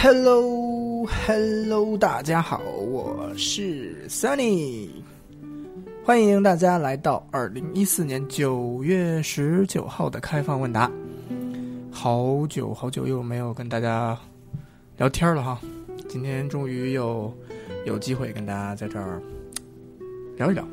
[0.00, 4.88] Hello，Hello，大家好，我是 Sunny，
[6.04, 10.88] 欢迎大家来到二零一四年九月十九号的开放问答。
[11.90, 14.16] 好久好久又没有跟大家
[14.98, 15.60] 聊天了哈，
[16.08, 17.36] 今天终于又
[17.84, 19.20] 有机会跟大家在这儿
[20.36, 20.64] 聊一聊。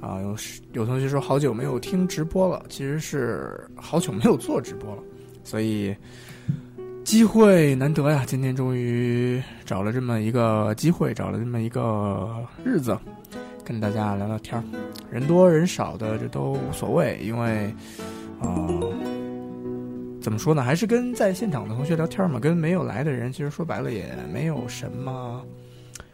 [0.00, 0.34] 啊，有
[0.72, 5.02] 有同学说好久没有听直播了，其实是好久没有做直播了，
[5.44, 5.94] 所以
[7.08, 12.94] 机会难得呀，今天终于找了这么一个机会，找了这么一个日子，
[13.64, 14.64] 跟大家聊聊天儿。
[15.10, 17.74] 人多人少的这都无所谓，因为
[18.42, 18.68] 啊，
[20.20, 25.42] 怎么说呢，还是跟在现场的同学聊天嘛，跟没有来的人，其实说白了也没有什么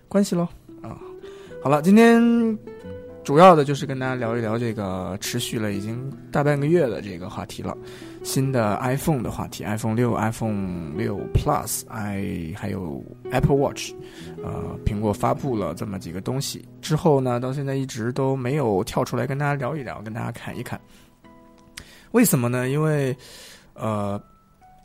[0.06, 0.46] 关系喽。
[0.80, 0.96] 啊，
[1.60, 2.56] 好了，今天。
[3.24, 7.74] 主要的就是跟大家聊一聊这个持续了已经大半个月的这个话题了，
[8.24, 13.92] 新的 iPhone 的话题，iPhone 六、iPhone 六 Plus，i 还有 Apple Watch，
[14.42, 20.80] 呃，苹果发布了这么几个东西之后呢，到现在一直都没有跳出来跟大家聊一聊，跟大家看一看。
[22.10, 22.68] 为什么呢？
[22.68, 23.16] 因为，
[23.74, 24.20] 呃。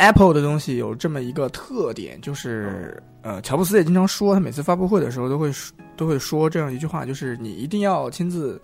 [0.01, 5.51] Apple 的东西有这么一个特点，就是呃，乔布斯也经常说，他每次发布会的时候都会
[5.97, 8.61] 都会说这样一句话，就是你一定要亲自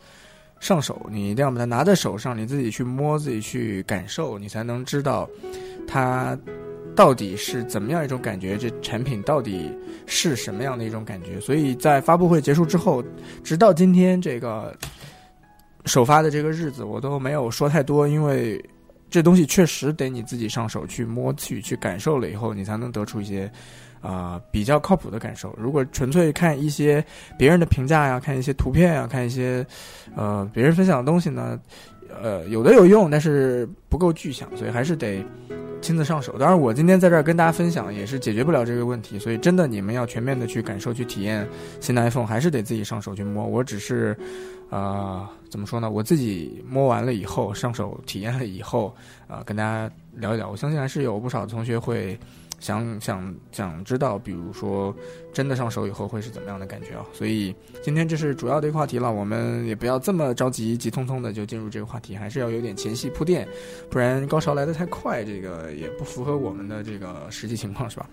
[0.66, 5.30] 上手，你一定要把它拿在手上，你自己去摸，自己去感受，你才能知道
[5.88, 6.35] 它
[6.95, 9.71] 到底是怎么样一种感觉，这产品到底
[10.08, 11.39] 是什么样的一种感觉。
[11.39, 13.03] 所以在发布会结束之后，
[13.43, 14.75] 直到今天这个
[15.86, 18.59] 首发的这个日子，我都没有说太多，因为。
[19.08, 23.49] 这东西确实得你自己上手去摸去去感受了以后，你才能得出一些，
[24.06, 25.53] 啊比较靠谱的感受。
[25.58, 27.03] 如果纯粹看一些
[27.38, 29.66] 别人的评价呀，看一些图片呀，看一些，
[30.16, 31.59] 呃别人分享的东西呢，
[32.21, 35.26] 呃有的有用，但是不够具象，所以还是得
[35.82, 36.38] 亲自上手。
[36.38, 41.48] 当然，我今天在这儿跟大家分享也是解决不了这个问题，所以真的你们要全面的去感受去体验
[41.80, 43.45] 新的 iPhone，还是得自己上手去摸。
[43.45, 44.15] 我只是。
[44.67, 45.92] 啊，怎么说呢？
[45.92, 48.94] 我自己摸完了以后，上手体验了以后，
[49.27, 50.49] 啊，跟大家聊一聊。
[50.49, 52.20] 我相信还是有不少同学会
[52.60, 54.95] 想想想知道，比如说
[55.33, 57.05] 真的上手以后会是怎么样的感觉啊。
[57.14, 63.48] 所以今天这是主要的一个话题了，我们也不要这么着急，急匆匆的就进入这个话题，还是要有点前戏铺垫，
[63.89, 68.10] 不然高潮来的太快，这个也不符合我们的这个实际情况，是吧？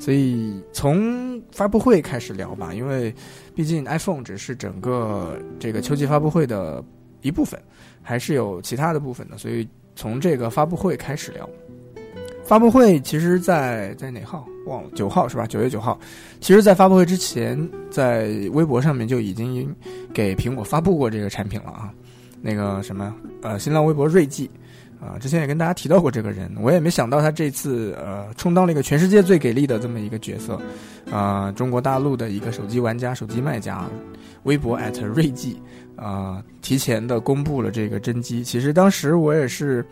[0.00, 3.12] 所以从发布会开始聊吧，因为
[3.54, 6.84] 毕竟 iPhone 只是整个这个秋季发布会的
[7.20, 7.60] 一部分，
[8.02, 9.36] 还是有其他的部分的。
[9.36, 11.48] 所以从这个发布会开始聊。
[12.48, 14.88] 发布会其实，在在哪号忘了？
[14.94, 15.46] 九号是吧？
[15.46, 16.00] 九月九号。
[16.40, 19.68] 其实，在发布会之前，在微博上面就已经
[20.14, 21.92] 给苹果发布过这个产品了啊。
[22.40, 24.50] 那个什么，呃，新浪微博锐际。
[24.98, 30.58] 啊，之前也跟大家提到过这个人，我也没想到他这次呃充当了一个全世界最给力的这么一个角色，
[31.12, 33.88] 啊，中国大陆的一个手机玩家、手机卖家，
[34.44, 34.76] 微博
[35.14, 35.60] 锐际，
[36.00, 38.42] 啊，提前的公布了这个真机。
[38.44, 39.84] 其实当时我也是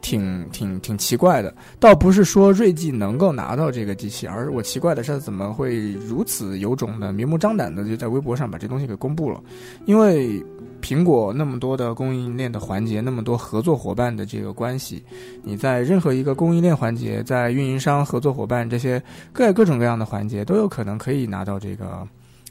[0.00, 9.42] 挺挺挺奇怪的，倒不是说锐际能够拿到这个机器，而我奇怪的是怎么会如此有种的、明目张胆的就在微博上把这东西给公布了，
[9.86, 10.42] 因为。
[10.82, 15.02] 苹果那么多的供应链的环节，那么多合作伙伴的这个关系，
[15.42, 22.06] 你在任何一个供应链环节，在运营商、合作伙伴这些各各种各样的环节，都有可能可以拿到这个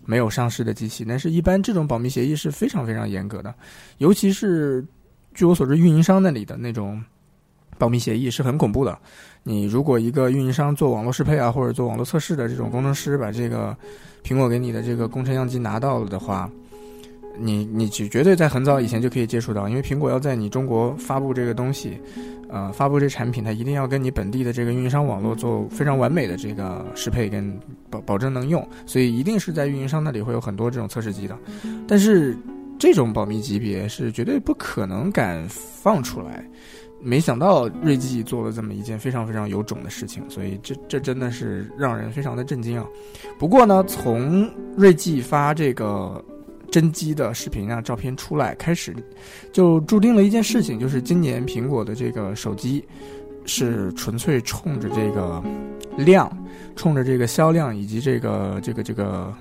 [0.06, 1.06] 没有上市的机器。
[1.06, 3.53] 但是，一般这种保密协议是非常非常严格的，
[3.97, 4.86] 尤其是
[5.34, 7.03] 据我所知，运营商那里的那种
[7.78, 8.97] 保密协议是很恐怖的。
[9.44, 13.75] 你如果一个运营商做网络适配啊，或者做网络测试的这种工程师，把这个
[14.24, 16.50] 苹果给你的这个工程样机拿到了的话，
[17.38, 21.98] 你你绝绝对在很早以前就可以接触到，因为苹果要在你中国发布这个东西，
[22.48, 31.35] 呃，发布这产品，它一定要跟你本地的这个运营商网络做非常完美的这个适配跟保保证能用，所以一定是在运营商那里会有很多这种测试机的。
[31.88, 32.38] 但是
[32.78, 36.47] 这种保密级别是绝对不可能敢放出来。
[37.02, 42.86] 没想到锐际做了这么一件非常非常有种的事情，所以这这真的是让人非常的震惊啊。
[43.40, 44.47] 不过呢，从
[44.78, 46.24] 锐际发这个。
[46.73, 48.96] 真机的视频啊、照片出来，开始
[49.52, 52.84] 就注定了一件事情，就是今年苹果的这个手机
[53.46, 55.43] 是纯粹冲着这个
[55.97, 56.28] 量、
[56.75, 59.31] 冲着这个销量以及这个这个这个。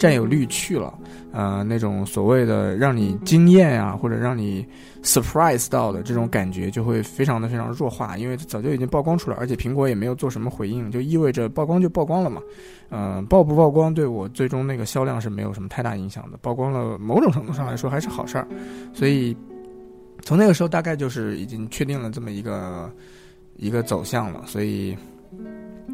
[0.00, 0.98] 占有率去了，
[1.30, 4.66] 呃，那种所谓的让你惊艳啊，或者让你
[5.02, 12.40] surprise 到的这种感觉，就会非常的非常弱化，因为早就已经曝光出来，而且苹果也没有做什么回应，就意味着曝光就曝光了嘛，
[12.88, 18.48] 嗯，曝不曝光对我最终那个销量是没有什么太大影响的，曝光了某种程度上来说还是好事儿，
[18.94, 19.36] 所以
[20.22, 22.90] 从那个时候大概就是已经确定了这么一个
[23.58, 24.96] 一个走向了，所以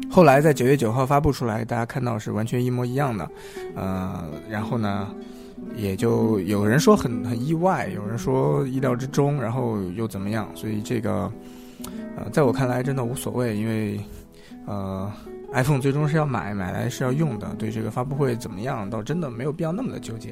[0.09, 3.29] 后来在九月九号发布出来，大家看到是完全一模一样的，
[3.75, 5.09] 呃，然后呢，
[5.75, 10.49] 也就有人说很很意外，有人说意料之中，然后又怎么样？
[10.55, 11.31] 所以这个，
[12.15, 13.99] 呃，在我看来真的无所谓，因为，
[14.65, 15.11] 呃
[15.53, 20.31] ，iPhone 最终是要买，买来是要用的，对这个发布会怎么样，倒真的没有必要那么的纠结，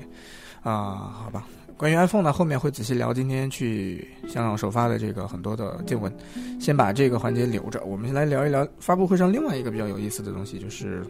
[0.64, 1.46] 啊，好吧。
[1.78, 3.14] 关于 iPhone 呢，后面会仔细聊。
[3.14, 6.12] 今天去香港首发的这个很多的见闻，
[6.58, 7.84] 先把这个环节留着。
[7.84, 11.04] 我们先来聊一聊发布会上另外一个比较有意思的东西，就是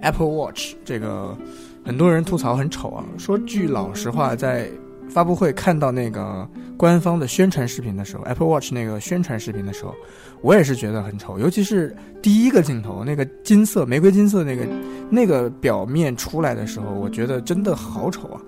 [0.00, 0.74] Apple Watch。
[0.86, 1.36] 这个
[1.84, 3.04] 很多人吐槽很丑啊。
[3.18, 4.70] 说句老实话，在
[5.10, 6.48] 发布会看到那个
[6.78, 9.94] 官方的宣传视频的时候，Apple Watch 那个宣传视频的时候，
[10.40, 11.38] 我也是觉得很丑。
[11.38, 14.66] 尤其是第一个镜头，那个金色玫瑰金色那个
[15.10, 18.40] 那个表面出来的时候，我觉得真的好丑啊。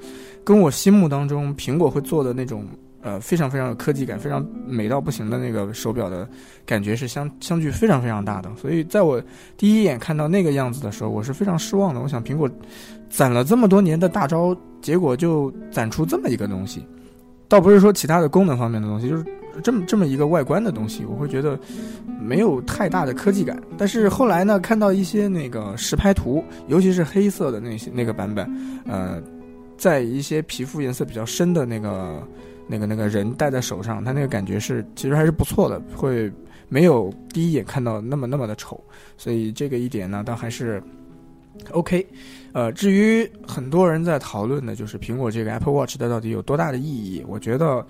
[0.44, 2.64] 跟我心目当中苹果会做的那种
[3.00, 6.28] 呃非常非常有科技感、非常美到不行的那个手表的
[6.64, 9.22] 感觉是相相距非常非常大的，所以在我
[9.56, 12.00] 第一眼看到那个样子的时候，我是非常失望的。
[12.00, 12.48] 我想苹果
[13.10, 16.84] 攒了这么多年的大招，结果就攒出这么一个东西，
[17.48, 19.24] 倒不是说其他的功能方面的东西，就是
[19.62, 21.58] 这么这么一个外观的东西，我会觉得
[22.20, 23.60] 没有太大的科技感。
[23.76, 28.48] 但是后来呢，看到一些那个实拍图，尤其是黑色的那些那个版本，
[28.86, 29.22] 呃。
[29.82, 32.22] 在一些皮肤颜色比较深的那个、
[32.68, 36.30] 那个、那个人戴在手上，他那个感觉是其实还是不错的，会
[36.68, 38.80] 没有第一眼看到那么那么的丑，
[39.18, 40.80] 所以这个一点呢，倒还是
[41.72, 42.06] OK。
[42.52, 47.24] 呃，至于很多人在讨论的就是苹果这个 Apple Watch 它到底有多大的意义？
[47.26, 47.84] 我觉得，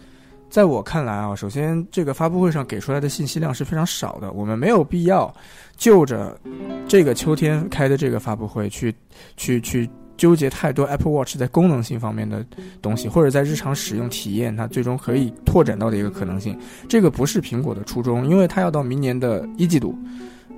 [0.48, 5.30] 在我看来啊，首先这个发布会上给出来的信息量是非常少的，我们没有必要
[5.76, 6.40] 就着
[6.88, 8.94] 这个秋天开的这个发布会去
[9.36, 9.86] 去去。
[10.22, 12.46] 纠结太多 Apple Watch 在功能性方面的
[12.80, 16.56] 东西，或者在日常使用体验，它最终可以拓展到的一个可能性，
[16.88, 19.98] 这个不是苹果的初衷，因为它要到明年的一季度，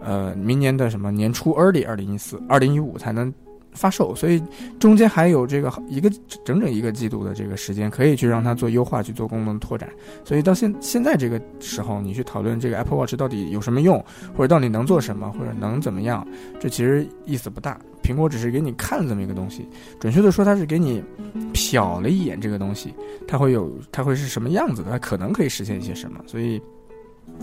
[0.02, 3.32] 呃，明年的什么年初 Early 二零一四、二零一五才能。
[3.74, 4.42] 发售，所以
[4.78, 6.10] 中间还有这个一个
[6.44, 9.90] 整整一个季度的这个时间，可以去让它做优化，去做功能拓展。
[10.24, 14.02] 所以到现现在这个时候，你去讨论这个 Apple Watch 到底有什么用，
[14.36, 16.26] 或者到底能做什么，或者能怎么样，
[16.58, 17.78] 这其实意思不大。
[18.02, 19.66] 苹果只是给你看这么一个东西，
[19.98, 21.02] 准确的说，它是给你
[21.54, 22.94] 瞟了一眼这个东西，
[23.26, 26.20] 它会有，它会是什么样子的，它可能可以实现一些什么。
[26.26, 26.60] 所以，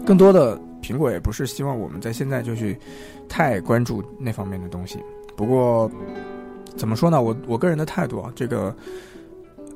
[0.06, 2.78] 更多的苹果也不是希望我们在现在就去
[3.28, 5.00] 太关注那方面的东西。
[5.42, 5.90] 不过，
[6.78, 7.20] 怎么说呢？
[7.20, 8.76] 我我个人的态度啊，这个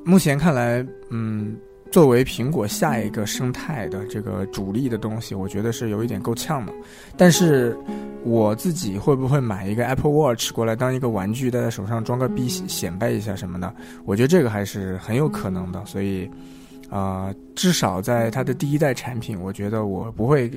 [0.04, 1.56] 目前看来，嗯，
[1.90, 6.72] 作为苹果下一个生态的这个主力的东西，我觉得是有一点够呛的。
[7.16, 7.76] 但是
[8.22, 13.74] 我自己会不会买一个 Apple Watch 过来当一个玩具戴在手上装个逼显摆一下什么的？
[14.04, 15.84] 我觉得这个还是很有可能的。
[15.84, 16.30] 所以，
[16.88, 20.48] 啊，至少在它的第一代产品，我觉得我不会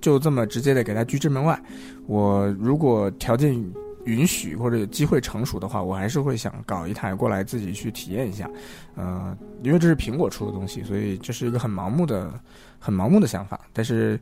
[0.00, 1.60] 就这么直接的给它拒之门外。
[2.06, 3.60] 我如果条件。
[4.04, 8.50] 允许或者有机会成熟的话，我还是会想搞一台过来自己去体验一下，
[8.96, 12.32] 呃，因为这是苹果出的东西，所以这是一个很盲目的、
[12.80, 13.60] 很盲目的想法。
[13.72, 14.18] 但是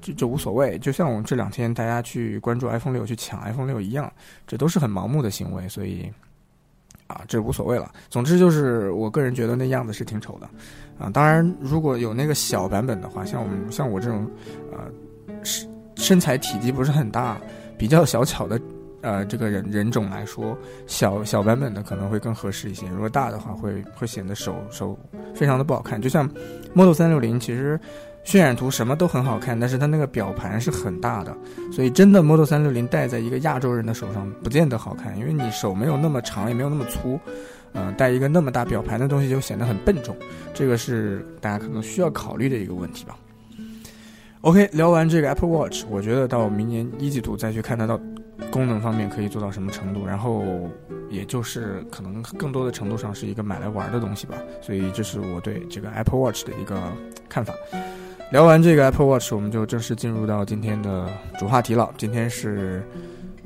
[0.00, 4.12] 就就无所谓，就像我们这两天大家去关注 iPhone 六、去抢 iPhone 六一样，
[4.46, 6.08] 这都是很盲目的行为，所以
[7.08, 7.92] 啊，这无所谓了。
[8.08, 10.48] 总之就是我个人觉得那样子是挺丑的
[10.96, 11.10] 啊。
[11.10, 14.30] 当然，如果有那个小版本的话，像我们像我这种
[14.72, 14.78] 呃
[15.42, 17.36] 身身材体积不是很大、
[17.76, 18.60] 比较小巧的。
[19.04, 20.56] 呃，这个人人种来说，
[20.86, 22.88] 小小版本的可能会更合适一些。
[22.88, 24.98] 如果大的话，会会显得手手
[25.34, 26.00] 非常的不好看。
[26.00, 26.26] 就像
[26.72, 27.78] Model 三六零，其实
[28.24, 31.36] 渲染图什么都很好看，但是它那个表盘是很大的，
[31.70, 37.20] 所以真的 Model 三六零戴在一个亚洲人的手上不见得好看，因为你手没有那么长，也没有那么粗，
[37.74, 40.16] 嗯，戴一个那么大表盘的东西就显得很笨重。
[40.54, 43.14] 这个是大家可能需要考虑的一个问题吧。
[44.40, 48.00] OK，聊完这个 Apple Watch，我觉得到明年一季度再去看它到。
[48.50, 50.06] 功能方面可以做到什么程度？
[50.06, 50.44] 然后，
[51.10, 54.36] 也就是可能更多的程度上是一个买来玩的东西吧。
[54.60, 56.80] 所以，这是我对这个 Apple Watch 的一个
[57.28, 57.54] 看法。
[58.30, 61.92] 聊完这个 Apple Watch，我们就正式进入到今天的主话题了。
[61.96, 62.82] 今天是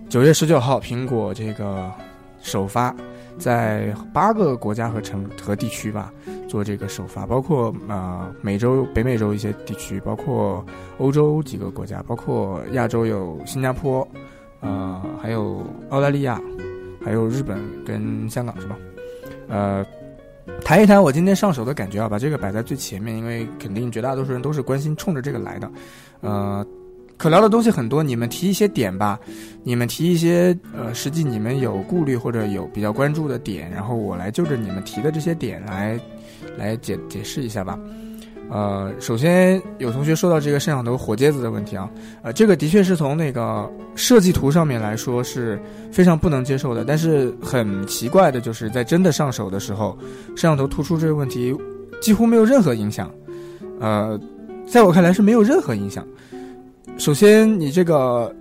[0.08, 1.92] 九月十九号，苹果这个
[2.40, 2.94] 首发，
[3.38, 6.10] 在八个国家和城和地区吧
[6.48, 10.64] 做这个首发，包括啊美洲、北美洲一些地区，包括
[10.98, 14.06] 欧洲几个国家，包括亚洲有新加坡。
[14.60, 16.40] 呃，还有澳大利亚，
[17.04, 18.76] 还有日本跟香港是吧？
[19.48, 19.86] 呃，
[20.62, 25.70] 谈一谈我今天上手的感觉啊，把这个摆在最前面，因为肯定绝大多数人都是关心冲着这个来的。
[26.20, 26.66] 呃，
[27.16, 29.18] 可聊的东西很多，你们提一些点吧，
[29.62, 35.98] 你们提一些呃，实际你们有顾虑或者有比较关注的点，然后我来就着你们提的这些点来
[36.56, 37.78] 来解解释一下吧。
[38.50, 41.88] 呃，首先有同学说到这个摄像头火疖子的问题啊，
[42.22, 45.60] 呃，这个的确是从那个设计图上面来说是
[45.92, 46.84] 非常不能接受的。
[46.84, 49.96] 但是很奇怪的就是在真的上手的时候，
[50.30, 51.54] 摄像头突出这个问题
[52.00, 53.10] 几乎没有任何影响。
[53.80, 54.18] 呃，
[54.66, 56.06] 在我看来是没有任何影响。
[56.96, 58.34] 首先，你这个。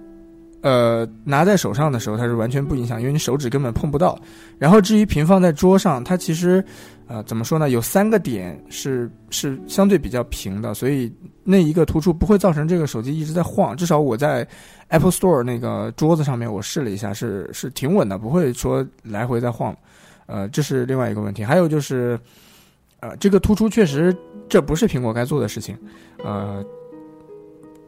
[0.63, 4.19] 呃，拿在手上的时候，它是完全不影响，因为你手指根本碰不到。
[4.57, 6.65] 然后至于平放在桌上，它其实，
[7.07, 7.69] 呃，怎么说呢？
[7.69, 11.11] 有三个点是是相对比较平的，所以
[11.43, 13.75] 那一个突出不会造成这个手机一直在晃。
[13.75, 14.47] 至少我在
[14.89, 19.75] Apple Store 那个桌子上面我试了一下，是是挺稳的，不会说来回在晃。
[20.25, 21.43] 呃，这是另外一个问题。
[21.43, 22.19] 还有就是，
[22.99, 24.15] 呃，这个突出确实
[24.49, 25.77] 这不是苹果该做的事情，
[26.23, 26.63] 呃。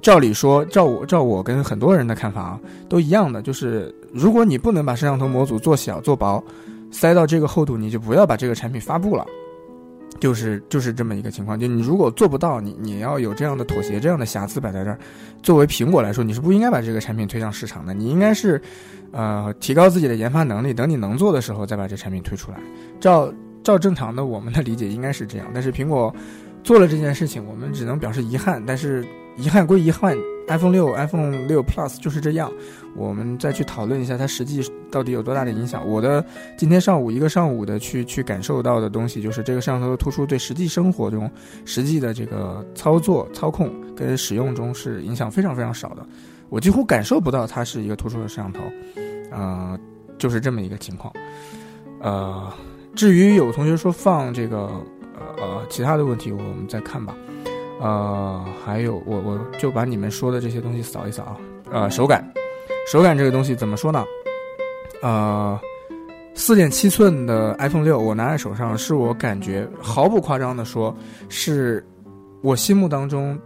[0.01, 6.41] 照理说，照我照我跟很多人的看法啊，都一样的，就是如果你不能把摄像头模组做小做薄，
[6.91, 9.25] 塞到这个厚度，你就不要把这个产品发布了，
[10.19, 11.59] 就是就是这么一个情况。
[11.59, 14.97] 就你如果做不到，你你要有这样的妥协，这样的瑕疵摆在这儿，
[15.41, 17.93] 作为苹果来说，你是不应该把这个产品推向市场的。
[17.93, 18.61] 你应该是，
[19.11, 22.57] 呃，提高自己的研发能力，等你能做的时候再把这产品推出来。
[22.99, 23.31] 照
[23.63, 26.13] 照正常的我们的理解应该是这样，但是苹果
[26.63, 28.63] 做了这件事情，我们只能表示遗憾。
[28.65, 29.05] 但是。
[29.39, 30.17] 遗憾归遗憾
[30.47, 32.51] ，iPhone 六、iPhone 六 Plus 就是这样。
[32.95, 35.87] 我们再去讨论一下它实际到底有多大的影响。
[35.87, 36.23] 我的
[36.57, 41.31] 今天上午一个上午的去去感受到的东西，就是这个摄像头的突出对实际生活中
[41.63, 46.05] 实际的这个操作、操控跟使用中是影响非常非常少的。
[46.49, 48.59] 我几乎感受不到它是一个突出的摄像头，
[49.31, 49.79] 呃，
[50.17, 51.13] 就是这么一个情况。
[52.01, 52.51] 呃，
[52.95, 54.57] 至于有同学说放这个
[55.15, 57.15] 呃呃其他的问题，我们再看吧。
[57.79, 61.37] 呃，还有我我就把你们说的这些东西扫一扫啊。
[61.71, 62.27] 呃，手感，
[62.91, 64.03] 手感这个东西怎么说呢？
[65.01, 65.59] 呃，
[66.33, 70.95] 四点七寸的 iPhone 六，我拿在手上，是我感觉毫不夸张的说，
[71.29, 71.85] 是
[72.41, 73.39] 我心目当中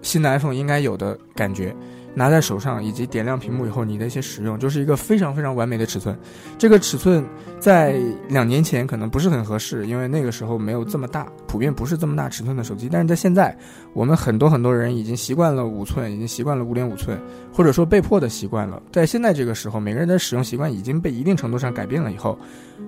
[0.00, 1.74] 新的 iPhone 应该有的感觉。
[2.18, 6.18] 拿在手上以及点亮屏幕以后，你的一些使用就是一个非常非常完美的尺寸。
[6.56, 7.22] 这个尺寸
[7.60, 12.88] 在两年前可能不是很合适，因为那个时候没有这么大，普遍不是这么大尺寸的手机。
[12.90, 13.54] 但是在现在，
[13.92, 17.20] 我们很多很多人已经习惯了五寸，已经习惯了五点五寸，
[17.52, 18.82] 或者说被迫的习惯了。
[18.90, 22.38] 在现在这个时候，每个人的使用习惯已经被一定程度上改变了以后，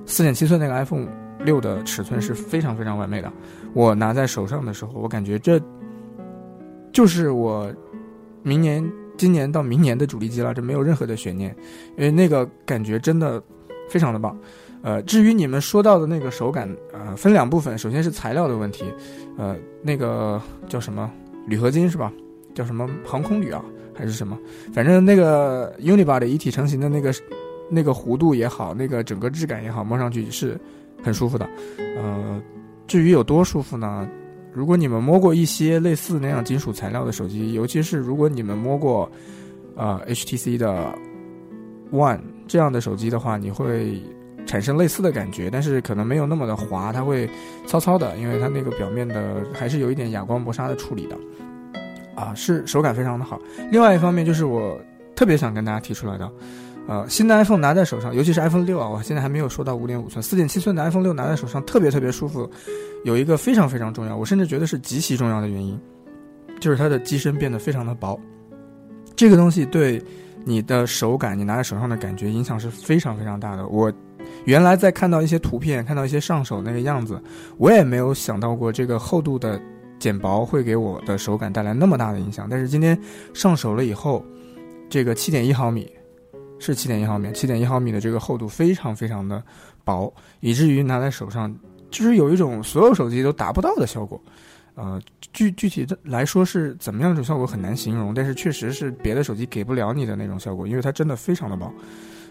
[0.06, 1.06] 四点七寸那个 iPhone
[1.44, 3.30] 六的尺寸是非常非常完美的。
[3.74, 5.60] 我拿在手上的时候，我感觉这
[6.94, 7.70] 就是我
[8.42, 8.82] 明年。
[9.18, 11.54] 今年到明年的主力机了，这没有任何的悬念，
[11.96, 13.42] 因为那个感觉真的
[13.90, 14.38] 非常的棒。
[14.80, 18.84] 呃，至于你们说到的那个手感，呃，分两部分，首先是材料的问题，
[19.36, 21.10] 呃，那个叫什么
[21.46, 22.12] 铝合金是吧？
[22.54, 24.38] 叫什么航空铝啊，还是什么？
[24.72, 27.12] 反正那个 Unibody 一体成型的那个
[27.68, 30.56] 那个弧度也好，那个整个质感也好，摸上去是
[31.02, 31.48] 很舒服的。
[31.96, 32.40] 呃，
[32.86, 34.08] 至于有多舒服呢？
[34.52, 39.10] 如果你们摸过一些类似那样金属材料的手机，尤其是如果你们摸过，
[39.76, 40.92] 呃，HTC 的
[41.92, 44.02] One 这样的手机的话，你会
[44.46, 47.28] 产生类似的感觉，但是可能没有那么的滑，它会
[47.66, 51.16] 糙糙的，因为它那个表面的还是有一点哑光磨砂的处理的，
[52.16, 53.40] 啊，是手感非常的好。
[53.70, 54.80] 另外一方面就是我
[55.14, 56.30] 特别想跟大家提出来的。
[56.88, 62.50] 呃，新的 iPhone 拿在手上，尤其是 iPhone 六啊，我现在还没有说到五点五寸、四点七寸的 iPhone 六拿在手上特别特别舒服。
[63.04, 65.78] 有一个非常非常重要，我甚至觉得是极其重要的原因，
[66.58, 68.18] 就是它的机身变得非常的薄。
[69.14, 70.02] 这个东西对
[70.46, 73.68] 你的手感，你拿在手上的感觉影响是非常非常大的。
[73.68, 73.92] 我
[74.46, 77.22] 原来在看到一些图片，看到一些上手那个样子，
[77.58, 79.60] 我也没有想到过这个厚度的
[79.98, 82.48] 减薄会给我的手感带来那么大的影响。
[82.50, 82.98] 但是今天
[83.34, 84.24] 上手了以后，
[84.88, 85.86] 这个七点一毫米。
[86.58, 89.42] 是七点一毫米，七点一毫米的这个厚度非常非常的
[89.84, 91.54] 薄，以至于拿在手上
[91.90, 94.20] 就是有一种所有手机都达不到的效果。
[94.74, 95.00] 呃，
[95.32, 101.72] 具具体的来说是怎么样一种效果很难形容，但是确实是别的手机给不了你的那种效果，因为它真的非常的薄。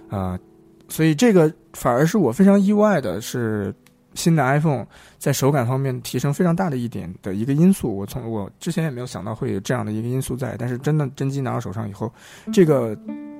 [0.09, 0.39] 啊，
[0.87, 3.75] 所以这个反而是我非常意外的是
[4.13, 7.97] 新的 iPhone 在手感方面提升非常大的一点的一个因素。
[7.97, 12.09] 我从我之前也没有想到会有这样的一个因素在，但是真的真机拿到手上以后，
[12.53, 12.97] 这个。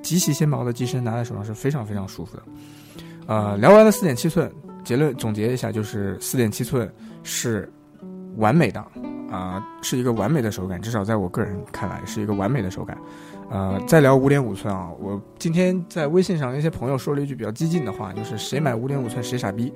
[0.07, 2.43] 极其纤薄的机身拿在手上是非常非常舒服的，
[3.27, 4.49] 呃，聊完了四点七寸，
[4.81, 6.89] 结论总结一下就是四点七寸
[7.23, 7.69] 是
[8.37, 8.79] 完美的，
[9.29, 12.97] 啊，是一个完美的手感，至少在我个人看来是一个完美的手感。
[13.49, 19.73] 呃，再聊五点五寸啊，我今天在微信上一些朋友说了一句比较激进的话，就是谁买五点五寸谁傻逼，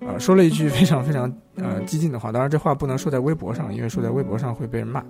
[0.00, 5.02] 呃，说了一句非常非常呃激进的话，当然这话不能说在微博上，因为说在微博上会被人骂。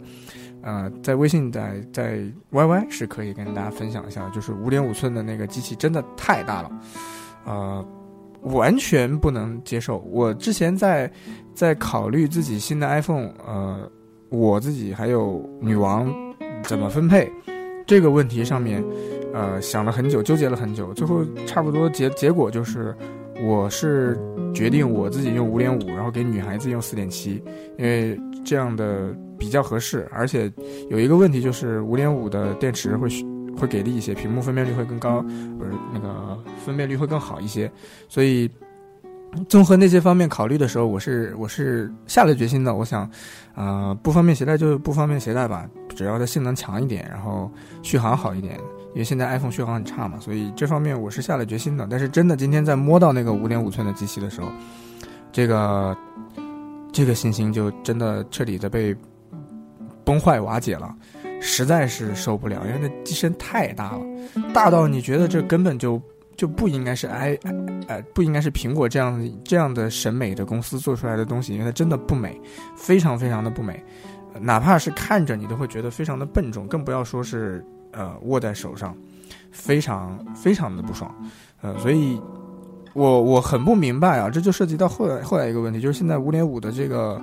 [0.63, 2.19] 呃，在微信在在
[2.53, 6.71] YY 是可以跟大家分享一下，就是五点五寸的那个机器真的太大了，
[7.45, 7.85] 呃，
[8.43, 9.99] 完全不能接受。
[10.11, 11.11] 我之前在
[11.53, 13.91] 在考虑自己新的 iPhone，呃，
[14.29, 16.13] 我自己还有女王
[16.63, 17.31] 怎么分配
[17.87, 18.85] 这个问题上面，
[19.35, 22.95] 呃，想了很久，纠结了很久，最后差不多结结果就是，
[23.43, 24.17] 我是
[24.55, 27.43] 决定我自己用五点五，然后给女孩子用四点七，
[27.77, 30.49] 因为这样的比较合适，而且
[30.89, 33.09] 有一个问题就是五点五的电池会
[33.59, 35.21] 会给力一些，屏幕分辨率会更高，
[35.59, 37.69] 不是那个分辨率会更好一些，
[38.09, 38.49] 所以。
[39.49, 42.75] 综合那些方面考虑的时候，我是我是下了决心的。
[42.75, 43.11] 我想，
[43.55, 47.51] 呃，不方便携带就不方便携带吧，只要它性能强一点，然后
[47.83, 48.61] 续航好一点。
[48.93, 51.87] 因为现在 iPhone 续航很差嘛，所以这方面我是下了决心的。
[51.91, 54.49] 但是真的，今天在摸到那个五点五寸的机器的时候，
[55.33, 55.97] 这个
[56.93, 58.95] 这个信心就真的彻底的被
[60.05, 60.95] 崩坏瓦解了，
[61.41, 64.01] 实在是受不了，因为那机身太大了，
[64.53, 66.01] 大到你觉得这根本就。
[66.35, 67.39] 就不应该是 i，
[67.87, 72.41] 呃，不应该是苹果这样这样的审美的公司做出来的东西，因为它真的不美，
[72.75, 73.81] 非常非常的不美，
[74.41, 78.97] 哪怕是看着你都会觉得非常的笨重，更不要说是呃握在手上，
[79.53, 81.15] 非常非常的不爽，
[81.61, 82.19] 呃，所以
[82.95, 87.23] 我我很不明白啊，这就涉及到后来后来一个问题，就是现在五点五的这个。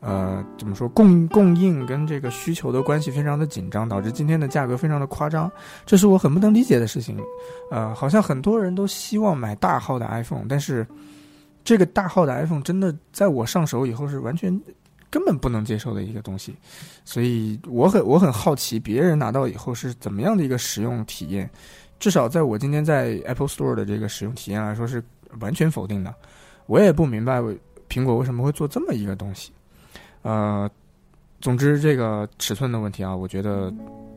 [0.00, 5.50] 呃，怎么说供供应跟这个需求的关系非常的紧张，导致今天的价格非常的夸张，
[5.84, 7.18] 这是我很不能理解的事情。
[7.70, 10.86] 呃，好像很多人都希望买大号的 iPhone，但是
[11.62, 14.58] 这个大号的 iPhone 真的在我上手以后是完全
[15.10, 16.56] 根本不能接受的一个东西，
[17.04, 21.48] 所以我很我很好奇别人拿到以后是怎么样的一个使用体验。
[21.98, 25.04] 至少在我今天在 Apple Store 的这个使用体验来说是
[25.40, 26.14] 完全否定的。
[26.64, 27.42] 我也不明白
[27.90, 29.52] 苹果为什么会做这么一个东西。
[30.22, 30.70] 呃，
[31.40, 33.72] 总之这个尺寸的问题啊，我觉得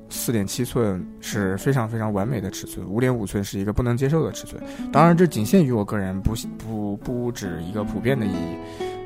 [0.09, 4.61] 四点七寸是非常非常完美的尺寸，五点五寸是一个不能接受的尺寸。
[4.91, 8.57] 当然，这仅限于我个人，不不不止一个普遍的意义。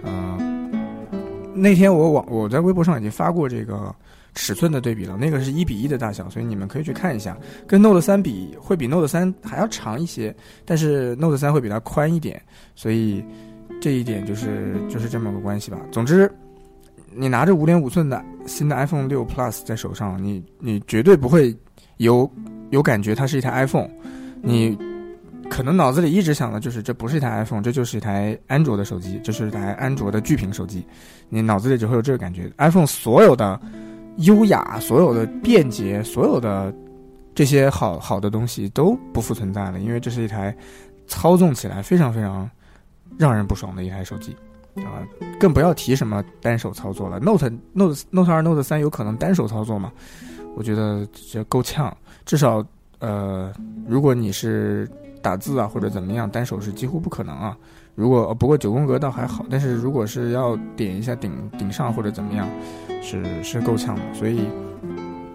[0.03, 0.71] 嗯，
[1.53, 3.93] 那天我网我在微博上已经发过这个
[4.33, 7.37] 尺寸的对比了，那个是一比一的大小，所以你们可以去看一下。
[7.67, 12.41] 跟 Note 三比，会比 Note 三还要长一些，但是 Note 三会比它宽一点，
[12.75, 13.23] 所以
[13.79, 15.79] 这一点就是就是这么个关系吧。
[15.91, 16.29] 总之。
[17.17, 21.55] 你拿着五点五寸的新的 iPhone 六 Plus 在手上，你你绝对不会
[21.97, 22.29] 有
[22.69, 23.89] 有感觉它是一台 iPhone，
[24.41, 24.77] 你
[25.49, 30.85] 可能脑子里一直想的就是这不是一台 iPhone，这就是一台安卓的手机，这是一台安卓的巨屏手机，
[31.29, 32.51] 你脑子里只会有这个感觉。
[32.57, 33.59] iPhone 所有的
[34.17, 36.73] 优雅、所有的便捷、所有的
[37.33, 40.55] 这些好好的东西都不复存在了，因为这是一台
[41.07, 42.49] 操纵起来非常非常
[43.17, 44.35] 让人不爽的一台手机。
[44.83, 45.01] 啊，
[45.39, 47.19] 更不要提什么单手操作了。
[47.19, 49.91] Note Note Note 二 Note 三有可能单手操作吗？
[50.55, 51.95] 我觉得这够呛。
[52.25, 52.65] 至少，
[52.99, 53.53] 呃，
[53.87, 54.89] 如果你是
[55.21, 57.57] 打字啊或者怎么样，单手是几乎不可能啊。
[57.95, 62.47] 如果不过九宫格倒还好，但是如果是要点一下顶顶上或者怎么样，
[63.01, 64.01] 是是够呛的。
[64.13, 64.47] 所以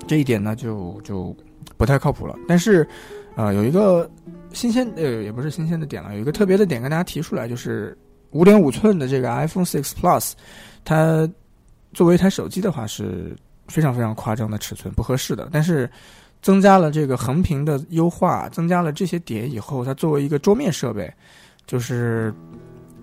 [0.07, 1.35] 这一点呢，就就
[1.77, 2.37] 不太靠谱了。
[2.49, 2.87] 但是，
[3.37, 4.11] 啊，有一个
[4.53, 7.97] 新鲜呃，也不是新鲜的点了，有一个特别的点跟大家提出来，就是。
[8.33, 10.33] 五点五寸的这个 iPhone 6 Plus，
[10.85, 11.29] 它
[11.95, 13.37] 作为一台手机的话是
[13.69, 15.49] 非常非常夸张的尺寸，不合适的。
[15.53, 15.89] 但是
[16.41, 21.13] 增加了这个横屏的优化，增加了这些点以后，它作为一个桌面设备，
[21.67, 22.35] 就是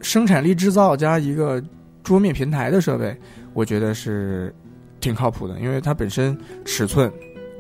[0.02, 1.64] 生产力制造加一个
[2.04, 3.16] 桌面平台的设备，
[3.54, 4.54] 我觉得是
[5.00, 7.12] 挺靠谱的，因为它本身尺寸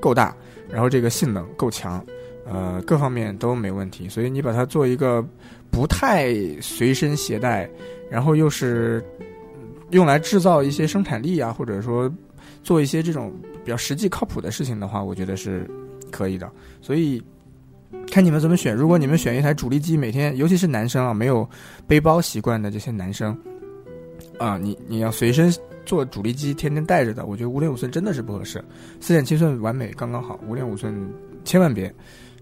[0.02, 0.36] 够大，
[0.70, 2.04] 然后这个性能够强，
[2.50, 4.10] 呃，各方面都没问题。
[4.10, 5.26] 所以你把它做一个。
[5.72, 7.70] 不太随身携带，
[8.10, 9.06] 然后又是
[9.92, 12.12] 用来制造一些生产力啊，或者说
[12.64, 13.32] 做一些这种
[13.64, 15.70] 比较实际靠谱的事情的话，我觉得是
[16.10, 16.52] 可以的。
[16.82, 17.22] 所以
[18.10, 18.76] 看你们怎么选。
[18.76, 21.48] 如果你们选一台主力机，每天尤其是男生啊，没有
[21.86, 23.38] 背包习惯的这些男生
[24.40, 25.54] 啊，你你要随身
[25.86, 28.60] 做主力机，天天带着的，我觉得五点五寸真的是不合适。
[29.00, 30.92] 四点七寸完美刚刚好，五点五寸
[31.46, 31.94] 千万别。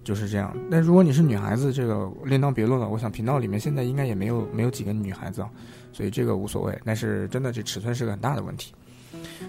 [0.07, 2.87] 就是这样，但如果你是女孩子，这个另当别论了。
[2.87, 5.49] 我想频道里面现在应该也没有没有几个女孩子啊，
[5.91, 6.79] 所以这个无所谓。
[6.85, 8.73] 但是真的，这尺寸是个很大的问题。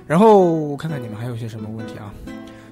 [0.05, 2.12] 然后看看你们还有些什么问题啊？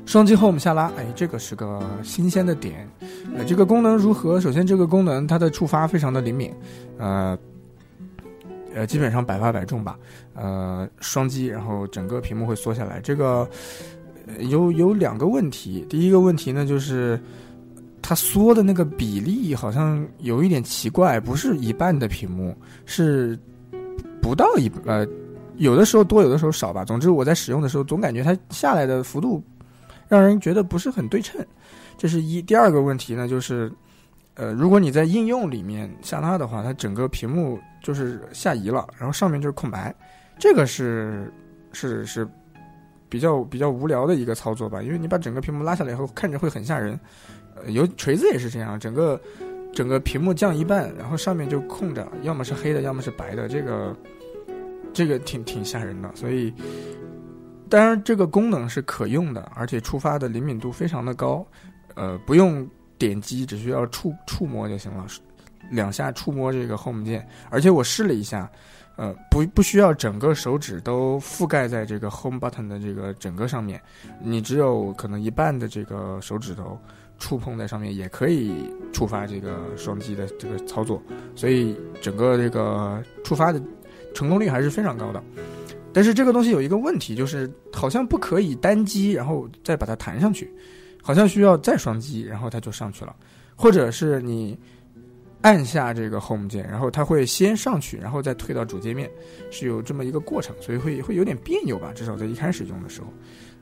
[0.05, 2.89] 双击 Home 下拉，哎，这个是个新鲜的点。
[3.37, 4.41] 呃，这个功能如何？
[4.41, 6.53] 首先，这个功能它的触发非常的灵敏，
[6.99, 7.39] 呃，
[8.75, 9.97] 呃，基本上百发百中吧。
[10.35, 12.99] 呃，双击，然后整个屏幕会缩下来。
[13.01, 13.49] 这个
[14.41, 17.17] 有有两个问题，第一个问题呢就是。
[18.09, 23.37] 它缩的那个比例好像有一点奇怪，不是一半的屏幕，是
[24.23, 25.05] 不到一呃，
[25.57, 26.85] 有的时候多，有的时候少吧。
[26.85, 29.43] 总之我在使用的时候总感觉它下来的幅度
[30.07, 31.45] 让人觉得不是很对称，
[31.99, 32.41] 这是一。
[32.41, 33.73] 第二个问题呢，就是
[34.35, 39.93] 呃，如果你在应用里面下拉的话，它整个屏幕就是下移了，然后上面就是空白，
[40.39, 41.29] 这个是
[41.73, 42.25] 是是
[43.09, 46.97] 比较比较无聊的一个操作吧，因为你把整个屏幕拉下来以后，看着会很吓人。
[47.69, 49.21] 有锤子也是这样，整个
[49.73, 53.97] 整个屏幕降一半，然后上面就空着，要么是黑的，要么是白的，这个
[54.93, 56.11] 这个挺挺吓人的。
[56.15, 56.53] 所以，
[57.69, 61.47] 当然这个功能是可用的，而且触发的灵敏度非常的高，
[61.95, 65.07] 呃，不用点击，只需要触触摸就行了，
[65.71, 68.51] 两下触摸这个 Home 键，而且我试了一下。
[68.99, 73.79] 呃，不不需要整个手指都覆盖在这个 Home Button 的这个整个上面，
[74.23, 76.81] 你只有可能一半的这个手指头
[77.19, 78.53] 触碰在上面，也可以
[78.93, 81.03] 触发这个双击的这个操作，
[81.35, 83.63] 所以整个这个触发的
[84.15, 85.23] 成功率还是非常高的。
[85.93, 90.53] 但是这个东西有一个问题，就是好像不可以单击然后再把它弹上去，
[91.03, 93.15] 好像需要再双击然后它就上去了，
[93.55, 94.59] 或者是你。
[95.43, 99.09] 按下这个 Home 键，然后它会先上去，然后再退到主界面，
[99.49, 101.93] 是有这么一个过程，所以会会有点别扭吧？
[101.95, 103.07] 至少在一开始用的时候，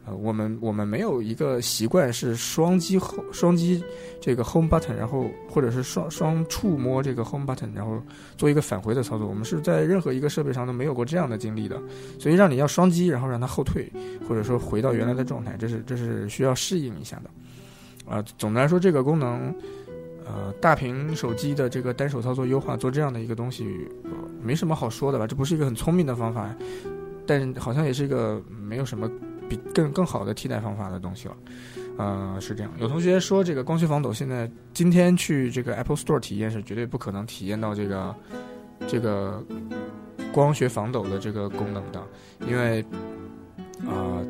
[0.07, 3.83] 呃，我们我们没有一个习惯是双击后双击
[4.21, 8.03] 这个 Home Button，然后或者是双双触摸这个 Home Button，然后
[8.37, 9.27] 做一个返回的操作。
[9.27, 11.81] 我们是在任何一个设备上都没有过这样的经历的，
[12.19, 13.91] 所以让你要双击，然后让它后退，
[14.29, 17.31] 或者说回到原来的状态，这是这是需要适应一下的。
[18.11, 19.55] 啊，总的来说，这个功能。
[20.27, 23.87] 呃，大屏手机的这个单手操作优化做这样的一个东西，
[24.43, 25.27] 没什么好说的吧？
[25.27, 26.49] 这不是一个很聪明的方法，
[27.27, 29.07] 但好像也是一个没有什么
[29.49, 31.37] 比更更好的替代方法的东西了。
[31.97, 32.73] 呃，是这样。
[32.79, 38.15] 有同学说这个光学防抖，现在今天去这个 Apple Store 体验是绝对不可能体验到这个
[38.87, 39.45] 这个
[40.33, 42.03] 光学防抖的这个功能的，
[42.47, 42.85] 因为
[43.87, 44.23] 啊。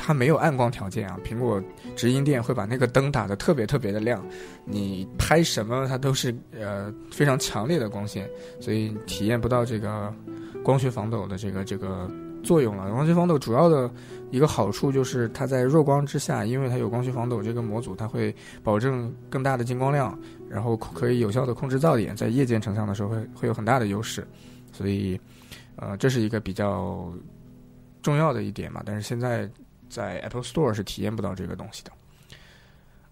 [0.00, 1.62] 它没有暗光条件啊，苹果
[1.94, 4.24] 直营店会把那个灯打得特别特别的亮，
[4.64, 8.26] 你拍什么它都是呃非常强烈的光线，
[8.58, 10.10] 所以体验不到这个
[10.64, 12.10] 光学防抖的这个这个
[12.42, 12.90] 作用了。
[12.90, 13.90] 光学防抖主要的
[14.30, 24.26] 一个好处就是它在弱光之下，因为它有光学防抖这个模组，它会保证更大的进光量，然后可以有效的控制噪点，在夜间成像的时候会会有很大的优势，
[24.72, 25.20] 所以
[25.76, 27.12] 呃这是一个比较
[28.02, 28.82] 重要的一点嘛。
[28.84, 29.48] 但是现在。
[29.90, 31.90] 在 Apple Store 是体验不到这个东西的。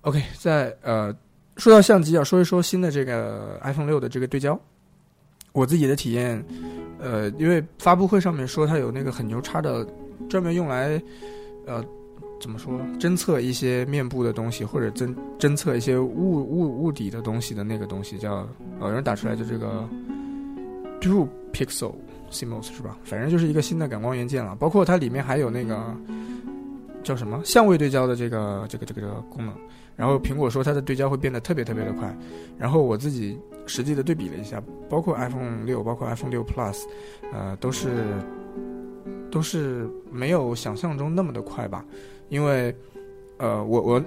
[0.03, 1.11] OK，在呃，
[1.57, 4.61] 说到相机，要说一说新的这个 iPhone 六的这个对焦。
[5.53, 6.45] 我自己的体验，
[6.99, 9.89] 呃，因为发布会上面说它有那个很牛叉的，
[10.29, 11.01] 专门用来
[11.67, 11.85] 呃
[12.41, 18.49] 怎么说侦测一些面部的东西，或者侦侦测一些物物物底的东西的那个东西，叫
[18.81, 19.89] 有人打出来的这个
[21.01, 21.95] Dual Pixel
[22.31, 22.99] CMOS 是吧？
[23.05, 25.95] 反正就是一个新的感光元件了，包括它里面还有那个。
[27.03, 29.55] 叫什么相位对焦的这个这个这个这个功能，
[29.95, 32.13] 然后苹果说它的对焦会变得特别特别的快，
[32.59, 36.83] 然后我自己实际的对比了一下，包括 iPhone 六，包括 iPhone 六 Plus，
[37.33, 37.91] 呃，都是
[39.31, 41.85] 都是没有想象中那么的快吧，
[42.29, 42.75] 因为
[43.39, 44.03] 呃，我我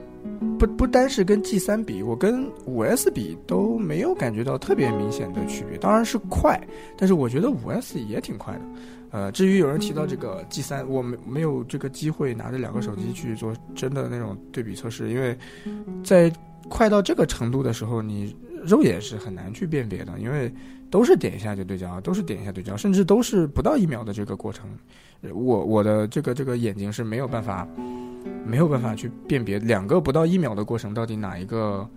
[0.58, 6.60] 不不单是跟 G 三比，我跟五 S 比都没有感觉到特别明显的区别，当然是快，
[6.97, 8.62] 但是我觉得五 S 也挺快的。
[9.12, 15.38] 呃，至于有人提到这个 G 三，我没没有这个机会拿着两个手机去做真的那种对比测试，因为
[16.03, 16.32] 在
[16.67, 20.51] 快到这个程度的时候，你肉眼是很难去辨别的，因为
[20.89, 24.69] 都是点一下就对焦，都是点一下对焦，甚至都是不到一秒的这个过程，
[25.21, 27.67] 我我的这个这个眼睛是没有办法
[28.45, 31.88] 没有办法去辨别两个不到一秒的过程到底哪一个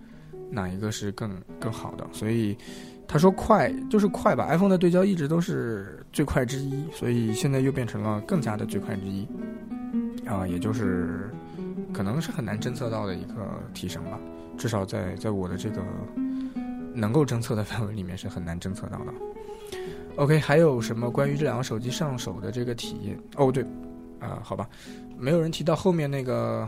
[0.49, 2.57] 哪一个是更更好的，所以。
[3.05, 9.27] 他说快就是快吧，iPhone 的对焦一直都是最快之一，所以现在又变成了更加的最快之一，
[10.25, 11.29] 啊，也就是
[11.93, 14.17] 可能是很难侦测到的一个提升吧，
[14.57, 15.81] 至少在在我的这个
[16.93, 19.13] 能够侦测的范围里面是很难侦测到的。
[20.15, 23.19] OK，还有什么关于这两个手机上手的这个体验？
[23.35, 23.63] 哦，对，
[24.19, 24.69] 啊，好吧，
[25.17, 26.67] 没有人提到后面那个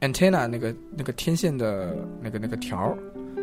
[0.00, 2.96] antenna 那个那个天线的那个那个条，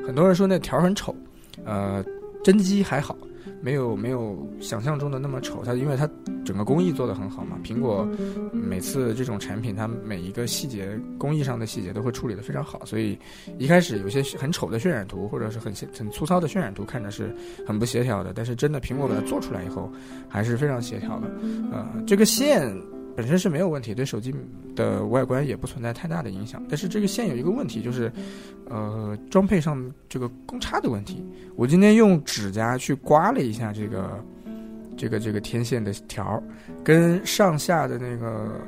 [0.05, 1.15] 很多人说那条很丑。
[1.63, 2.03] 呃，
[2.43, 3.17] 真机还好，
[3.61, 5.63] 没有没有想象中的那么丑。
[5.63, 6.09] 它因为它
[6.43, 8.07] 整个工艺做得很好嘛，苹果
[8.51, 13.17] 每次这种产品，它每一个细节工艺上的细节都会处理得非常好，所以
[13.57, 18.33] 一开始有些很丑的渲染图或者是很很粗糙的渲染图，看着是很不协调的。
[18.33, 19.91] 但是真的苹果把它做出来以后，
[20.27, 21.27] 还是非常协调的。
[21.71, 22.71] 呃，这个线。
[23.15, 24.33] 本身是没有问题，对手机
[24.75, 26.61] 的外观也不存在太大的影响。
[26.67, 28.11] 但是这个线有一个问题，就是，
[28.69, 31.25] 呃，装配上这个公差的问题。
[31.55, 34.23] 我今天用指甲去刮了一下这个，
[34.97, 36.43] 这个这个天线的条，
[36.83, 38.61] 跟上下的那个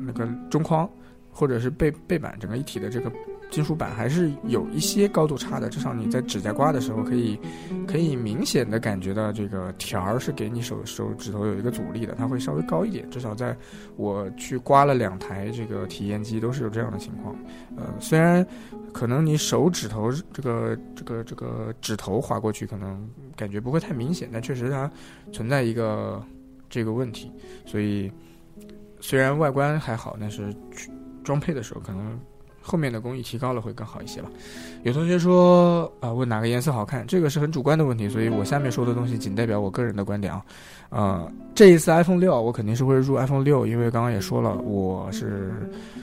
[0.00, 0.88] 那个中框
[1.30, 3.10] 或者是背背板整个一体的这个
[3.50, 7.38] 金属板还是有一些高度差的，至少你在指甲刮的时候可以
[7.86, 13.08] 可以明显的感觉到这个条儿是给你手手指头有一个阻力的，它会稍微高一点。
[13.10, 13.56] 至少在
[13.96, 17.34] 我去刮了两台这个体验机都是有这样的情况。
[17.76, 18.46] 呃，虽然
[18.92, 24.90] 可能你手指头这个这个这个指头划过去可能感觉不会太明显，但确实它
[25.32, 26.22] 存在一个
[26.68, 27.32] 这个问题。
[27.64, 28.12] 所以
[29.00, 30.54] 虽然外观还好，但是
[31.24, 32.20] 装配的时候可能。
[32.68, 34.28] 后面的工艺提高了会更好一些吧。
[34.82, 40.44] 有同学说啊，问哪个颜色好看，这个是很主观的问题，所以我下面说的东西仅代表我个人的观点啊。
[40.90, 45.52] 呃，这一次 iPhone 六我肯定是会入 iPhone 六，因为刚刚也说了，我是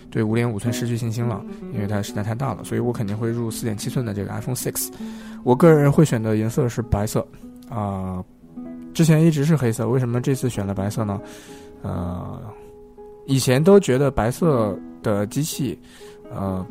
[0.09, 4.91] 对五点五寸失去信心了，因为它实在太大了，所以我肯定会入四点七寸的这个 iPhone Six。
[5.43, 7.25] 我个人会选的颜色是白色
[7.69, 8.23] 啊，
[8.93, 11.21] 之前一直是黑色，为什么这次选了白色呢？
[11.81, 12.39] 呃，
[13.25, 15.79] 以前都觉得白色的机器。
[16.31, 16.65] 呃，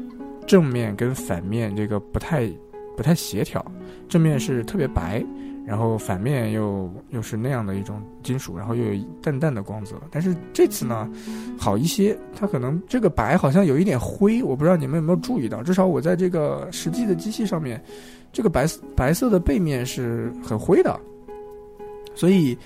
[0.47, 2.49] 正面跟反面这个不太
[2.97, 3.65] 不太协调，
[4.09, 5.25] 正面是特别白，
[5.67, 9.97] 然后反面又又是那样的一种金属，然后又有淡淡的光泽。
[10.11, 11.11] 但是这次呢，
[11.59, 17.83] 好一些，它可能这个白好像有一点灰，我不知道你们有没有注意到，至少我在这个实际的机器上面，
[18.33, 21.01] 这个白白色的背面是很灰的。
[22.15, 22.57] 所以，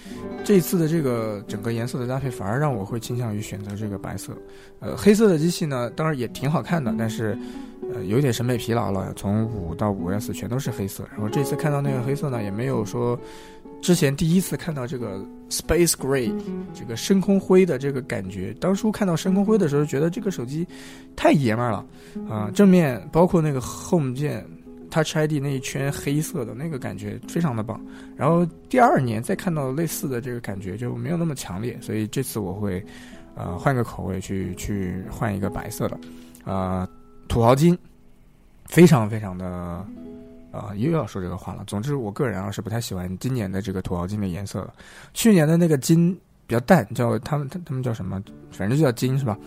[0.44, 4.32] 这次的这个整个颜色的搭配，反而让我会倾向于选择这个白色。
[4.78, 7.36] 呃，黑色的机器呢，当然也挺好看的，但是，
[7.94, 9.12] 呃，有点审美疲劳了。
[9.16, 13.18] 从五到五 S 全都是黑色，然后这次看到那个黑色呢，也没有说
[13.80, 16.30] 之前第一次看到这个 Space Gray
[16.74, 18.54] 这个深空灰的这个感觉。
[18.60, 20.66] 当初看到深空灰的时候，觉得这个手机
[21.16, 21.86] 太爷们儿了
[22.28, 22.50] 啊！
[22.54, 24.44] 正面包括那个 Home 键。
[24.90, 27.80] Touch ID 那一圈黑色的那个感觉非常的棒，
[28.16, 32.84] 然后第二年再看到类似的这个感觉就没有那么强烈，所以这次我会，
[33.34, 36.00] 呃，换个口味去去换一个白色的，
[36.44, 36.88] 呃，
[37.28, 37.76] 土豪金，
[38.66, 39.46] 非常非常的，
[40.50, 41.62] 啊，又要说这个话了。
[41.66, 44.68] 总之，我个人啊是不太喜欢今年的这个土豪金的颜色，
[45.14, 49.38] 去年的那个金比较淡，叫他们他他们叫什么，反正就叫金是吧？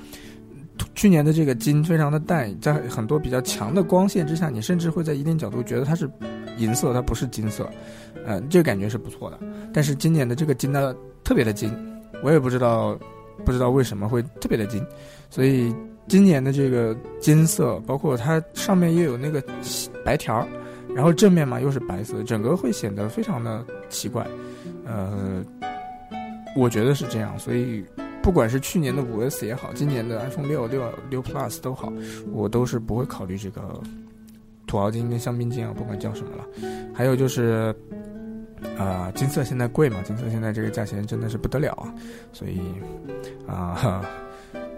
[0.96, 1.32] 去年的。
[1.34, 2.20] 这个金非常的。
[2.20, 3.82] 淡，在很多比较强的。
[3.82, 6.10] 光线之下，你甚至会在一定角度觉得它是
[6.58, 7.70] 银色，它不是金色，
[8.26, 9.40] 呃，这个感觉是不错的。
[9.74, 10.36] 但是今年的。
[10.36, 11.52] 这个金呢，特别的。
[11.52, 11.72] 金，
[12.24, 12.98] 我也不知道，
[13.46, 14.66] 不知道为什么会特别的。
[14.68, 14.86] 金，
[15.30, 15.74] 所以
[16.08, 16.52] 今年的。
[16.52, 19.44] 这个金色，包括它上面又有那个
[20.06, 20.48] 白条，
[20.94, 23.66] 然后正面嘛又是白色，整个会显得非常的。
[23.90, 24.26] 奇怪，
[24.86, 25.44] 呃，
[26.56, 27.84] 我觉得是这样，所以。
[28.22, 31.92] 不管是去年的五 S 也好，今年的 iPhone 六六六 Plus 都好，
[32.32, 33.82] 我都是不会考虑这个
[34.68, 36.46] 土豪金跟香槟金啊，不管叫什么了。
[36.94, 37.76] 还有就是，
[38.78, 41.94] 啊，金色现在贵嘛，金色现在这个价钱真的是不得了啊，
[42.32, 42.62] 所以
[43.48, 44.06] 啊，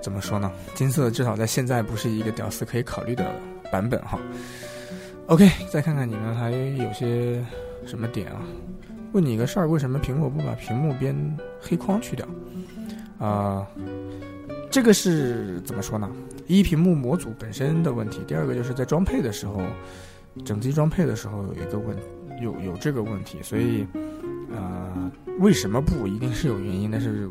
[0.01, 0.51] 怎么说呢？
[0.73, 3.29] 金色至少在现在不是一个屌丝可以考虑的
[3.71, 4.17] 版本哈。
[5.27, 7.43] OK，再看看你们还有些
[7.85, 8.41] 什么点啊？
[9.11, 11.15] 问你一个事儿，为什么苹果不把屏幕边
[11.61, 12.25] 黑框去掉？
[13.23, 13.65] 啊，
[14.69, 16.11] 这个是怎么说呢？
[16.45, 19.61] 一屏幕模组本身的问题，第二个就是在装配的时候，
[20.43, 21.95] 整机装配的时候有一个问，
[22.41, 23.87] 有有这个问题，所以，
[24.53, 25.09] 呃，
[25.39, 27.29] 为什么不一定是有原因，但是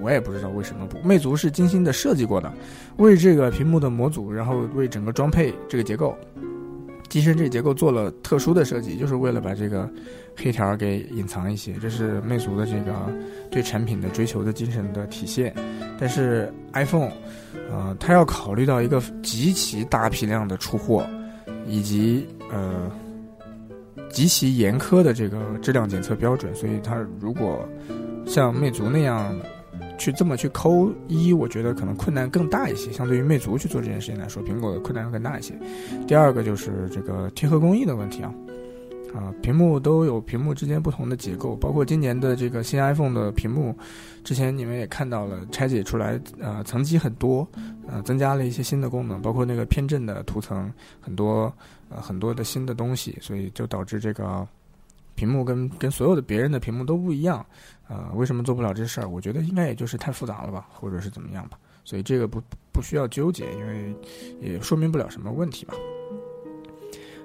[0.00, 0.98] 我也不知道为什么不。
[1.06, 2.50] 魅族是精心的设计过的，
[2.96, 6.16] 为这个屏幕的模组，然后为整个装配这个结构。
[7.14, 9.88] 机身这结构做了特殊的设计，就是为了把这个
[10.36, 12.92] 黑条给隐藏一些，这是魅族的这个
[13.52, 15.54] 对产品的追求的精神的体现。
[15.96, 17.12] 但是 iPhone，
[17.70, 21.06] 呃，它要考虑到一个极其大批量的出货，
[21.68, 22.90] 以及呃
[24.10, 27.64] 极其严苛的这个质量检测标准，所以它如果
[28.26, 29.32] 像魅族那样。
[29.98, 32.92] 去这么去抠一，我觉得可能困难更大一些。
[32.92, 35.54] 相对于魅族去做这件事情来说，苹果的困难更大一些。
[36.06, 38.34] 第二个就是这个贴合工艺的问题啊，
[39.14, 43.76] 啊，屏幕都有屏幕之间不同的结构，包括今年的这个新 iPhone 的屏幕，
[44.24, 47.46] 之前你们也看到了拆解出来，呃，层级很多，
[47.86, 51.52] 呃，增加了一些新的功能，包括那个偏振的涂层，很多
[51.88, 54.46] 呃很多的新的东西，所以就导致这个。
[55.14, 57.44] 屏幕跟跟所有的别人的屏幕都不一样，
[57.88, 59.08] 呃，为什么做不了这事儿？
[59.08, 61.58] 我觉得应该也就是太复杂了吧，或者是怎么样吧。
[61.84, 63.94] 所以这个不不需要纠结，因为
[64.40, 65.74] 也说明不了什么问题吧。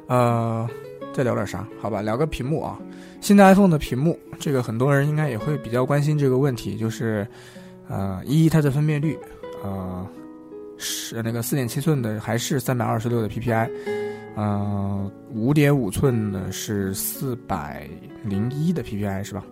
[0.08, 0.68] 呃，
[1.14, 1.66] 再聊点啥？
[1.80, 2.78] 好吧，聊个屏幕啊。
[3.22, 7.28] 新的 iPhone 的屏幕，这个很多人应该也会比较关心这个问题，就是
[7.88, 9.18] 呃，一它的分辨率，
[9.64, 10.06] 呃，
[10.78, 13.70] 是那个四点七寸的还是三百二十六的 PPI。
[14.42, 17.86] 嗯，五点五寸的是四百
[18.24, 19.44] 零一的 PPI 是吧？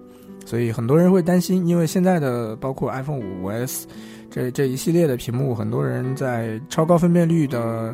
[0.46, 3.86] 所以很多人会担心，因为现在的包括 iPhone 五 S
[4.32, 7.94] 这这一系列的屏幕，很多人在超高分辨率的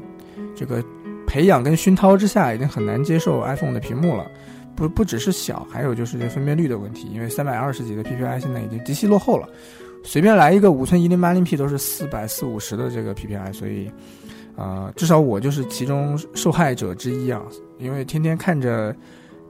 [0.55, 0.83] 这个
[1.25, 4.29] 培养跟熏陶之下，已经很难接受 iPhone 的屏幕了。
[4.75, 9.47] 不不只是小，还有就是这分辨率的问题，因为三百二十几的 PPI 现在已经极其落后了，
[10.03, 13.89] 随便来一个五寸一零八零 P 都是四百四五十的这个 PPI，所以，
[14.55, 17.41] 呃，至少我就是其中受害者之一啊，
[17.77, 18.95] 因为天天看着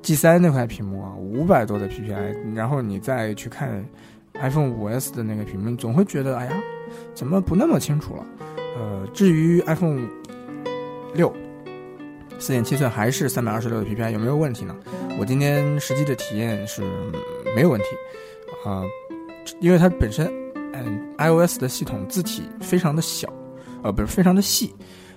[0.02, 3.84] G 三那块屏幕啊，五百多的 PPI，然后你再去看
[4.34, 6.54] iPhone 五 S 的那个屏幕，总会觉得，哎呀，
[7.14, 8.26] 怎么不那么清楚了？
[8.78, 10.08] 呃，至于 iPhone
[11.14, 11.34] 六。
[12.40, 14.76] 四点七寸还是三百二十六的 PPI 有没有问题呢？
[15.18, 16.82] 我今天实际的体验是
[17.56, 17.86] 没有问题，
[18.68, 18.84] 啊，
[19.62, 20.30] 因为它本身
[20.74, 23.32] 嗯 iOS 的系统字体非常的小，
[23.84, 24.74] 呃不是非常的细，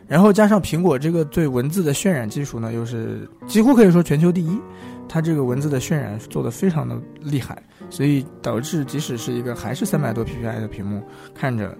[0.06, 4.60] 然后加上苹果这个对文字的渲染技术呢又是几乎可以说全球第一，
[5.08, 11.02] 它这个文字的渲染做的非常的厉害，所以导致即使是一个还是三百多 PPI 的屏幕，
[11.34, 11.76] 看着。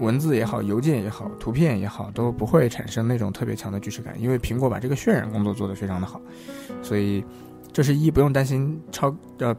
[0.00, 6.20] 文字也好，邮件也好，图片也好，都不会产生那种特别强的锯齿感，因为苹果把这个渲染工作做得非常的好，
[6.82, 7.24] 所以
[7.72, 9.52] 这是一不用担心超呃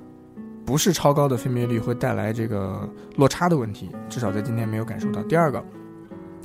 [0.65, 5.21] 不是超高的分辨率会带来这个落差的问题，至少在今天没有感受到。
[5.23, 5.61] 第二个，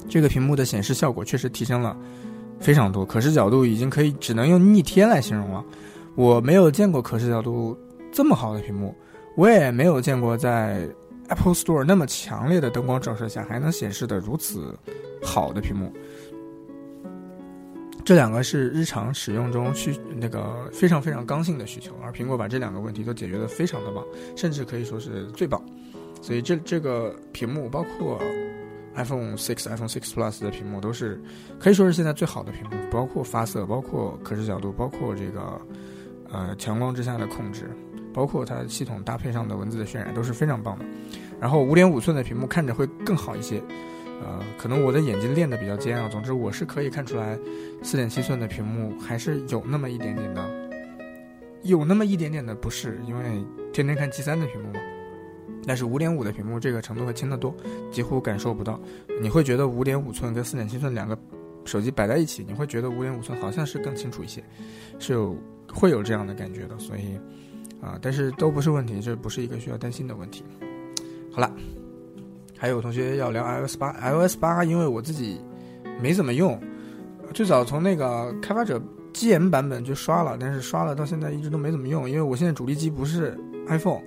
[0.09, 1.97] 这个屏幕的显示效果确实提升了
[2.61, 5.65] 非常多，可视角度已经可以只能用逆天来形容了。
[6.15, 7.77] 我没有见过可视角度
[8.13, 8.95] 这么好的屏幕，
[9.37, 10.89] 我也没有见过在。
[11.27, 14.79] Apple Store 那么强烈的灯光照射下，还能显示的如此
[15.23, 15.91] 好的屏幕，
[18.05, 24.05] 这两个是日常使用中需那个非常非常刚性的需求，而苹果把这两个问题都解决的非常的棒，
[24.37, 25.59] 甚至可以说是最棒。
[26.21, 28.21] 所以这这个屏幕，包括
[28.97, 31.21] iPhone 6、iPhone 6 Plus 的屏幕，都是
[31.59, 35.61] 可以说是现在最好的屏幕，包括发色，包括可视角度，包括这个
[36.31, 37.71] 呃强光之下的控制。
[38.13, 40.85] 包括它系统搭配上的文字的渲染都是非常棒的，
[41.41, 43.61] 然后五点五寸的屏幕看着会更好一些，
[44.23, 46.09] 呃，可能我的眼睛练得比较尖啊。
[46.09, 47.37] 总之我是可以看出来，
[47.83, 50.49] 四点七寸的屏幕还是有那么一点点的，
[51.65, 54.81] 有那么一点点的不适，因为天天看 G 三的屏幕嘛。
[55.67, 57.55] 但是五点五的屏幕这个程度会轻得多，
[57.91, 58.81] 几乎感受不到。
[59.21, 61.19] 你会觉得五点五寸跟四点七寸两个
[61.65, 64.43] 手机摆在一起，你会觉得五点五寸好像是更清楚一些，
[64.99, 65.37] 是有
[65.73, 67.19] 会有这样的感觉的，所以。
[67.81, 70.43] 啊，但是都不是问题，这不是一个需要担心的问题。
[71.31, 71.53] 好了，
[72.57, 75.39] 还有同学要聊 iOS 八，iOS 八，因为我自己
[76.01, 76.59] 没怎么用，
[77.35, 78.81] 最早从那个开发者
[79.13, 84.01] 基岩版本就刷了，但是刷了到现在一直都没怎么用，因为我现在主力机不是 iPhone，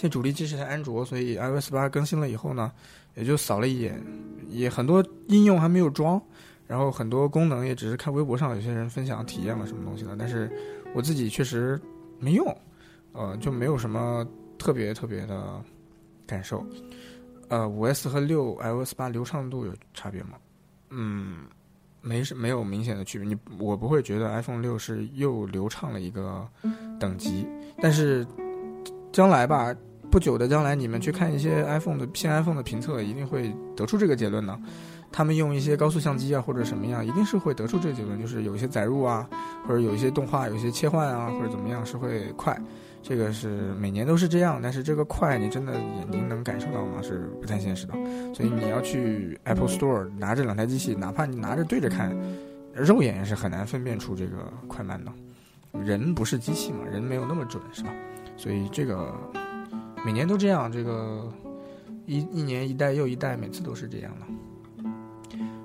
[0.00, 2.70] 现主力机是台安卓，所以 iOS 八更新了以后呢，
[3.16, 4.00] 也就扫了一眼，
[4.48, 6.22] 也很多应用还没有装，
[6.68, 10.48] 然后很多功能也只是看微博上有些人分享体验了什么东西了，但是
[10.94, 11.80] 我自己确实
[12.20, 12.46] 没用。
[13.12, 14.24] 呃，就没有什么
[14.56, 15.60] 特别特别的
[16.24, 16.64] 感受。
[17.48, 20.38] 呃，五 S 和六 iOS 八流畅度有差别吗？
[20.90, 21.38] 嗯，
[22.00, 23.26] 没是没有明显的区别。
[23.26, 26.46] 你我不会觉得 iPhone 六是又流畅了一个
[27.00, 27.44] 等级。
[27.80, 28.24] 但是
[29.10, 29.74] 将来吧，
[30.10, 34.58] 不久的将来，你们去看一些 iPhone 的新 iPhone 的评测，一定会得出这个结论呢。
[35.10, 39.28] 他们用一些高速相机啊，或者什么样，一定是会得出这个结论，就是有一些载入啊，
[39.66, 42.58] 或者有一些动画，有一些切换啊，或者怎么样，是会快。
[43.02, 47.00] 这个是每年都是这样，但是这个快，你真的眼睛能感受到吗？
[47.02, 47.94] 是不太现实的。
[48.34, 52.14] 所以你要去 Apple Store 拿着两台机器，哪怕你拿着对着看，
[52.74, 55.12] 肉眼也是很难分辨出这个快慢的。
[55.80, 57.90] 人不是机器嘛，人没有那么准，是吧？
[58.36, 59.14] 所以这个
[60.04, 61.32] 每年都这样，这个
[62.06, 64.26] 一一年一代又一代，每次都是这样的。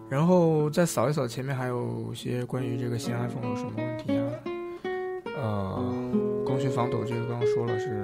[0.09, 4.23] 然后再扫一扫前面，还有些关于这个新 iPhone 有什么问题啊？
[5.37, 5.93] 呃。
[6.45, 8.03] 光学防抖这个刚刚说了是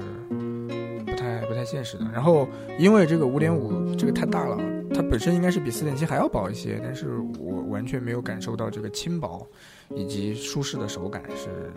[1.06, 2.06] 不太不太现实的。
[2.12, 2.48] 然后
[2.80, 4.58] 因为这个五点五这个太大了，
[4.92, 9.46] 它本身应该是比四点七还要薄一些，但是我完全没有感受到这个轻薄
[9.94, 11.72] 以及舒适的手感，是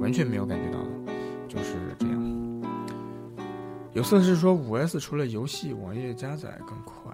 [0.00, 0.88] 完全没有感觉到的，
[1.46, 2.27] 就是这样。
[3.98, 7.12] 有色是说五 S 除了游戏网页加载更快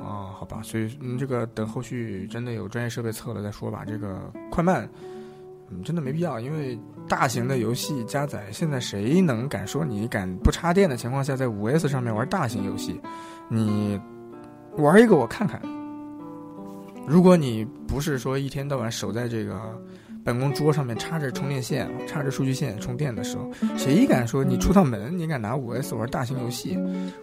[0.00, 0.32] 啊？
[0.32, 3.84] 好吧，所以嗯，这个等后续真的有专业设备测了再说吧。
[3.86, 4.88] 这个快慢。
[5.70, 6.78] 嗯真的没必要，因为
[7.08, 13.00] 大型的游戏加载，现在谁能敢说你敢不插电的情况下在五 S 上面玩大型游戏？
[13.48, 13.98] 你
[14.76, 15.60] 玩一个我看看。
[17.06, 19.78] 如果你不是说一天到晚守在这个
[20.24, 26.78] 办公桌上面插着充电线、插着数据线充电的时候，谁敢说你出趟门你敢拿五 S 玩大型游戏？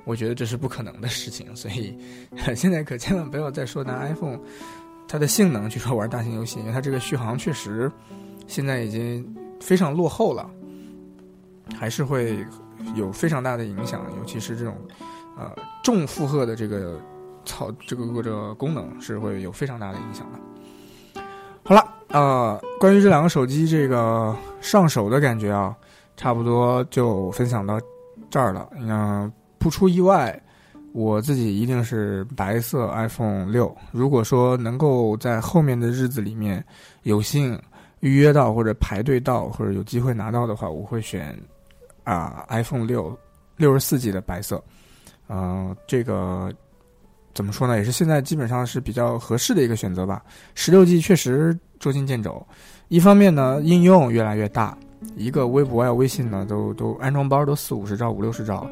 [0.06, 1.56] 我觉得这是不可能的事情。
[1.56, 1.98] 所以
[2.56, 4.40] 现在可千万不要再说拿 iPhone
[5.08, 7.92] 它的性能去说玩大型游戏，因为它这个续航确实。
[8.48, 9.24] 现在已经
[9.60, 10.50] 非常落后了，
[11.78, 12.44] 还是会
[12.96, 14.76] 有非常大的影响，尤其是这种
[15.38, 17.00] 呃重负荷的这个
[17.46, 21.22] 操这个这个功能是会有非常大的影响的。
[21.64, 25.76] 好了，啊，关于这两个手机这个上手的感觉啊，
[26.18, 27.80] 差不多就分享到
[28.30, 28.68] 这儿了。
[28.76, 30.42] 嗯，不出意外，
[30.92, 33.76] 我自己一定是白色 iPhone 六。
[33.92, 36.64] 如果说能够在后面的日子里面
[37.04, 37.60] 有幸
[38.00, 41.40] 预约到或者排队到或者有机会拿到的话，我会选
[42.04, 43.16] 啊 iPhone 六
[43.56, 44.64] 六十四 G 的白色。
[45.28, 46.52] 嗯，这个。
[47.36, 47.78] 怎么说呢？
[47.78, 50.22] 也是现在基本上是比较合适的一个选择吧。
[50.56, 52.46] 十六 G 确实捉襟见肘，
[52.90, 54.78] 一方面呢，应用越来越大。
[55.16, 58.72] 一个微博呀、微信呢，都都安装包都四五十兆、五六十兆了，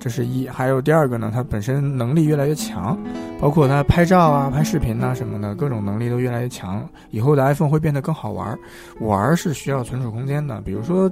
[0.00, 0.48] 这是一。
[0.48, 2.98] 还有第二个呢，它本身能力越来越强，
[3.40, 6.84] 包括它拍照啊、拍视频呐什么的，各种能力都越来越强。
[7.10, 8.58] 以后的 iPhone 会变得更好玩，
[8.98, 10.60] 玩是需要存储空间的。
[10.62, 11.08] 比如说，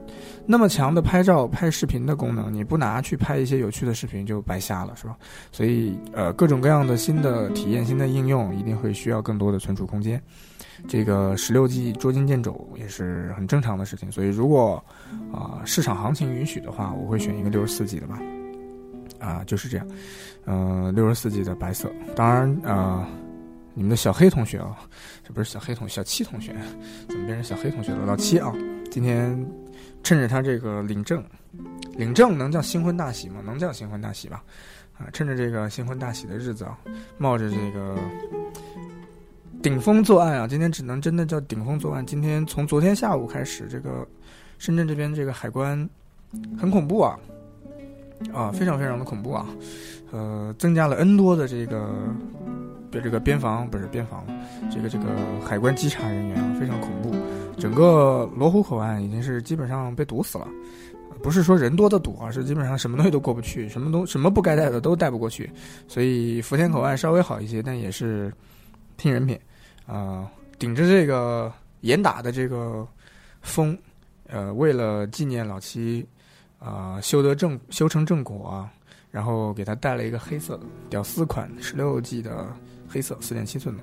[0.46, 5.16] 那么强的拍照、拍视频的功能，你不拿去拍一些有趣的视频就白瞎了，是吧？
[5.52, 10.20] 所以，呃，各种各样的新的体验、新的应用，一定会需要更多的存储空间。
[10.88, 14.82] 这个十六 G 捉襟见肘也是很正常的事情，所以如果
[15.32, 18.20] 啊市场行情允许的话，我会选一个六十四 G 的吧。
[19.18, 19.88] 啊，就是这样，
[20.44, 21.90] 嗯，六十四 G 的白色。
[22.14, 23.08] 当然啊，
[23.72, 24.76] 你们的小黑同学啊，
[25.24, 26.54] 这不是小黑同小七同学，
[27.08, 28.04] 怎么变成小黑同学了？
[28.04, 28.52] 老七啊，
[28.90, 29.34] 今天
[30.02, 31.24] 趁着他这个领证，
[31.96, 33.40] 领证能叫新婚大喜吗？
[33.42, 34.44] 能叫新婚大喜吧？
[34.98, 36.78] 啊，趁着这个新婚大喜的日子啊，
[37.16, 37.96] 冒着这个。
[39.66, 40.46] 顶风作案啊！
[40.46, 42.06] 今天只能真的叫顶风作案。
[42.06, 44.06] 今天从昨天下午开始，这个
[44.58, 45.76] 深圳这边这个海关
[46.56, 47.18] 很恐怖啊，
[48.32, 49.44] 啊，非常非常的恐怖啊，
[50.12, 51.90] 呃，增加了 N 多的这个
[52.92, 54.24] 这个边防不是边防，
[54.72, 55.06] 这个这个
[55.44, 57.12] 海关稽查人员啊，非常恐怖。
[57.58, 60.46] 整个罗湖口岸已经是基本上被堵死了，
[61.24, 65.50] 不是说人多的堵啊，是基本上什么东西都过不去，什么东什么不该带的都带不过去。
[65.88, 68.32] 所以福田口岸稍微好一些，但也是。
[68.98, 69.38] 听人品，
[69.86, 72.86] 啊，顶着这个严打的这个
[73.42, 73.78] 风，
[74.26, 76.06] 呃，为了纪念老七，
[76.58, 78.72] 啊，修得正修成正果啊，
[79.10, 82.46] 然后给他带了一个黑色的屌丝款十六 G 的
[82.88, 83.82] 黑色四点七寸的，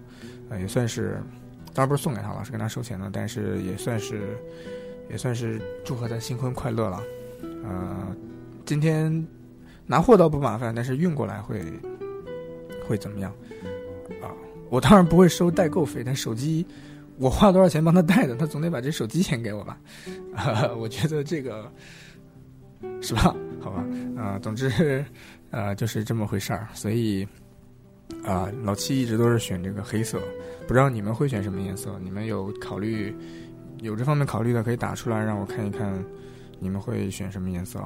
[0.49, 1.21] 呃，也算是，
[1.73, 4.37] 当然不是送给他了，是跟他收钱的，但是也算是，
[5.09, 7.01] 也算是祝贺他新婚快乐了，
[7.63, 8.15] 呃，
[8.65, 9.25] 今天
[9.85, 11.63] 拿货倒不麻烦，但是运过来会
[12.87, 13.31] 会怎么样？
[14.21, 14.27] 啊
[14.73, 16.65] 我当然不会收代购费，但手机
[17.19, 19.77] 我花多少钱帮他带的，他总得把这手机钱给我吧？
[20.79, 21.71] 我觉得这个
[22.99, 23.35] 是吧？
[23.61, 23.85] 好吧，
[24.17, 25.05] 啊，总之
[25.51, 26.67] 啊，就是这么回事儿。
[26.73, 27.23] 所以
[28.25, 30.19] 啊，老七一直都是选这个黑色，
[30.67, 31.99] 不知道你们会选什么颜色？
[32.03, 33.15] 你们有考虑
[33.81, 36.03] 有这方面考虑的，可以打出来让我看一看，
[36.59, 37.77] 你们会选什么颜色？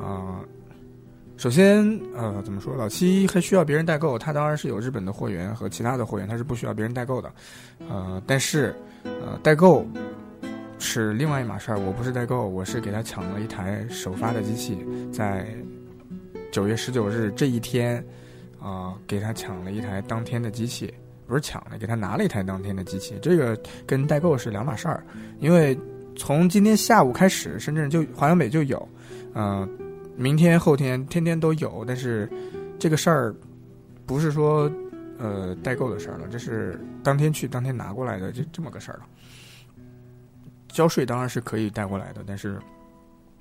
[0.00, 0.40] 啊。
[1.38, 1.78] 首先，
[2.16, 2.74] 呃，怎么说？
[2.74, 7.32] 老七还需要别人代购，他当然是有日本的货源和其他的货源，他是不需要别人代购的。
[7.88, 8.74] 呃，但是，
[9.04, 9.86] 呃，代购
[10.80, 11.78] 是另外一码事儿。
[11.78, 15.46] 我不是代购，我是给他抢了一台首发的机器，在
[16.50, 18.04] 九月十九日这一天，
[18.60, 20.92] 啊，给他抢了一台当天的机器，
[21.24, 23.16] 不是抢了，给他拿了一台当天的机器。
[23.22, 25.04] 这个跟代购是两码事儿，
[25.38, 25.78] 因为
[26.16, 28.88] 从今天下午开始，深圳就华强北就有，
[29.34, 29.68] 嗯。
[30.18, 32.28] 明天后天天天都有，但是
[32.76, 33.32] 这个事儿
[34.04, 34.70] 不是说
[35.16, 39.06] 呃代购的事儿了，这是当天去当天拿过来的，就这么个事儿了。
[40.66, 42.58] 交税当然是可以带过来的，但是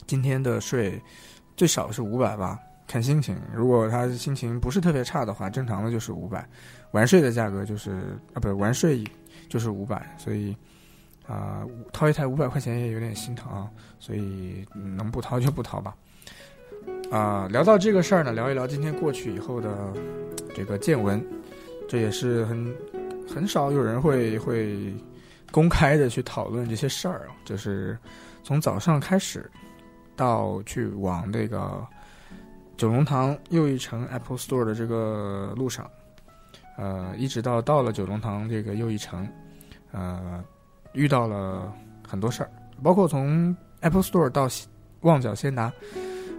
[0.06, 1.02] 今天的税
[1.56, 3.36] 最少是五百吧，看心情。
[3.52, 6.48] 如果他心情不是特别差的话，正常的就是五百，
[6.92, 9.04] 完税的价格就是啊，不是完税
[9.50, 10.56] 就是五百，所以
[11.28, 13.70] 啊掏一台五百块钱也有点心疼，啊，
[14.00, 15.96] 所以能不掏就不掏吧。
[17.10, 19.94] 啊，聊到这个事儿呢，聊一聊今天过去以后的
[20.54, 21.26] 这个见闻，
[21.88, 22.76] 这也是很
[23.34, 24.94] 很少有人会会
[25.50, 27.36] 公开的去讨论这些事儿啊。
[27.46, 27.98] 就是
[28.44, 29.50] 从早上开始
[30.18, 31.82] 到去往这个
[32.76, 35.90] 九龙塘又一城 Apple Store 的这个路上，
[36.78, 39.26] 呃，一直到到了九龙塘这个又一城，
[39.94, 40.44] 呃，
[40.92, 41.74] 遇到了
[42.06, 42.52] 很多事儿，
[42.84, 44.50] 包括从 Apple Store 到
[45.02, 45.72] 旺角先达。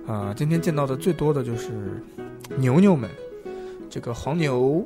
[0.08, 2.02] 啊，今天见到的最多的就是
[2.56, 3.10] 牛牛们，
[3.90, 4.82] 这个黄牛，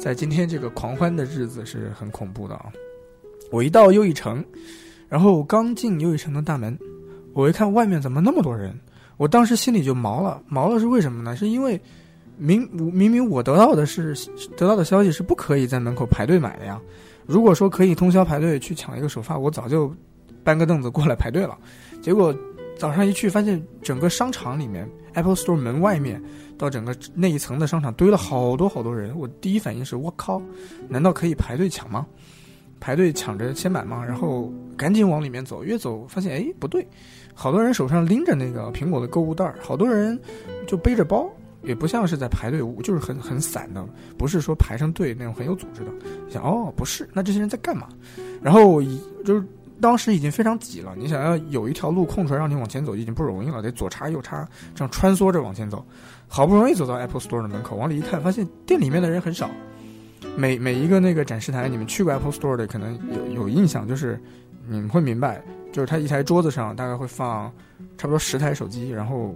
[0.00, 2.66] 在今天这个狂欢的日子是很恐怖的啊！
[3.52, 4.44] 我一到又一城，
[5.08, 6.76] 然后刚进又一城的大门，
[7.34, 8.76] 我一看外面怎么那么多人，
[9.16, 10.42] 我当时心里就毛了。
[10.48, 11.36] 毛了是为什么呢？
[11.36, 11.80] 是因为
[12.36, 14.12] 明明明我得到的是
[14.56, 16.80] 得到的消息是不可以在门口排队买的呀。
[17.26, 19.94] 如果说可以通宵排队去抢一个首发，我早就
[20.42, 21.56] 搬个凳子过来排队了。
[22.02, 22.34] 结果。
[22.78, 26.22] 早上一去，发现整个商场里面，Apple Store 门外面
[26.56, 29.18] 到整个那一层的商场堆了好多好多人。
[29.18, 30.40] 我第一反应是：我靠，
[30.88, 32.06] 难道可以排队抢吗？
[32.80, 36.86] 排队抢着先买吗，然后赶紧往里面走，越走发现哎不对，
[37.34, 40.16] 好多人手上拎着那个苹果的购物袋儿，好多人
[40.64, 41.28] 就背着包，
[41.62, 43.84] 也不像是在排队，就是很很散的，
[44.16, 45.90] 不是说排上队那种很有组织的。
[46.30, 47.88] 想哦不是，那这些人在干嘛？
[48.40, 48.80] 然后
[49.24, 49.44] 就是
[49.80, 55.84] 当时已经非常挤了，你想要有一条路空出来让你往前走已经不容易了，得左插右插，这样穿梭着往前走。
[56.26, 59.50] 好不容易走到 Apple Store 的门口，往里一看，发现店里面的人很少。
[60.36, 64.20] 每每一个那个展示台，你们去过 Apple Store 的，可能有有印象，就是
[64.66, 65.40] 你们会明白，
[65.72, 67.50] 就是它一台桌子上大概会放
[67.96, 69.34] 差不多十台手机，然后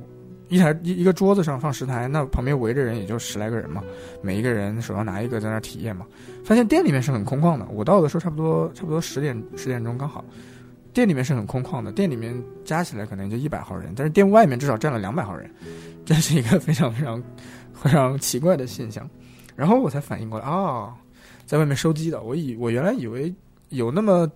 [0.52, 3.82] 一台一一个桌子上放十台，那旁边围着人也就十来个人嘛，
[4.20, 6.06] 每一个人手上拿一个在那体验嘛。
[6.44, 10.22] 发现店里面是很空旷的，我到的时候差不多差不多十点十点钟刚好，
[10.92, 15.50] 店里面是很空旷的，店里面加起来可能就一百号人，但是店外面至少站了两百号人。
[16.04, 17.22] 这是一个非常非常
[17.72, 19.08] 非常奇怪的现象，
[19.56, 20.92] 然后我才反应过来啊，
[21.46, 23.32] 在外面收机的，我以我原来以为
[23.70, 24.30] 有那么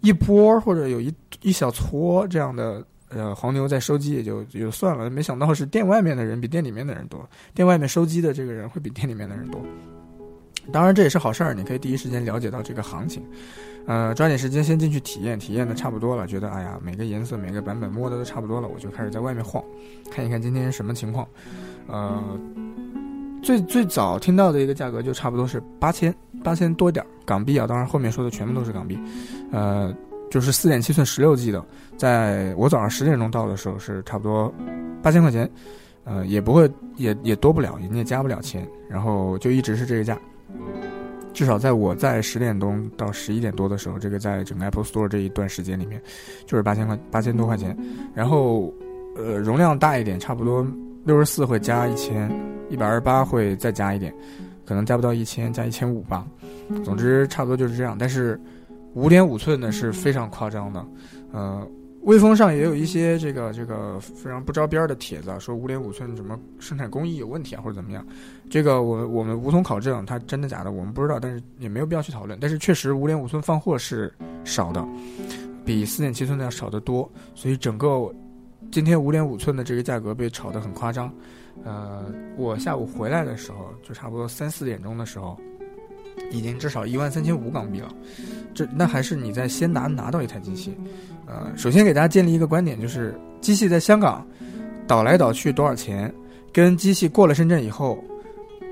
[0.00, 9.60] 一波或者有一一小撮这样的呃黄牛在收机也就也就算了，没想到是店外面的人比店里面的人多，店外面收机的这个人会比店里面的人多，
[10.72, 13.22] 当然这也是好事儿，你可以第一时间了解到这个行情。
[13.88, 19.62] 呃，抓紧时间先进去体验，体验的差不多了，觉得哎呀，每个颜色、每个版本摸的都差不多了，我就开始在外面晃，
[20.10, 21.24] 看一看今天什么情况。
[21.86, 22.20] 呃，
[23.44, 28.98] 最最早听到的一个价格就差不多是八千八千多点儿港币啊，当然后面说的全部都是港币。
[29.52, 29.94] 呃，
[30.30, 31.64] 就是四点七寸十六 G 的，
[31.96, 34.52] 在我早上十点钟到的时候是差不多
[35.02, 35.48] 八千块钱，
[36.04, 40.18] 呃，也不会也也多不了，人家加不了钱，然后就一直是这个价。
[41.32, 46.00] 至少在我在十点钟到十一点多的时候，这个在整个 Apple Store 这一段时间里面，
[46.46, 47.76] 就是八千块八千多块钱。
[48.14, 48.72] 然后，
[49.16, 50.66] 呃，容量大一点，差不多
[51.04, 52.30] 六十四会加一千，
[52.70, 54.14] 一百二十八会再加一点，
[54.64, 56.26] 可能加不到一千，加一千五吧。
[56.82, 57.94] 总之，差不多就是这样。
[57.98, 58.40] 但是，
[58.96, 60.84] 五点五寸的是非常夸张的，
[61.32, 61.64] 呃。
[62.02, 68.06] 微风上也有一些这个这个非常不着边的帖子，啊说五点五寸什么生产工艺有问题啊，或者怎么样？
[68.48, 72.38] 这个我我们无从考证，它真的假的我们不知道，但是也没有必要去讨论。
[72.40, 74.86] 但是确实五点五寸放货是少的，
[75.64, 78.08] 比四点七寸的要少得多，所以整个
[78.70, 81.12] 今天五点五寸的这个价格被炒得很夸张。
[81.64, 82.04] 呃，
[82.36, 85.36] 我下午回来的时候，就差不多三四点钟的时候。
[86.30, 87.88] 已经至少一万三千五港币了，
[88.54, 90.76] 这那还是你在先拿拿到一台机器，
[91.26, 94.26] 呃，首先给大家建立一个观点，就是机器在香港
[94.86, 96.12] 倒来倒去多少钱，
[96.52, 98.02] 跟机器过了深圳以后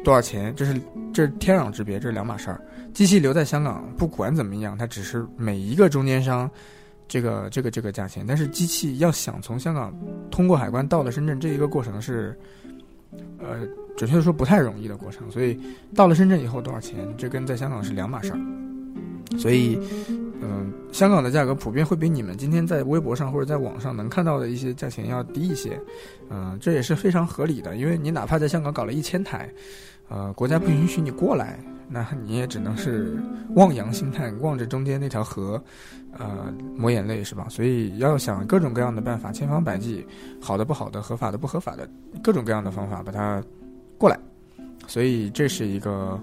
[0.03, 0.81] 多少钱，这是
[1.13, 2.61] 这是天壤之别，这是两码事儿。
[2.93, 6.51] 机器留在香港不管怎么样，它只是每一个中间商
[7.07, 9.93] 这个这个这个价钱，但是机器要想从香港
[10.31, 12.37] 通过海关到了深圳，这一个过程是。
[13.39, 15.59] 呃，准确的说不太容易的过程，所以
[15.95, 18.39] 到了深圳以后多少钱，这跟在香港是两码事儿。
[19.39, 19.79] 所以，
[20.41, 25.81] 嗯，香港的价格普遍会比你们今天在微博上或者在网上能看到的一些价钱要低一些，
[26.31, 29.51] 嗯，这也是非常合理的，因为你哪怕在香港搞了一千台，
[30.09, 31.59] 呃，国家不允许你过来。
[31.89, 33.17] 那你也只能是
[33.55, 35.63] 望洋兴叹，望着中间那条河，
[36.19, 37.47] 呃，抹眼泪是吧？
[37.49, 40.07] 所以要想各种各样的办法，千方百计，
[40.41, 41.89] 好的不好的，合法的不合法的，
[42.23, 43.43] 各种各样的方法把它
[43.99, 44.19] 过来。
[44.87, 46.21] 所以这是一个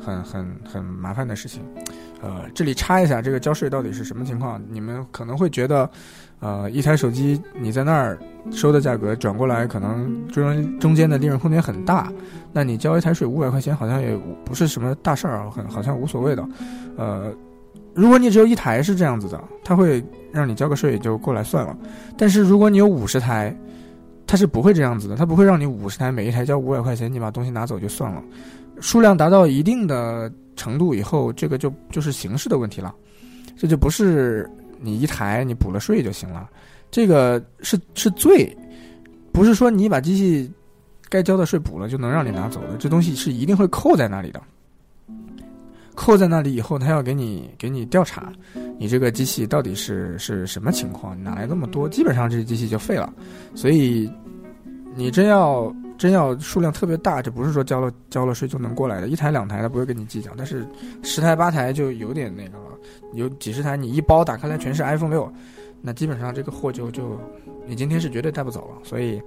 [0.00, 1.62] 很很很麻烦的事情。
[2.22, 4.60] 呃，这里插一下，这个交税到底是什么情况？
[4.70, 5.90] 你们可能会觉得，
[6.40, 8.18] 呃，一台手机你在那儿
[8.50, 12.10] 收的价格转过来，可能中中间的利润空间很大。
[12.50, 16.48] 那你交一台税五百块钱，好像也不是什么大事儿啊，很好像无所谓的。
[16.96, 17.30] 呃，
[17.92, 21.76] 如果你只有一台是这样子的，他会让你交个税就过来算了。
[22.16, 23.54] 但是如果你有五十台，
[24.26, 28.22] 他是不会这样子的，他不会让你五十台每一台交五百块钱，你把东西拿走就算了。
[28.80, 30.32] 数量达到一定的。
[30.56, 32.94] 程度以后，这个就就是形式的问题了，
[33.56, 34.48] 这就不是
[34.80, 36.48] 你一台你补了税就行了，
[36.92, 38.56] 这个是是罪，
[39.32, 40.48] 不是说你把机器
[41.08, 44.40] 该交的税补了就能让你拿走的，这东西是一定会扣在那里的，
[45.96, 48.32] 扣在那里以后，他要给你给你调查，
[48.78, 53.12] 你这个机器到底是是什么情况，哪来那么多，基本上这机器就废了，
[53.56, 54.08] 所以
[54.94, 55.74] 你真要。
[55.96, 59.08] 真要数量特别大，这不是说交了交了税就能过来的。
[59.08, 60.66] 一台两台他不会跟你计较，但是
[61.02, 62.64] 十台八台就有点那个了。
[63.12, 65.32] 有几十台你一包打开来全是 iPhone 六，
[65.80, 67.18] 那基本上这个货就就
[67.66, 68.78] 你今天是绝对带不走了。
[68.82, 69.22] 所以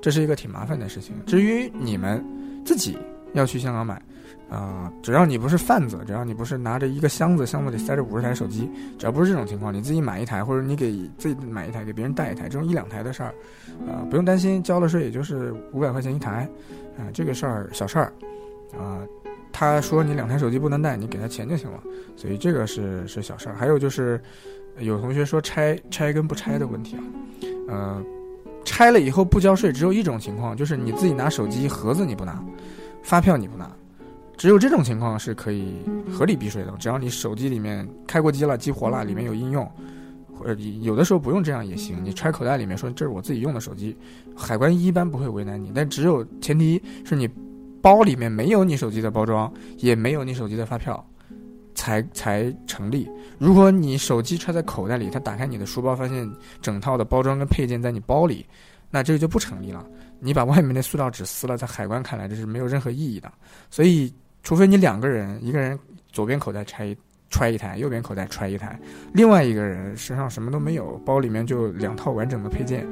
[0.00, 1.14] 这是一个挺麻烦的事情。
[1.26, 2.24] 至于你们
[2.64, 2.96] 自己
[3.32, 4.00] 要去香港买。
[4.52, 13.34] 啊，只要你不是贩子，只要你不是拿着一个箱子，箱子里塞着五十台手机，只要不是这种情况，你自己买一台，或者你给自己买一台，给别人带一台，这种一两台的事儿，
[13.88, 16.46] 啊，不用担心，交了税也就是五百块钱一台，
[16.98, 18.12] 啊，这个事儿小事儿，
[18.78, 19.00] 啊，
[19.52, 21.82] 他说你两台手机不能带，你给他钱就行了，
[22.14, 23.54] 所以这个是是小事儿。
[23.54, 24.20] 还有就是
[24.80, 27.02] 有同学说拆拆跟不拆的问题啊，
[27.68, 28.04] 呃，
[28.66, 32.38] 拆了以后不交税，只有一种情况，就是你自己拿手机盒子你不拿，
[33.02, 33.70] 发票你不拿。
[34.42, 35.72] 只有这种情况是可以
[36.10, 39.64] 合理避税的，只要你手机里面开过机了、激活了，里面有应用，
[40.36, 43.96] 或者有的时候不用这样也行，你揣口袋里面说这是我自己用的手机，
[44.34, 45.70] 海关一般不会为难你。
[45.72, 47.28] 但只有前提是你
[47.80, 51.08] 包里面没有你手机的包装，也没有你手机的发票，
[51.76, 53.08] 才才成立。
[53.38, 56.28] 如果你手机揣在口袋里，他打开你的书包发现
[56.60, 58.44] 整套的包装跟配件在你包里，
[58.90, 59.86] 那这个就不成立了。
[60.18, 63.32] 你把外面的塑料纸撕了，在海关看来这是没有任何意义的。
[63.70, 64.12] 所以。
[64.42, 65.78] 除非你两个人，一个人
[66.12, 66.96] 左边口袋揣一
[67.30, 68.78] 揣一台，右边口袋揣一台，
[69.14, 72.86] 另外一个人身上什么都没有，包里面就两套完整的配件，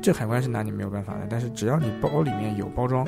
[0.00, 1.26] 这海关是拿你没有办法的。
[1.28, 3.06] 但是只要你包里面有包装，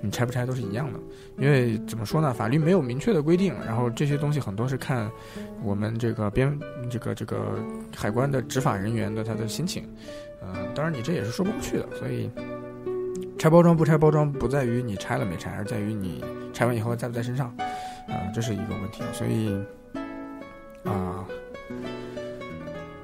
[0.00, 1.00] 你拆不拆都是一样的。
[1.38, 5.10] 因为怎么说呢，法律没有明确的规定，然后这些东西很多是看
[5.62, 6.56] 我们这个边
[6.90, 7.58] 这个这个
[7.96, 9.88] 海关的执法人员的他的心情。
[10.42, 12.30] 嗯，当然你这也是说不过去的，所以。
[13.42, 17.48] 拆包装不拆包装，不在于你拆了没拆，而在于你拆完以后在不在身上，
[18.06, 19.02] 啊，这是一个问题。
[19.12, 19.52] 所以，
[20.84, 21.26] 啊，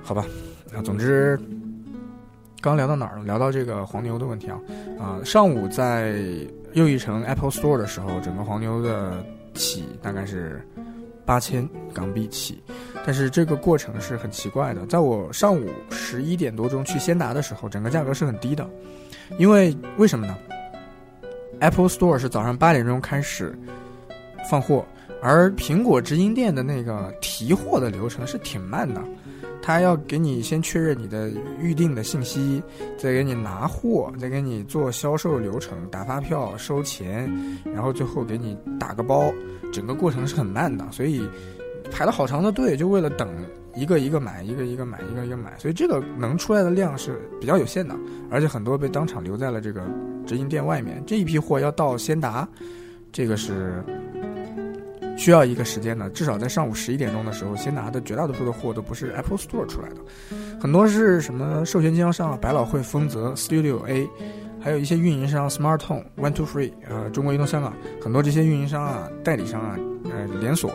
[0.00, 0.24] 好吧，
[0.72, 1.36] 啊，总之，
[2.60, 3.24] 刚聊到哪儿了？
[3.24, 4.60] 聊到这个黄牛的问题啊，
[4.96, 6.14] 啊，上午在
[6.72, 9.20] 又一城 Apple Store 的时候，整个黄牛的
[9.54, 10.64] 起大概是
[11.26, 12.62] 八千港币起，
[13.04, 14.86] 但是这个过程是很奇怪的。
[14.86, 18.64] 在我上午十一点多钟去先达的时候，整个价格是很低的。
[19.36, 20.36] 因为为什么呢
[21.60, 23.56] ？Apple Store 是早上八点钟开始
[24.48, 24.84] 放货，
[25.20, 29.02] 而苹果直营店的那个提货的流程是挺慢的，
[29.60, 32.62] 他要给你先确认你的预定的信息，
[32.96, 37.30] 再给你拿货，再给你做销售流程，打发票、收钱，
[37.64, 39.32] 然后最后给你打个包，
[39.72, 41.28] 整个过程是很慢的，所以
[41.90, 43.28] 排了好长的队，就为了等。
[43.78, 47.94] 一个一个买，一个一个买，一个一个买，所以这个能出来的量是比较有限的，
[48.28, 49.80] 而且很多被当场留在了这个
[50.26, 51.00] 直营店外面。
[51.06, 52.48] 这一批货要到先达，
[53.12, 53.80] 这个是
[55.16, 59.96] 需要一个时间的，至少在上午十一点钟的时候，先达的绝大多数的货都不是 Apple Store 出来的，
[60.60, 64.10] 很多是什么授权经销商啊，百老汇、丰泽、Studio A，
[64.58, 67.72] 还有一些运营商 Smart Home、One Two Free，呃，中国移动香港，
[68.02, 69.78] 很多这些运营商啊、代理商啊、
[70.10, 70.72] 呃，连锁，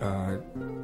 [0.00, 0.36] 呃。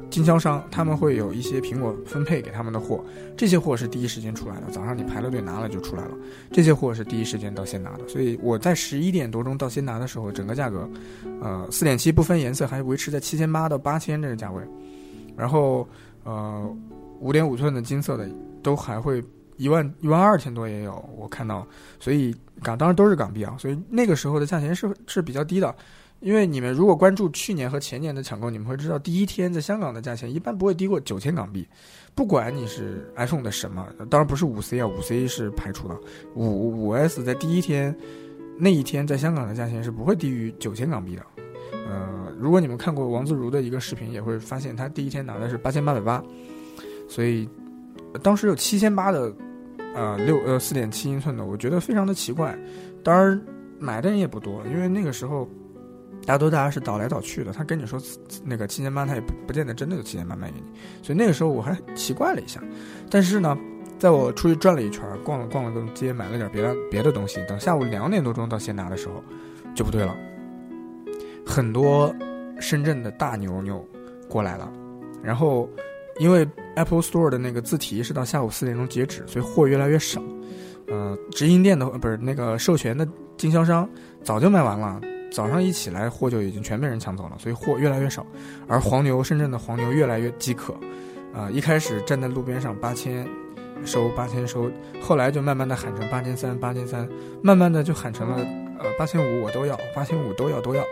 [0.09, 3.03] 经销商他们会有一些苹果分配给他们的货，
[3.35, 6.11] 这些货是第一时间出来的，早上你排了队拿了就出来了。
[6.51, 10.89] 这些货是第一时间到先拿的，所以我在十一点多钟到先拿的时候，整个价格，
[11.41, 14.61] 呃，四点七不分颜色还维持在七千八到八千这个价位，
[15.35, 15.87] 然后
[16.23, 16.75] 呃，
[17.19, 18.29] 五点五寸的金色的
[18.63, 19.21] 都还会
[19.57, 21.67] 一万一万二千多也有，我看到，
[21.99, 22.33] 所以
[22.63, 25.75] 港当然都是港币啊，所以那个时候的价钱是是比较低的。
[26.21, 31.67] 因为你们如果关注去年和前年的抢购，你们会知道，第一天在香港的价钱一般不会低过九千港币，
[32.15, 35.95] 不管你是 iPhone 的什么，当然不是五 C 啊，五 C 是排除的，
[36.33, 37.95] 五五 S 在第一天
[38.57, 41.21] 那一天在香港的价钱是不会低于九千港币的。
[41.87, 46.23] 呃，如果你们看过王自如的一个视频，也会发现他第一天拿的是八千八百八，
[47.07, 47.47] 所以
[48.23, 49.31] 当时有七千八的，
[49.93, 52.57] 呃六呃四点七英寸的，我觉得非常的奇怪，
[53.03, 53.39] 当然
[53.77, 55.47] 买的人也不多，因为那个时候。
[56.25, 58.01] 大多大家是倒来倒去的，他跟你说
[58.43, 60.65] 那个七千八，他也不不见得真的有七千八卖给你，
[61.03, 62.59] 所以那个时候我还奇怪了一下。
[63.09, 63.55] 但是呢，
[63.99, 69.23] 在我出去转了一圈，逛了逛了个街，买了点别的别的东西，等下午两点多钟到先拿的时候，
[69.75, 70.15] 就不对了。
[71.45, 72.13] 很多
[72.59, 73.87] 深圳的大牛牛
[74.27, 74.71] 过来了，
[75.21, 75.69] 然后
[76.17, 80.21] 因为 Apple Store 的那个自提是到下午四点钟截止，所以货越来越少。
[80.87, 83.07] 呃，直营店的不是那个授权的
[83.37, 83.87] 经销商
[84.23, 84.99] 早就卖完了。
[85.31, 88.25] 早上一起来，货就已经全被人抢走了，所以货越来越少。
[88.67, 90.73] 而黄牛，深圳的黄牛越来越饥渴，
[91.33, 93.27] 啊，一开始站在路边上八千
[93.83, 94.71] 收八千收，
[95.01, 97.07] 后来就慢慢的喊成八千三八千三，
[97.41, 98.37] 慢慢的就喊成了
[98.79, 100.83] 呃八千五我都要，八千五都要都要。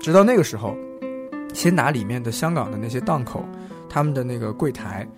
[0.00, 0.76] 直到那个时候，
[1.54, 3.42] 先拿里面的香港的那些档口，
[3.88, 5.08] 他们的那个柜台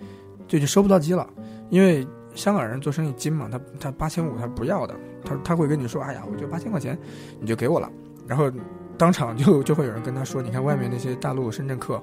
[0.47, 1.27] 就就收不到机了，
[1.69, 4.95] 因为香港人做生意精嘛，他他八千五他不要的。
[5.27, 6.97] 他他会跟你说：“哎呀，我就八千块钱，
[7.39, 7.91] 你就给我了。”
[8.25, 8.51] 然后
[8.97, 12.01] 当场就就会有人跟他说：“你看外面那些大陆深圳客，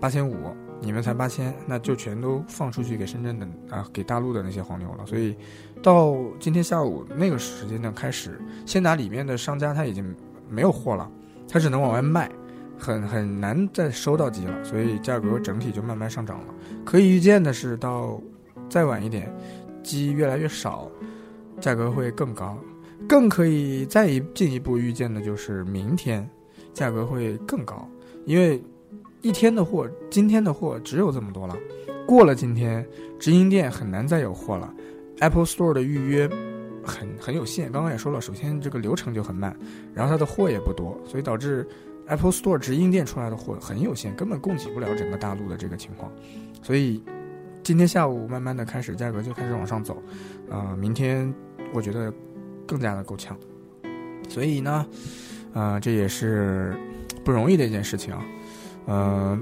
[0.00, 0.34] 八千五，
[0.80, 5.36] 你们才八千，那就全都放出去给深圳的啊，给大陆的那些黄牛了。”所以
[5.82, 10.14] 到今天下午那个时间段开始，先拿里面的商家他已经
[10.48, 11.10] 没有货了，
[11.48, 12.30] 他只能往外卖，
[12.78, 16.54] 很很难再收到鸡了，所以价格整体就慢慢上涨了。
[16.84, 18.20] 可以预见的是，到
[18.68, 19.32] 再晚一点，
[19.82, 20.90] 鸡越来越少。
[21.64, 22.58] 价格会更高，
[23.08, 26.28] 更可以再一进一步预见的就是明天
[26.74, 27.88] 价格会更高，
[28.26, 28.62] 因为
[29.22, 31.56] 一天的货，今天的货只有这么多了，
[32.06, 32.86] 过了今天，
[33.18, 34.74] 直营店很难再有货了
[35.20, 36.28] ，Apple Store 的预约
[36.84, 37.72] 很很有限。
[37.72, 39.56] 刚刚也说了，首先这个流程就很慢，
[39.94, 41.66] 然后它的货也不多，所以导致
[42.08, 46.12] Apple Store 直营店出来的货很有限，根本供给不了整个大陆的这个情况，
[46.62, 47.02] 所以。
[47.66, 49.96] 今天下午慢慢的开始，价格就开始往上走，
[50.50, 51.32] 啊，明天
[51.74, 52.10] 我觉得
[52.66, 53.36] 更加的够呛，
[54.28, 54.86] 所以呢，
[55.52, 56.72] 啊，这也是
[57.24, 58.24] 不容易的一件事情啊，
[58.86, 59.38] 呃，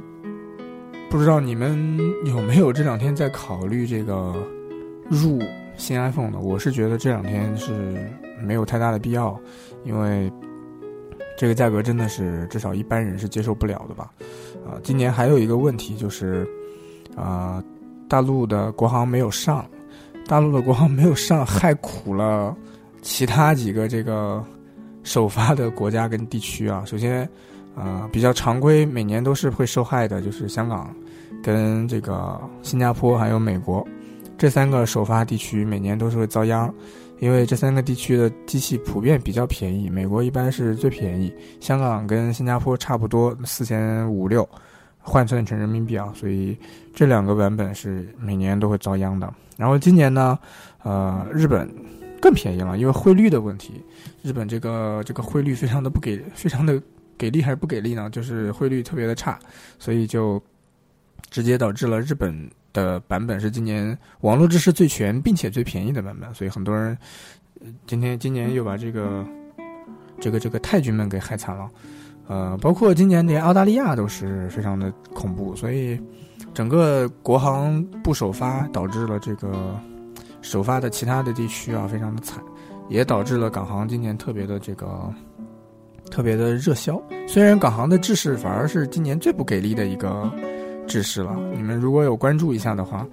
[1.10, 4.34] 不知道你们有没有这两天在考虑这个
[5.08, 5.38] 入
[5.76, 6.38] 新 iPhone 的？
[6.40, 8.10] 我是觉得这两天是
[8.40, 9.38] 没有太大的必要，
[9.84, 10.32] 因为
[11.36, 14.10] 这个价格真的是至少一般人是接受不了的吧，
[14.66, 16.48] 啊，今年还有一个问题就是，
[17.14, 17.62] 啊。
[18.08, 19.64] 大陆的国行没有上，
[20.26, 22.56] 大陆的国行没有上，害苦了
[23.02, 24.42] 其他几个这个
[25.02, 26.82] 首发的国家跟地区啊。
[26.86, 27.28] 首先，
[27.76, 30.94] 呃，比较常规，每年都是会受害的，就是香港、
[31.42, 33.86] 跟这个新加坡还有美国
[34.38, 36.72] 这三个首发地区，每年都是会遭殃，
[37.20, 44.48] 因为这三个地区的机器普遍比较便宜，美国一般是最便宜，香港跟新加坡差不多四千五六。
[45.04, 46.56] 换算成人民币啊，所以
[46.94, 49.34] 这两个版本是每年都会遭殃的。
[49.56, 50.38] 然后今年呢，
[50.82, 51.68] 呃，日本
[52.20, 53.82] 更便宜了，因为汇率的问题。
[54.22, 56.80] 日本这个这个汇率非常的不给，非常的
[57.18, 58.08] 给力还是不给力呢？
[58.10, 59.38] 就是汇率特别的差，
[59.78, 60.40] 所以就
[61.30, 66.32] 直接导致了日本的版本是今年网络知识最全并且最便宜的版本。
[66.34, 66.96] 所以很多人
[67.86, 69.26] 今天今年又把这个
[70.20, 71.68] 这个这个泰军们给害惨了。
[72.28, 76.00] 呃，包括今年连澳大利亚都是非常的恐怖，所以
[76.54, 79.78] 整个国行不首发，导致了这个
[80.40, 82.42] 首发的其他的地区啊非常的惨，
[82.88, 85.12] 也导致了港行今年特别的这个
[86.10, 87.00] 特别的热销。
[87.26, 90.30] 虽然港行的制式反而是今年最不给力的一个
[90.86, 93.06] 制式了，你们如果有关注一下的话，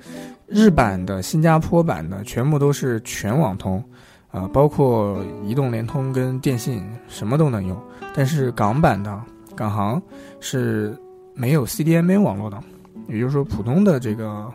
[0.48, 3.84] 日版的、新加坡版的全部都是全网通。
[4.32, 7.76] 啊，包括移动、联通跟电信，什么都能用。
[8.14, 9.20] 但是港版的
[9.56, 10.00] 港行
[10.40, 10.96] 是
[11.34, 12.62] 没有 CDMA 网络的，
[13.10, 14.52] 也就是说，普通的这个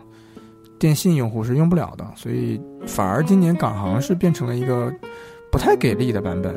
[0.78, 2.06] 电信用户是用不了的。
[2.16, 4.92] 所以，反而今年港行是变成了一个
[5.50, 6.54] 不太给力的版本，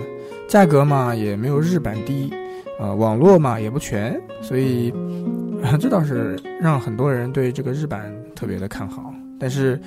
[0.47, 2.31] 价格嘛也没有日版低，
[2.79, 4.93] 呃，网络嘛也不全，所以
[5.79, 9.13] 这倒是让很多人对这个日版特别的看好。
[9.39, 9.79] 但是。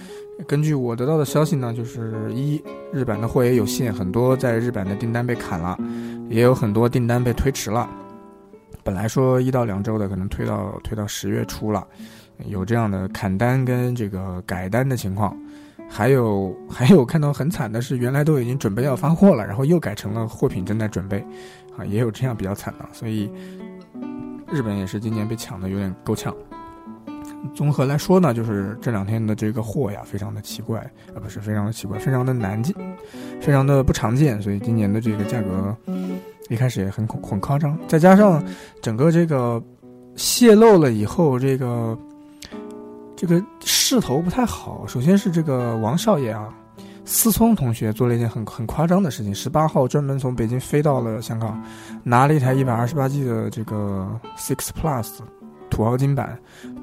[0.47, 2.59] 根据我得到的消息呢，就是一
[2.95, 5.77] 日版的货也有限，很多在日版的订单被砍了，
[6.31, 7.87] 也有很多订单被推迟了。
[8.83, 11.87] 本来说一到两周的，可能推到推到十月初了，
[12.47, 15.37] 有这样的砍单跟这个改单的情况。
[15.93, 21.19] 还有还有看到很惨的是，原来都已经准备要发货了，然后又改成了货品正在准备，
[21.77, 22.89] 啊，也有这样比较惨的。
[22.93, 23.29] 所以
[24.53, 26.33] 日本也是今年被抢的有点够呛。
[27.55, 30.79] 综合来说呢，就是这两天的这个货呀，非常的奇怪
[31.13, 32.73] 啊，不是非常的奇怪，非常的难进，
[33.41, 35.77] 非常的不常见，所以今年的这个价格
[36.51, 37.79] 一开始也很很夸张。
[37.89, 38.45] 再加上
[38.83, 39.63] 整个这个
[40.17, 41.99] 泄露了以后，这个
[43.17, 44.85] 这个势头不太好。
[44.87, 46.53] 首先是这个王少爷啊，
[47.07, 51.59] 思聪同学做了一件很很夸张的事情，十八号专门从北京飞到了香港，
[52.03, 55.09] 拿了一台一百二十八 G 的这个 Six Plus
[55.71, 56.39] 土豪金版。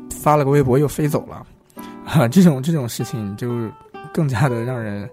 [0.09, 1.45] 发了个微博又飞走了，
[2.05, 3.69] 啊，这种这种事情就
[4.13, 5.07] 更加的让人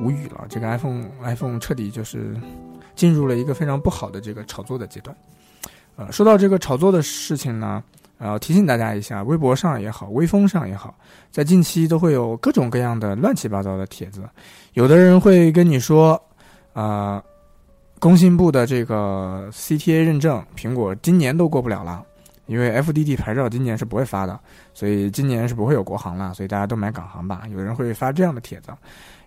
[0.00, 0.44] 无语了。
[0.48, 2.36] 这个 iPhone iPhone 彻底就是
[2.94, 5.16] 进入了一个非常不好的这个炒作的阶段。
[5.96, 7.82] 呃，说到这个炒作的事情呢，
[8.18, 10.94] 呃，提醒大家一下，微博上也好，微风上也好，
[11.30, 14.22] 在近期都会有各种各样的乱七八糟的帖子。
[14.72, 16.20] 有的人会跟你说，
[16.72, 17.22] 啊，
[17.98, 22.04] 工信部的这个 CTA 认证，苹果今年都过不了了。
[22.46, 24.38] 因为 FDD 牌照今年是不会发的，
[24.74, 27.42] 所以今年是不会有国行了，所以大家都买港行吧。
[27.48, 28.72] 有人会发这样的帖子，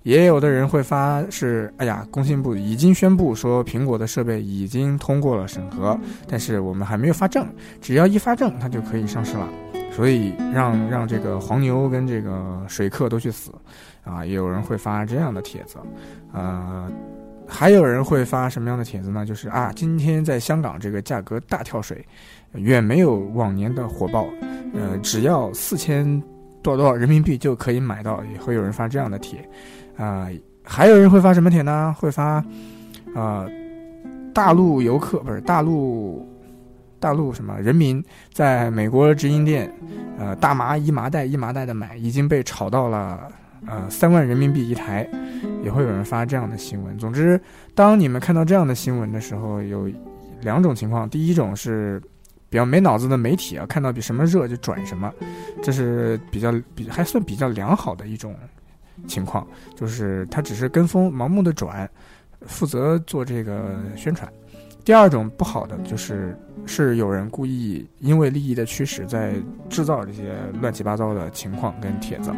[0.05, 7.43] 也有的人会发是，哎呀，工信部已经宣布说苹果的设备已经通过了审核，但是我们还没有发证，
[7.81, 9.49] 只要一发证，它就可以上市了。
[9.91, 13.51] 所以让让这个黄牛跟这个水客都去死，
[14.03, 15.77] 啊，也有人会发这样的帖子，
[16.31, 16.87] 呃。
[17.47, 19.23] 还有人会发什么样的帖子呢？
[19.23, 22.03] 就是啊，今天在香港这个价格大跳水，
[22.53, 24.27] 远没有往年的火爆，
[24.73, 26.03] 呃，只要四千
[26.63, 29.47] 多少多少人民币就可以买到，也会有人发这样的帖，
[29.97, 30.27] 啊，
[30.63, 31.95] 还有人会发什么帖呢？
[31.97, 32.43] 会发，
[33.13, 33.47] 啊，
[34.33, 36.27] 大陆游客不是大陆，
[36.99, 39.73] 大陆什么人民在美国直营店，
[40.17, 43.27] 呃，大麻一麻袋一麻袋的买，已经被炒到了
[43.67, 45.07] 呃三万人民币一台，
[45.63, 46.97] 也会有人发这样的新闻。
[46.97, 47.39] 总之，
[47.73, 49.89] 当你们看到这样的新闻的时候，有
[50.41, 52.01] 两种情况：第一种是
[52.49, 55.11] 比较没脑子的媒体啊，看到比什么热就转什么，
[55.63, 58.35] 这是比较比还算比较良好的一种
[59.07, 61.89] 情况，就是他只是跟风盲目的转，
[62.41, 64.31] 负责做这个宣传。
[64.83, 66.37] 第二种不好的就是
[66.67, 69.33] 是有人故意因为利益的驱使，在
[69.67, 72.31] 制造这些乱七八糟的情况跟帖子，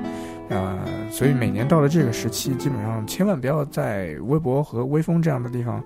[0.47, 0.79] 呃，
[1.11, 5.83] 所以每年到了这个时期，基本上千万不要在微博和微风这样的地方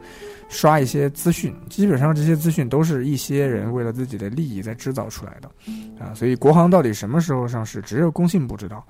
[0.49, 5.49] 刷一些资讯，基本上这些资讯都是一些人为了自己的利益在制造出来的，
[5.99, 8.86] 啊，所以国行到底什么时候上市，只有工信部知道。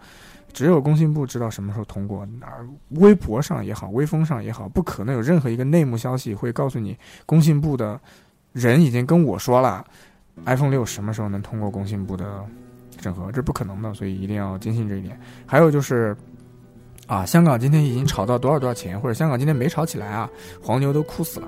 [0.53, 7.99] 只有工信部知道什么时候通过，而微博上也好，微风上也好，不可能有任何一个内幕消息会告诉你，工信部的
[8.51, 9.85] 人已经跟我说了
[10.45, 12.45] ，iPhone 六什么时候能通过工信部的
[12.99, 15.19] 审核，这不可能的，所以一定要坚信这一点。
[15.45, 16.15] 还有就是，
[17.07, 20.29] 啊，香港今天已经炒到多少多少钱，或者香港今天没炒起来啊，
[20.61, 21.47] 黄牛都哭死了，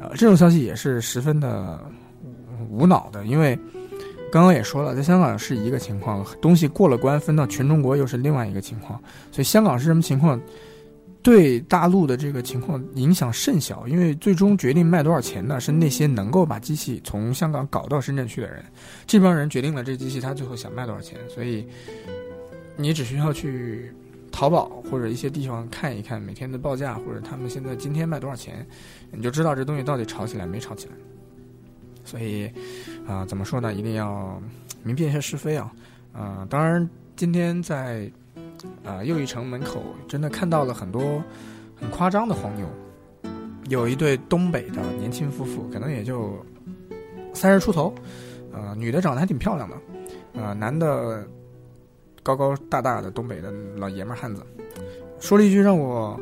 [0.00, 1.78] 呃，这种消息也是十分的
[2.70, 3.58] 无脑的，因为。
[4.30, 9.00] 刚刚也说了，在香港是一个情况，东西过了关分到全中国又是另外一个情况，
[9.32, 10.38] 所以香港是什么情况，
[11.22, 18.62] 对大陆的这个情况影响甚小，因为最终决定卖多少钱的是那些能够把机器从香港搞到深圳去的人，
[19.06, 21.66] 这帮人决定了这机器他最后想卖多少钱，所以
[22.76, 23.90] 你只需要去
[24.30, 28.66] 淘宝或者一些地方看一看每天的报价，或者他们现在今天卖多少钱，
[29.10, 30.92] 你就知道这东西到底炒起来没炒起来。
[32.04, 32.50] 所以，
[33.08, 33.72] 啊，怎么说呢？
[33.72, 34.40] 一定要
[34.82, 35.72] 明辨一下是非啊！
[36.12, 36.86] 啊，当然，
[37.16, 38.08] 今天在
[38.84, 41.22] 啊又一城门口，真的看到了很多
[41.74, 42.68] 很夸张的黄牛。
[43.70, 46.36] 有一对东北的年轻夫妇，可能也就
[47.32, 47.94] 三十出头，
[48.52, 49.76] 呃，女的长得还挺漂亮的，
[50.34, 51.26] 呃，男的
[52.22, 54.42] 高高大大的东北的老爷们汉子，
[55.18, 56.18] 说了一句让我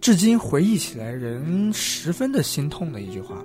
[0.00, 3.36] 至今回忆起来人十分的心痛的一句话。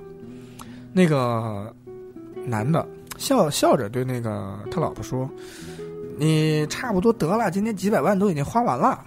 [0.93, 1.75] 那个
[2.47, 2.87] 男的
[3.17, 5.29] 笑笑着对那个他老婆说
[6.17, 9.05] ：“你差不多得了，今天几百万都已经花完了。”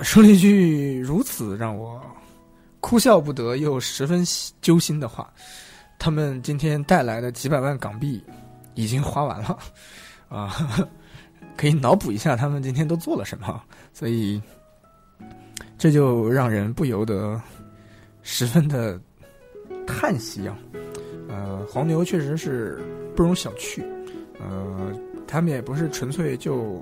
[0.00, 2.00] 说了一句如此让我
[2.80, 4.24] 哭笑不得又十分
[4.62, 5.30] 揪心的话。
[5.98, 8.24] 他们今天带来的几百万港币
[8.74, 9.58] 已经花完了，
[10.28, 10.56] 啊，
[11.56, 13.62] 可以脑补一下他们今天都做了什么。
[13.92, 14.40] 所以
[15.76, 17.40] 这就让人不由得
[18.22, 18.98] 十分的。
[19.86, 20.56] 叹息啊，
[21.34, 22.78] 呃，黄牛确实是
[23.16, 23.84] 不容小觑，
[24.38, 24.92] 呃，
[25.26, 26.80] 他们也不是纯粹就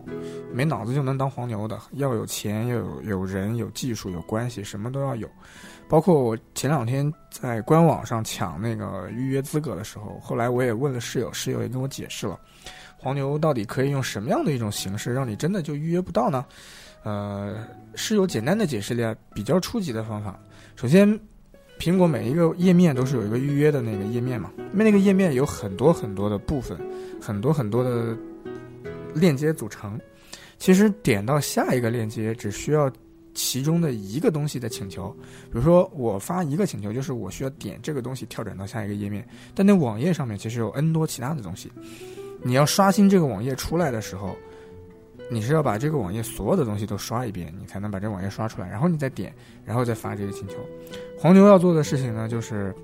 [0.53, 5.27] 没脑子就能当黄牛的，要有钱，要有有人，有技术，有关系，什么都要有。
[5.89, 12.39] 包括我前两天在官网上抢那个预约资格的时候，后来我也问了室友，室友也跟我解释了，
[12.99, 16.45] 黄牛到底可以用什么样的一种形式让你真的就预约不到呢？
[17.05, 17.57] 呃，
[17.95, 20.39] 室友简单的解释了比较初级的方法，
[20.77, 21.19] 首先。
[21.83, 26.79] 苹果每一个页面都是有一个预约的那个页面嘛，那那个页面有很多很多的部分，
[27.21, 28.17] 很多很多的
[29.13, 30.01] 链接组成。
[30.59, 32.89] 其实点到下一个链接，只需要
[33.35, 35.11] 其中的一个东西的请求。
[35.51, 39.27] 比如说我发一个请求，就是我需要点这个东西跳转到下一个页面。
[39.53, 41.69] 但那网页上面其实有 N 多其他的东西，
[42.45, 44.37] 你要刷新这个网页出来的时候。
[45.33, 50.57] 你是要把这个网页所有的东西都刷一遍，你才能把这网页刷出来，然后你再点，然后再发这个请求。
[51.19, 52.75] 黄牛要做的事情呢，就是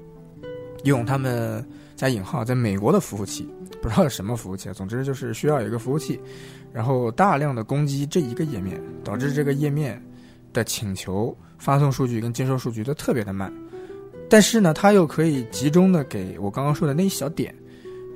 [0.84, 1.62] 用他们
[1.94, 3.46] 加引号在美国的服务器，
[3.82, 6.18] 不知道什么服务器，总之就是需要有一个服务器，
[6.72, 10.02] 然后大量的攻击这一个页面，导致这个页面
[10.52, 13.52] 的请求发送数据跟接收数据都特别的慢。
[14.30, 17.54] 但是呢，它又可以集中的给我刚刚说的那一小点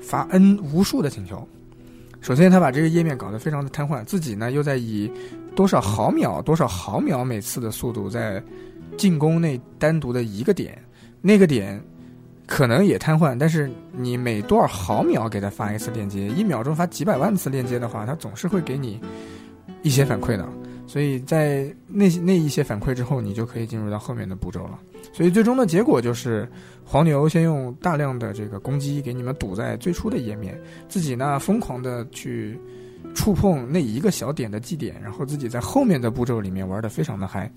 [0.00, 1.46] 发 n 无数的请求。
[2.22, 5.10] 首先，他把这个页面搞得非常的瘫痪，自己呢又在以
[5.56, 8.40] 多少毫秒、多少毫秒每次的速度在
[8.96, 10.80] 进攻那单独的一个点，
[11.20, 11.82] 那个点
[12.46, 19.00] 可能也瘫痪，但是你每多少毫秒给他发一次链接，一秒钟发几百万次链接的话，他总是会给你
[19.82, 20.48] 一些反馈的。
[20.92, 24.78] 所以在那那一些反馈之后，你就可以进入到后面的步骤了。
[25.10, 26.46] 所以最终的结果就是，
[26.84, 30.54] 黄牛先用大量的这个攻击给你们堵在最初的页面，
[30.90, 32.58] 自己呢疯狂的去
[33.14, 37.50] 触碰那一个小点的基点，然后自己在后面的步骤里面玩的非常的嗨。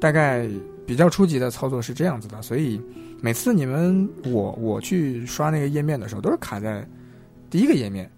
[0.00, 0.48] 大概
[0.86, 2.80] 比较初级的操作是这样子的，所以
[3.20, 6.88] 每次你们我我去刷那个页面的时候，都是卡在
[7.50, 8.10] 第一个页面。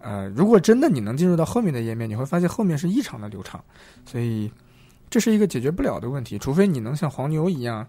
[0.00, 3.62] 呃，如果真的你能进入到后面的页面，你会发现后面是异常的流畅，
[4.06, 4.50] 所以
[5.10, 6.38] 这是一个解决不了的问题。
[6.38, 7.86] 除非你能像黄牛一样，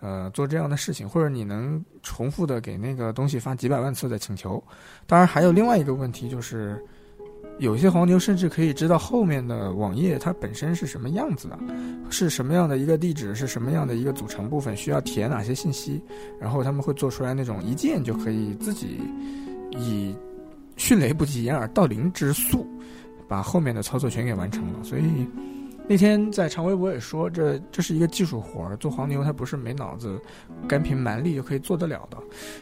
[0.00, 4.62] 呃，做这样的事情，或者你能重复的给那个东西发几百万次的请求。
[5.06, 6.78] 当然，还有另外一个问题就是，
[7.58, 11.58] 有些黄牛甚至可以知道后面的网页它本身是什么样子的，
[12.10, 16.02] 是什么样的一个地址，是什么样的一个组成部分，需要填哪些信息，
[16.38, 19.00] 然后他们会做出来那种一键就可以自己
[19.70, 20.14] 以
[20.76, 22.66] 迅雷不及掩耳盗铃之速，
[23.28, 25.04] 把后面的操作全给完成了，所以。
[25.86, 30.18] 那天在长微博也说，这这是一个技术活儿，做黄牛它不是没脑子、
[30.66, 32.16] 干凭蛮力就可以做得了的。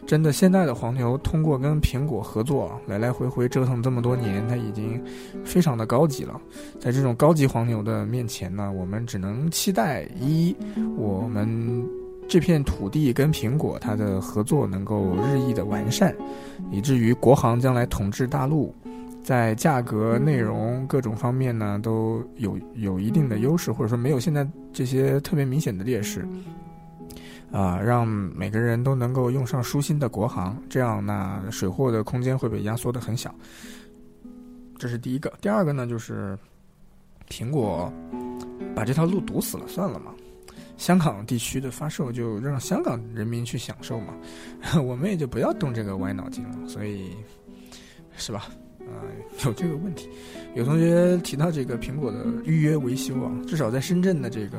[0.04, 5.00] 真的，现在的黄牛通过跟苹果合作，来来回回折腾这么多年，他已经
[5.44, 6.40] 非常的高级了。
[6.80, 10.52] 在这种高级黄牛的面前呢，我们只能期待一，
[10.96, 11.88] 我们
[12.28, 16.12] 这片土地跟苹果它的合作能够日益的完善，
[16.72, 18.74] 以至于国行将来统治大陆。
[19.22, 26.26] 在价格、内容各种方面呢，都有有一定的优势，或者说没有现在这些特别明显的劣势，
[27.52, 33.32] 啊，让每个人都能够用上舒心的国行，这样那水货的空间会被压缩的很小。
[34.76, 35.32] 这是第一个。
[35.40, 36.36] 第二个呢，就是
[37.28, 37.92] 苹果
[38.74, 40.10] 把这条路堵死了，算了嘛，
[40.76, 44.14] 香港地区的发售就让香港人民去享受嘛，
[44.82, 47.10] 我们也就不要动这个歪脑筋了，所以
[48.16, 48.48] 是吧？
[48.80, 49.06] 啊，
[49.44, 50.08] 有这个问题。
[50.54, 54.58] 有同学提到这个苹果的预约维修啊，至少在深圳的这个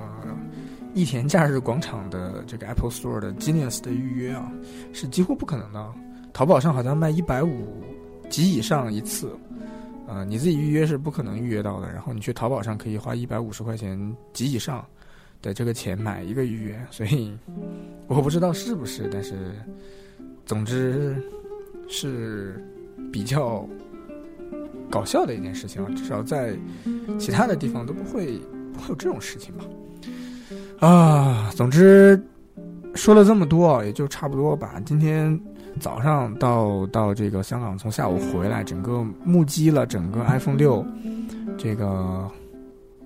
[0.94, 4.52] 益田假日广场的这个 Apple Store 的 Genius 的预约啊，
[4.94, 5.94] 是几乎不可能的。
[6.32, 7.84] 淘宝上好像卖一百五
[8.30, 9.38] 及以上一次，
[10.08, 11.92] 啊，你自己预约是不可能预约到的。
[11.92, 14.84] 然后你去淘宝上可以花一百五十块钱及以上
[15.44, 17.38] 的这个钱买一个预约，所以
[18.08, 19.36] 我不知道是不是，但是
[20.44, 21.16] 总之
[21.88, 22.60] 是
[23.12, 23.64] 比较。
[24.90, 26.54] 搞笑的一件事情，至少在
[27.18, 28.38] 其他的地方都不会
[28.78, 30.88] 会有这种事情吧？
[30.88, 32.22] 啊，总之
[32.94, 35.40] 说了这么多，也就差不多吧今天
[35.80, 40.86] 早上到到这个香港，从下午回来，整个目击了整个 iPhone 六
[41.58, 42.30] 这个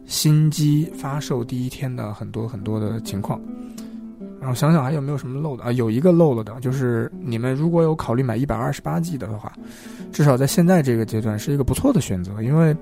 [0.07, 3.39] 新机发售第一天的很多很多的情况。
[4.39, 5.71] 然后想想还有没有什么漏的啊？
[5.71, 9.51] 有一个漏了的，就是你们如果有考虑买一百二十八 G 的话，
[10.11, 12.75] 至少在现在这个阶段是一个不错的选择，因为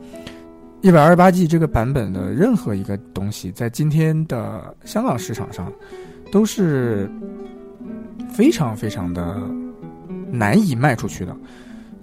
[0.81, 5.71] 一百二十八 G 这个版本的任何一个东西，在今天的香港市场上
[6.31, 7.09] 都是
[8.29, 9.41] 非常非常的
[10.29, 11.35] 难以卖出去的。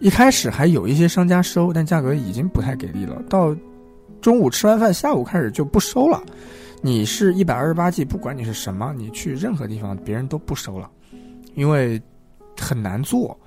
[0.00, 3.22] 一开始还有一些商家收，但价格已经不太给力了。
[3.28, 3.54] 到
[4.22, 6.22] 中午吃完饭，下午开始就不收了。
[6.80, 10.88] 你是一百二十八 G，不管你是什么，你去任何地方，别人都不收了，
[11.54, 12.00] 因为
[12.58, 13.38] 很难做。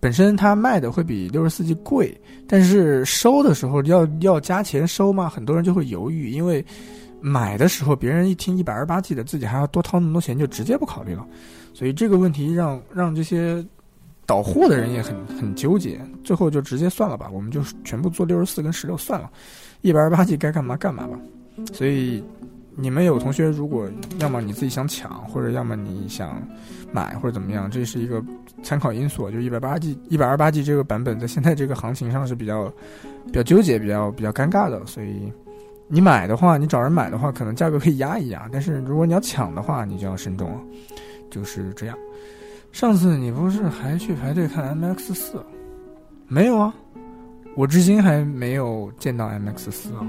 [0.00, 2.18] 本身它卖的会比六十四 G 贵，
[2.48, 6.64] 但是收的时候要要加钱收嘛，很多人就会犹豫，因为
[7.20, 11.26] 买的时候别人一听一百二十八 G 的，自己还要多掏那么多钱，就直接不考虑了。
[11.74, 13.64] 所以这个问题让让这些
[14.26, 19.30] 倒货的人也很很纠结，最后就直接算了吧，我们就全部做六十四跟十六算了，
[19.82, 21.18] 一百二十八 G 该干嘛干嘛吧。
[21.72, 22.24] 所以。
[22.74, 23.86] 你们有同学，如果
[24.18, 26.42] 要么你自己想抢，或者要么你想
[26.90, 28.24] 买或者怎么样，这是一个
[28.62, 29.30] 参考因素。
[29.30, 32.72] 就一百八 G、一百二八 G 这个版本，在现在这个行情上是比较
[33.26, 34.86] 比较纠结、比较比较尴尬的。
[34.86, 35.30] 所以
[35.86, 40.58] 你买的话，你找人买的话，可能价格可以压一压；但是如果你要抢的话，你就要慎重了。
[41.30, 41.98] 就是这样。
[42.72, 45.44] 上次你不是还去排队看 MX 四？
[46.26, 46.74] 没有啊，
[47.56, 50.06] 我至今还没有见到 MX 四啊。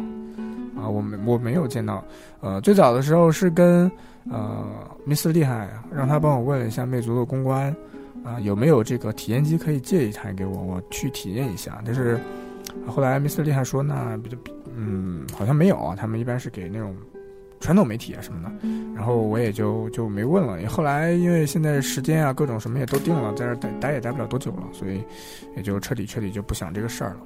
[0.75, 2.03] 啊，我没我没有见到，
[2.41, 3.89] 呃，最早的时候是跟
[4.29, 4.65] 呃
[5.07, 7.73] Mr 厉害，让他帮我问了一下魅族的公关，
[8.25, 11.81] 啊，有没有这个体验机可以借一台给我，我去体验一下。
[11.85, 12.19] 但是
[12.87, 14.37] 后来 Mr 厉害说，那比较
[14.75, 16.93] 嗯，好像没有啊，他们一般是给那种
[17.61, 18.51] 传统媒体啊什么的。
[18.95, 20.67] 然后我也就就没问了。
[20.67, 25.01] 后来因为现在时间啊各种什么也都定了，在这待待也待不了多久了，所以
[25.55, 27.17] 也就彻底彻底就不想这个事儿了。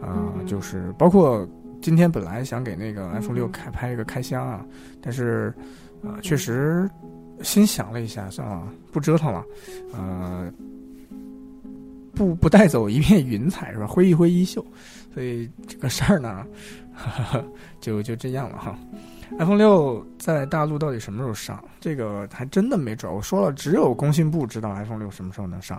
[0.00, 1.48] 啊，就是包括。
[1.82, 4.64] 今天本来想给那个 iPhone 六开拍一个开箱啊，
[5.02, 5.52] 但是，
[6.02, 6.88] 啊，确实
[7.42, 9.44] 心想了一下，算了，不折腾了，
[9.92, 10.50] 呃，
[12.14, 13.86] 不不带走一片云彩是吧？
[13.86, 14.64] 挥一挥衣袖，
[15.12, 16.46] 所以这个事儿呢，
[17.82, 18.78] 就就这样了哈。
[19.38, 21.62] iPhone 六在大陆到底什么时候上？
[21.80, 23.12] 这个还真的没准。
[23.12, 25.78] 我说了，只有工信部知道 iPhone 六什么时候能上。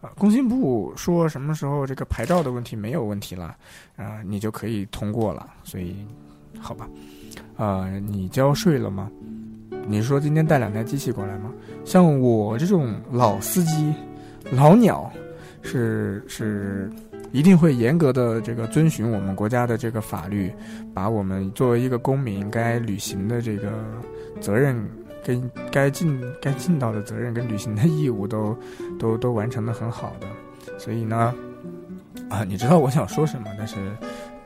[0.00, 3.56] 啊，工信部说什么时候这个牌照的问题没有问题了，
[3.96, 5.48] 啊，你就可以通过了。
[5.64, 6.06] 所以，
[6.60, 6.88] 好吧，
[7.56, 9.10] 啊，你交税了吗？
[9.88, 11.52] 你说今天带两台机器过来吗？
[11.84, 13.92] 像我这种老司机、
[14.52, 15.10] 老鸟，
[15.62, 16.88] 是是
[17.32, 20.52] 一定会严格的这个遵循我们国家的这个法律，
[20.94, 23.72] 把我们作为一个公民该履行的这个
[24.40, 24.78] 责任。
[25.28, 28.56] 跟该尽该尽到的责任跟履行的义务都
[28.98, 30.26] 都都完成的很好的，
[30.78, 31.34] 所以呢，
[32.30, 33.76] 啊，你知道我想说什么，但是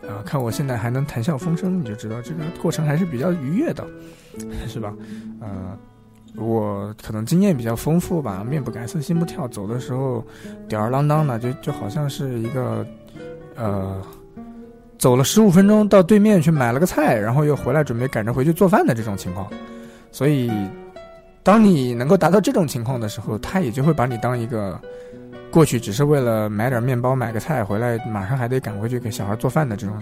[0.08, 3.86] 啊，看我现在还能谈笑风生，你就知道这个过程还是比较愉悦的，
[4.66, 4.92] 是吧？
[5.40, 5.78] 呃，
[6.34, 10.26] 我可能经验比较丰富吧，面不改色心不跳，走的时候
[10.68, 12.84] 吊儿郎当的，就就好像是一个
[13.54, 14.02] 呃。
[14.98, 19.50] 走了十五分钟到对面去买了个菜，然后又回来准备赶着回去做饭的这种情况，
[20.12, 20.52] 所以，
[21.42, 24.78] 当你能够达到这种情况的时候，他也就会把你当一个
[25.50, 30.00] 过去只是为了买点面包、买个菜回来，马上还得赶回去给小孩做饭的这种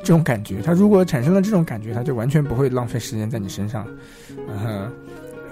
[0.00, 0.60] 这种感觉。
[0.60, 3.86] 他如果产生了这种感觉，他就完全不会浪费时间在你身上，
[4.48, 4.90] 呃，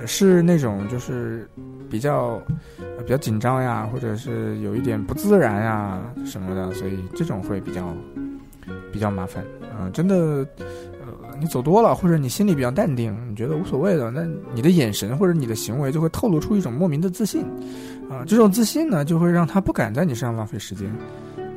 [0.05, 1.49] 是那种就是
[1.89, 2.43] 比较
[2.99, 7.95] 比较紧张呀，或者是有一点不自然呀什么的，所以这种会比较。
[8.93, 9.43] 比较麻烦
[9.75, 10.47] 啊，真的，
[11.41, 17.43] 你走多了，或者你心里比较淡定，你觉得无所谓的，那你的眼神或者你的行为就会透露出一种莫名的自信，
[18.09, 20.91] 啊，这种自信呢，就会让他不敢在你身上浪费时间，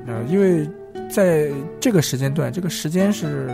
[0.05, 0.69] 呃，因为
[1.09, 3.53] 在这个时间段，这个时间是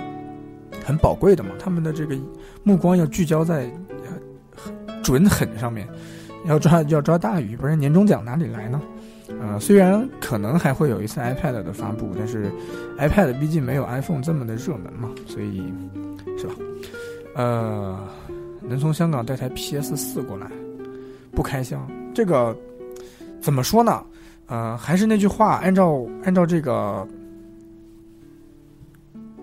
[0.86, 2.16] 很宝贵的嘛，他们的这个
[2.64, 3.70] 目光要聚焦在
[5.04, 5.88] 准狠上面，
[6.46, 8.82] 要抓要抓大鱼，不然年终奖哪里来呢？
[9.40, 12.52] 呃，虽然可能还会有一次 iPad 的发布，但是
[12.98, 15.64] iPad 毕竟没有 iPhone 这么的热门嘛，所以
[16.38, 16.54] 是吧？
[17.36, 18.08] 呃，
[18.62, 20.52] 能从香港带台 PS 四过来，
[21.32, 22.56] 不开箱，这个
[23.40, 24.04] 怎么说呢？
[24.48, 27.08] 呃，还是那句话，按照按照这个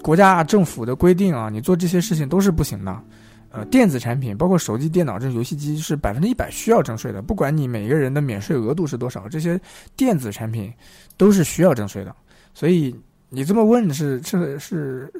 [0.02, 3.02] 国家政府的规定啊，你做这些事情都是不行的。
[3.50, 9.60] 呃，电子产品包括手机、电脑这游戏机是百分之一百需要征税的，不管你每个人的免税额度是多少，这些
[9.96, 10.72] 电子产品
[11.16, 12.14] 都是需要征税的。
[12.52, 12.94] 所以
[13.28, 15.12] 你这么问是是是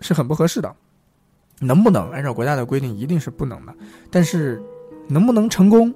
[0.00, 0.74] 是很不合适的。
[1.60, 3.74] 能不能按照国家的规定，一定是不能的。
[4.12, 4.62] 但是
[5.08, 5.92] 能不能成功，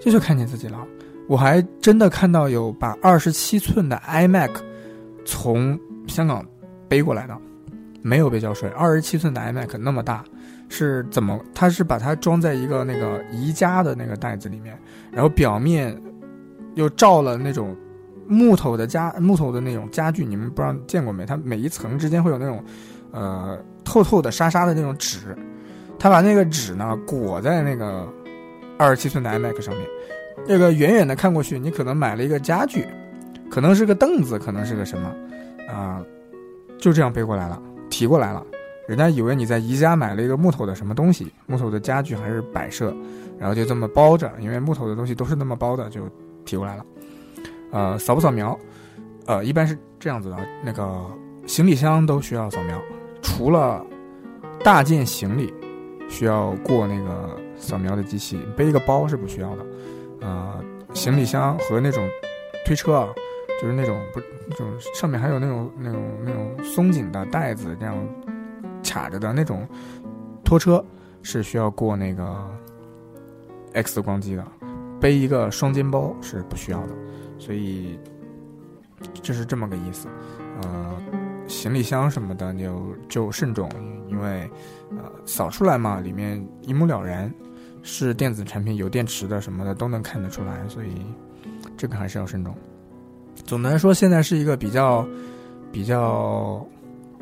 [0.00, 0.86] 这就看你自己了。
[1.26, 4.52] 我还真的看到有把二十七寸的 iMac
[5.24, 5.76] 从
[6.06, 6.46] 香港
[6.88, 7.36] 背过来的，
[8.02, 8.68] 没有被交税。
[8.68, 10.24] 二十七寸的 iMac 那么大。
[10.68, 11.38] 是怎么？
[11.54, 14.76] 他是把它装在一个那个宜家的那个袋子里面，
[15.12, 15.96] 然后表面
[16.74, 17.76] 又罩了那种
[18.26, 21.24] 木头的家木头的那种家具，你们不知道见过没？
[21.26, 22.64] 它每一层之间会有那种
[23.12, 25.36] 呃透透的沙沙的那种纸，
[25.98, 28.08] 他把那个纸呢裹在那个
[28.78, 29.86] 二十七寸的 iMac 上面，
[30.48, 32.86] 那个远远的看过去，你可能买了一个家具，
[33.50, 35.14] 可能是个凳子，可能是个什么
[35.70, 36.02] 啊，
[36.78, 38.44] 就这样背过来了，提过来了。
[38.86, 42.94] 人家以为你在宜家买了一个木头的什么东西，木头的家具还是摆设，
[43.38, 46.08] 然后就这么包着，因为木头的东西都是那么包的，就
[46.44, 46.86] 提过来了。
[47.72, 48.58] 呃，扫不扫描？
[49.26, 51.02] 呃，一般是这样子的，那个
[51.46, 52.78] 行李箱都需要扫描，
[53.22, 53.84] 除了
[54.62, 55.52] 大件行李
[56.10, 59.66] 需要过那个扫描的机器，背一个包是不需要的。
[60.20, 60.62] 呃，
[60.92, 62.06] 行李箱和那种
[62.66, 63.08] 推车啊，
[63.60, 64.20] 就是那种不，
[64.54, 67.96] 就是上面还有那种那种那种松紧的带子这样。
[68.84, 69.66] 卡着的那种
[70.44, 70.84] 拖车
[71.22, 72.48] 是需要过那个
[73.72, 74.46] X 光机的，
[75.00, 76.94] 背一个双肩包是不需要的，
[77.38, 77.98] 所以
[79.20, 80.06] 就是这么个意思。
[80.62, 80.96] 呃，
[81.48, 83.68] 行李箱什么的就就慎重，
[84.06, 84.48] 因为
[84.90, 87.32] 呃扫出来嘛，里面一目了然，
[87.82, 91.04] 是电子产品，有电池的什么的都能看得出来，所以
[91.76, 92.54] 这个还是要慎重。
[93.44, 95.04] 总的来说，现在是一个比较
[95.72, 96.64] 比较。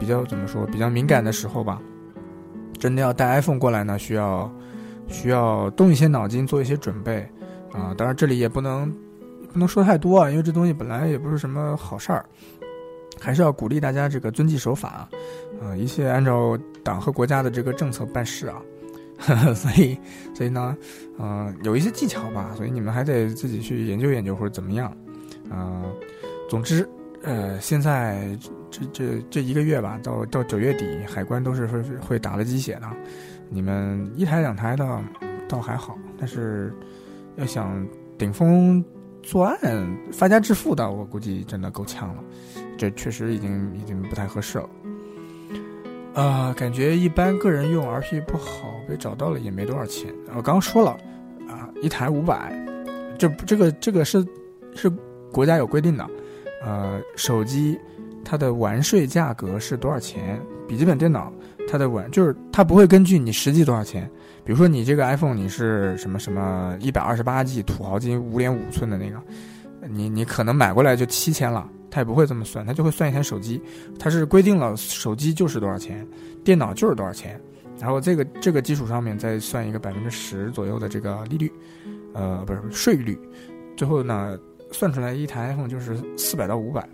[0.03, 1.81] 比较怎么说，比较敏感的时候吧，
[2.77, 4.53] 真的要带 iPhone 过来呢，需要
[5.07, 7.25] 需要动一些脑筋，做一些准备
[7.71, 7.95] 啊。
[7.97, 8.93] 当然这里也不能
[9.53, 12.25] 不能说太多啊，因为这东西本来也不是什么好事儿，
[13.21, 15.09] 还是要鼓励大家这个遵纪守法
[15.63, 18.61] 啊，一切按照党和国家的这个政策办事啊。
[19.55, 19.97] 所以
[20.35, 20.77] 所以呢，
[21.17, 24.93] 嗯，有一些技巧吧，所以你们还得自己去研究研究或者怎么样
[25.49, 25.85] 啊。
[26.51, 26.89] 总之。
[27.23, 28.37] 呃，现在
[28.71, 32.89] 这这这一个月吧，到到九月底，海关都是会会打了鸡血的。
[33.49, 35.01] 你们一台两台的
[35.49, 36.75] 倒还好，但是
[37.37, 37.87] 要想
[38.19, 38.85] 顶风
[39.23, 39.57] 作案、
[40.11, 42.25] 发家致富的，我估计真的够呛了。
[42.77, 44.69] 这确实已经已经不太合适了。
[46.15, 50.13] 啊，感觉一般个人用 RP 不好，被找到了也没多少钱。
[50.31, 50.91] 我刚刚说了
[51.49, 52.53] 啊，一台五百，
[53.17, 54.27] 这这个这个是
[54.75, 54.91] 是
[55.31, 56.05] 国家有规定的。
[56.65, 57.79] 呃，手机
[58.25, 60.41] 它的完税价格是多少钱？
[60.69, 61.31] 笔记本电脑
[61.69, 64.09] 它的完就是它不会根据你实际多少钱，
[64.45, 69.21] 比如说你这个 iPhone 你是什么什么一百二十八 G 土豪金五点五寸的那个，
[69.89, 73.61] 你你可能买过来就七千了，它也不会这么算，它就会算一台手机，
[73.99, 76.07] 它是规定了手机就是多少钱，
[76.43, 77.39] 电脑就是多少钱，
[77.79, 81.53] 然后这个这个基础上面再算一个百分之十左右的这个利率，
[82.15, 83.19] 呃，不是税率，
[83.77, 84.39] 最后呢。
[84.73, 86.89] 算出来一台 iPhone 就是四百到五百，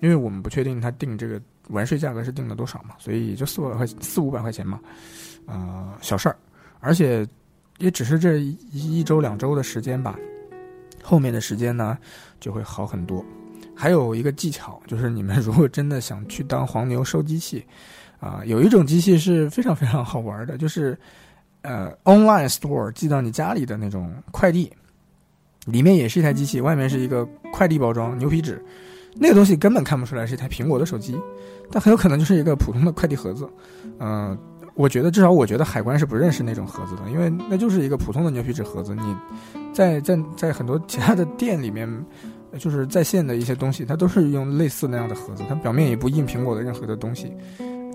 [0.00, 4.78] 因为我们不确定它定这个完税价格是定了多少嘛，所以也就四百块四五百块钱嘛，
[5.46, 6.36] 呃，小事儿，
[6.80, 7.26] 而且
[7.78, 10.18] 也只是这一一周两周的时间吧，
[11.02, 11.98] 后面的时间呢
[12.38, 13.24] 就会好很多。
[13.74, 17.64] 还有一个技巧，就是你们 如果真的想去当黄牛收机器，
[18.20, 20.96] 啊，有一种机器是非常非常好玩的，就是
[21.62, 24.70] 呃，online store 寄到你家里的那种快递。
[25.66, 28.60] 里面也是一台机器，外面是一个快递包装牛皮纸，
[29.14, 31.16] 那个东西根本看不出来是一台苹果的手机，
[31.70, 33.48] 但很有可能就是一个普通的快递盒子。
[34.00, 34.36] 嗯，
[34.74, 38.94] 我觉得至少我觉得海关是不认识那种盒子的，因为那就是一个普通的牛皮纸盒子。
[38.94, 39.16] 你
[39.72, 41.88] 在在在很多其他的店里面，
[42.58, 47.32] 就是在线的一些东西，它都是用类似那样的盒子，它表面也不印苹果的任何的东西。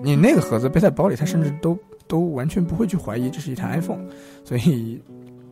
[0.02, 4.06] 你那个盒子背在包里，它甚至都都完全不会去怀疑这是一台 iPhone，
[4.42, 5.02] 所以。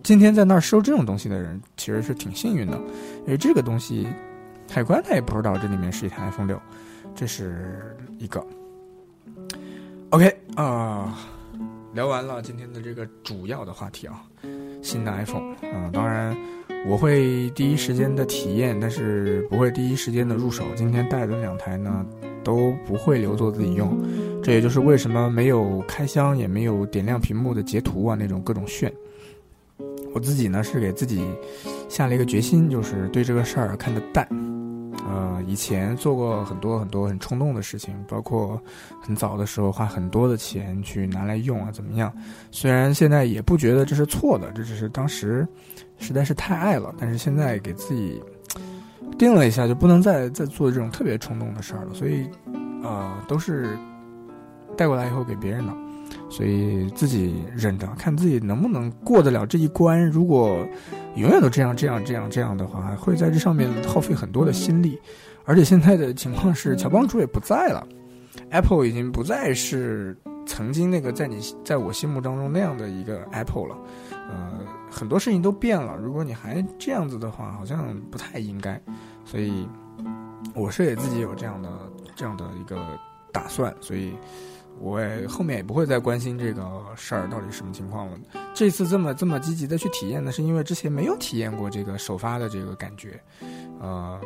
[0.06, 2.78] 今天在那儿收这种东西的人其实是挺幸运的，
[3.24, 4.06] 因为这个东西，
[4.70, 6.62] 海关他也不知道这里面是一台 iPhone 六，
[7.12, 8.40] 这是一个。
[10.10, 11.18] OK 啊，
[11.92, 14.22] 聊完了今天的这个主要的话题啊，
[14.80, 16.36] 新的 iPhone 啊，当然
[16.86, 20.64] 我会第一时间的体验，但是不会第一时间的入手。
[20.76, 22.06] 今天带的两台呢
[22.44, 24.00] 都不会留作自己用，
[24.40, 28.92] 这也就是为什么没有开箱，也没有点亮屏幕的截图啊那种各种炫。
[30.16, 31.22] 我自己呢是给自己
[31.90, 34.26] 下了一个决心，就是对这个事儿看得淡。
[35.06, 38.58] 呃，以前做过很多很多很冲动的事情，包括
[38.98, 42.10] 很早的时候花很多的钱去拿来用啊，怎么样？
[42.50, 45.46] 虽然现在也不觉得这是错的，这只是当时
[45.98, 46.94] 实在是太爱了。
[46.98, 48.18] 但是现在给自己
[49.18, 51.92] 定了一下，就不能再再做这种特别冲动的事儿了。
[51.92, 52.26] 所以，
[52.82, 53.76] 呃，都是
[54.78, 55.74] 带过来以后给别人的。
[56.28, 60.04] 所以自己忍着，看自己能不能过得了这一关。
[60.08, 60.66] 如果
[61.14, 65.00] 永远都这样、这样、这样、这样的话，会在这上面耗费很多的心力。
[65.44, 67.86] 而且现在的情况是，乔帮主也不在了
[68.50, 73.78] ，Apple 已经不再是曾经那个在你在我心目当中那样的一个 Apple 了。
[74.10, 74.60] 呃，
[74.90, 75.96] 很多事情都变了。
[75.96, 78.80] 如果你还这样子的话，好像不太应该。
[79.24, 79.66] 所以
[80.54, 81.70] 我是给自己有这样的
[82.14, 82.98] 这样的一个
[83.32, 83.74] 打算。
[83.80, 84.12] 所以。
[84.78, 88.18] 我后面也不会再关心这个事儿到底什么情况了。
[88.54, 93.18] 这次这么这么积极的去体验呢，是因为之前没有体验过这个首发的这个感觉，
[93.80, 94.20] 呃，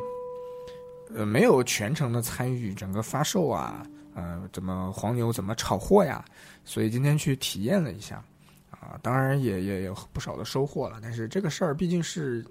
[1.15, 6.25] 呃，没有全程的参与整个发售啊，呃，怎么黄牛怎么炒货呀？
[6.65, 8.23] 所以今天去体验了一下，
[8.71, 10.99] 啊，当然也也有不少的收获了。
[11.01, 12.45] 但是这个事儿毕竟是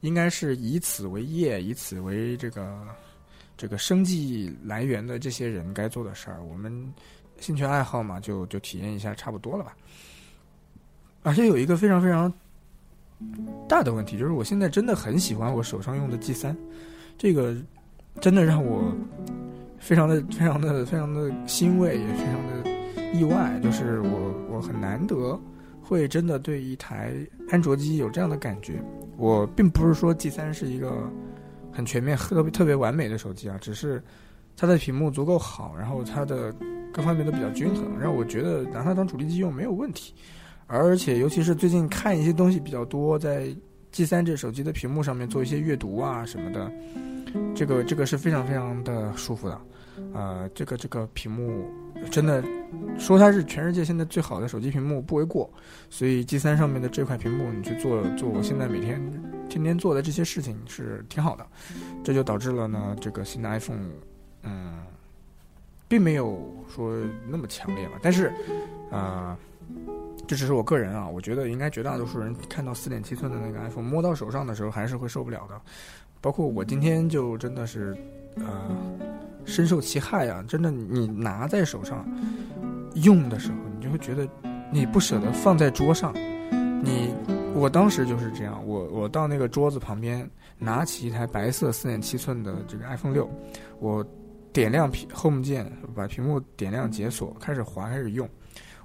[0.00, 2.86] 应该是以此为业，以此为这个
[3.56, 6.92] 这个生计来源的这些人该做的事儿，我们。
[7.40, 9.74] 兴趣爱好嘛，就就体验一下，差不多了吧。
[11.22, 12.32] 而且有一个非常非常
[13.68, 16.56] 大的问题，就是我现在真的很喜欢我手上用的 G 三，
[17.18, 17.54] 这个
[18.20, 18.94] 真的让我
[19.78, 23.60] 非常的非常的非常的欣慰，也非常的意外。
[23.62, 25.38] 就是我我很难得
[25.82, 27.14] 会真的对一台
[27.50, 28.82] 安卓机有这样的感觉。
[29.18, 31.10] 我并不是说 G 三是一个
[31.70, 34.02] 很全面、特别特别完美的手机啊，只是
[34.56, 36.54] 它的屏幕足够好，然后它的。
[36.92, 40.14] 各方面都比较均衡，让我觉得拿它当主力机用没有问题。
[40.66, 43.48] 而且，尤其是最近看一些东西比较多，在
[43.90, 46.70] G 三这手机的屏幕上面做一些阅读啊什么的，
[47.56, 49.60] 这个这个是非常非常的舒服的。
[50.14, 51.68] 呃，这个这个屏幕
[52.10, 52.42] 真的
[52.98, 55.52] 说它是全世界现在最好的手机屏幕不为过。
[55.90, 59.02] 所以 G 三上面的这块屏幕，你去做做我现在每天
[59.48, 61.44] 天天做的这些事情是挺好的。
[62.04, 63.90] 这就导致了呢，这个新的 iPhone，
[64.44, 64.79] 嗯。
[65.90, 66.40] 并没有
[66.72, 66.96] 说
[67.28, 68.32] 那么强烈吧，但是，
[68.92, 69.36] 啊，
[70.24, 75.60] 这只是我个人啊，我觉得应该绝大多数人看到四点七寸的那个 iPhone 摸到手上的时候，还是会受不了的。
[76.20, 77.96] 包括我今天就真的是，
[78.36, 78.70] 呃，
[79.44, 80.44] 深受其害啊！
[80.46, 82.06] 真的，你拿在手上
[82.94, 84.28] 用的时候，你就会觉得
[84.70, 86.14] 你不舍得放在桌上。
[86.84, 87.12] 你，
[87.52, 93.28] 我当时就是这样，我我到那个桌子旁边，拿起一台白色四点七寸的这个 iPhone 六，
[93.80, 94.06] 我。
[94.52, 98.28] 点亮屏 Home 键，把屏幕点亮解锁，开始滑，开始用。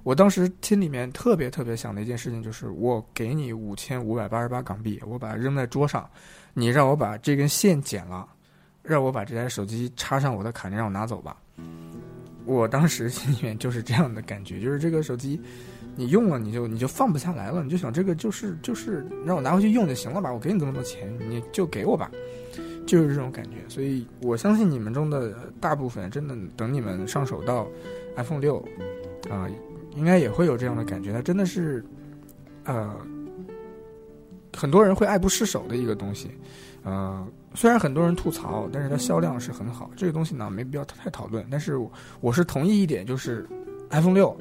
[0.02, 6.08] 我当时心里面特别特别想的一件事情就是，我给你五千五百八十八港币，我把它扔在桌上，
[6.54, 8.24] 你让我把这根线剪了，
[8.82, 11.36] 让我把这台手机插上我的卡，你让我拿走吧。
[12.44, 15.40] 我当时心里面就是这样的感觉，就是这个手机
[15.96, 22.08] 你用了你就你就放不下来了，你就想这个就是就是让我拿回去用就行了吧，我给你这么多钱，你就给我吧。
[22.86, 27.66] 就是这种感觉，所以我相信你们中的大部分，真的等你们上手到
[28.16, 28.64] iPhone 六，
[29.28, 29.48] 啊，
[29.94, 31.12] 应该也会有这样的感觉。
[31.12, 31.84] 它真的是，
[32.64, 32.94] 呃，
[34.56, 36.30] 很多人会爱不释手的一个东西。
[36.84, 39.90] 呃，虽然很多人吐槽，但是它销量是很好。
[39.96, 41.44] 这个东西呢，没必要太讨论。
[41.50, 41.76] 但是
[42.20, 43.44] 我是同意一点，就是
[43.90, 44.36] iPhone 六、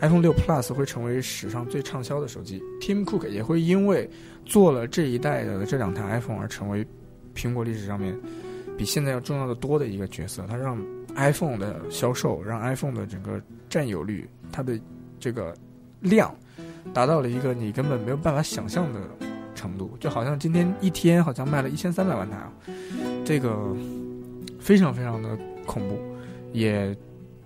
[0.00, 2.62] iPhone 六 Plus 会成为史上最畅销的手机。
[2.80, 4.08] Tim Cook 也会因为
[4.46, 6.86] 做了这一代的这两台 iPhone 而成为
[7.34, 8.16] 苹果历史上面
[8.76, 10.44] 比现在要重要的多的一个角色。
[10.48, 10.78] 它让
[11.16, 14.78] iPhone 的销售，让 iPhone 的整个占有率，它的
[15.18, 15.54] 这个
[16.00, 16.34] 量
[16.92, 19.00] 达到了一个你根本没有办法想象的。
[19.54, 22.52] 程度就好像今天一天好像卖了一千三百万台啊，
[23.24, 23.74] 这个
[24.58, 25.96] 非常非常的恐怖，
[26.52, 26.94] 也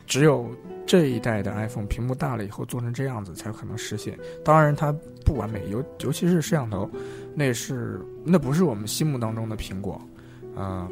[0.06, 0.48] 只有
[0.86, 4.18] 这一代的 iPhone 屏幕大了以后做成这样子才可能实现。
[4.42, 4.90] 当然它
[5.22, 6.90] 不完美，尤尤其是摄像头，
[7.38, 10.00] 那是那不是我们心目当中的苹果，
[10.56, 10.90] 啊，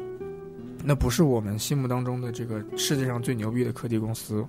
[0.81, 4.45] 那不是我们心目当中的这个世界上最牛逼的科技公司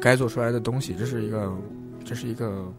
[0.00, 1.52] 该做出来的东西，这是一个
[2.04, 2.72] 这是一个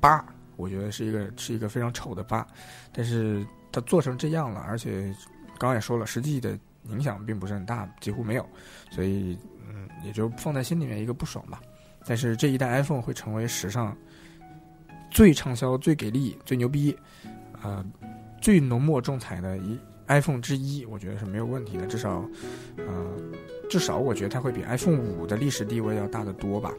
[0.00, 0.24] 疤。
[0.56, 2.46] 我觉得是一个是一个非常丑的疤，
[2.92, 5.12] 但是它做成这样了，而且
[5.58, 6.56] 刚刚也说了，实际的
[6.88, 8.46] 影响并不是很大，几乎没有，
[8.90, 9.36] 所以
[9.68, 11.60] 嗯，也就放在心里面一个不爽吧。
[12.06, 13.96] 但是这一代 iPhone 会成为史上
[15.10, 16.96] 最畅销、最给力、最牛逼、
[17.62, 17.84] 呃
[18.40, 19.78] 最浓墨重彩的一
[20.08, 21.86] iPhone 之一，我觉得是没有问题的。
[21.86, 22.24] 至少
[22.76, 23.16] 呃，
[23.70, 26.72] 至少我觉得它会比 iPhone 五的历史地位要大得多吧。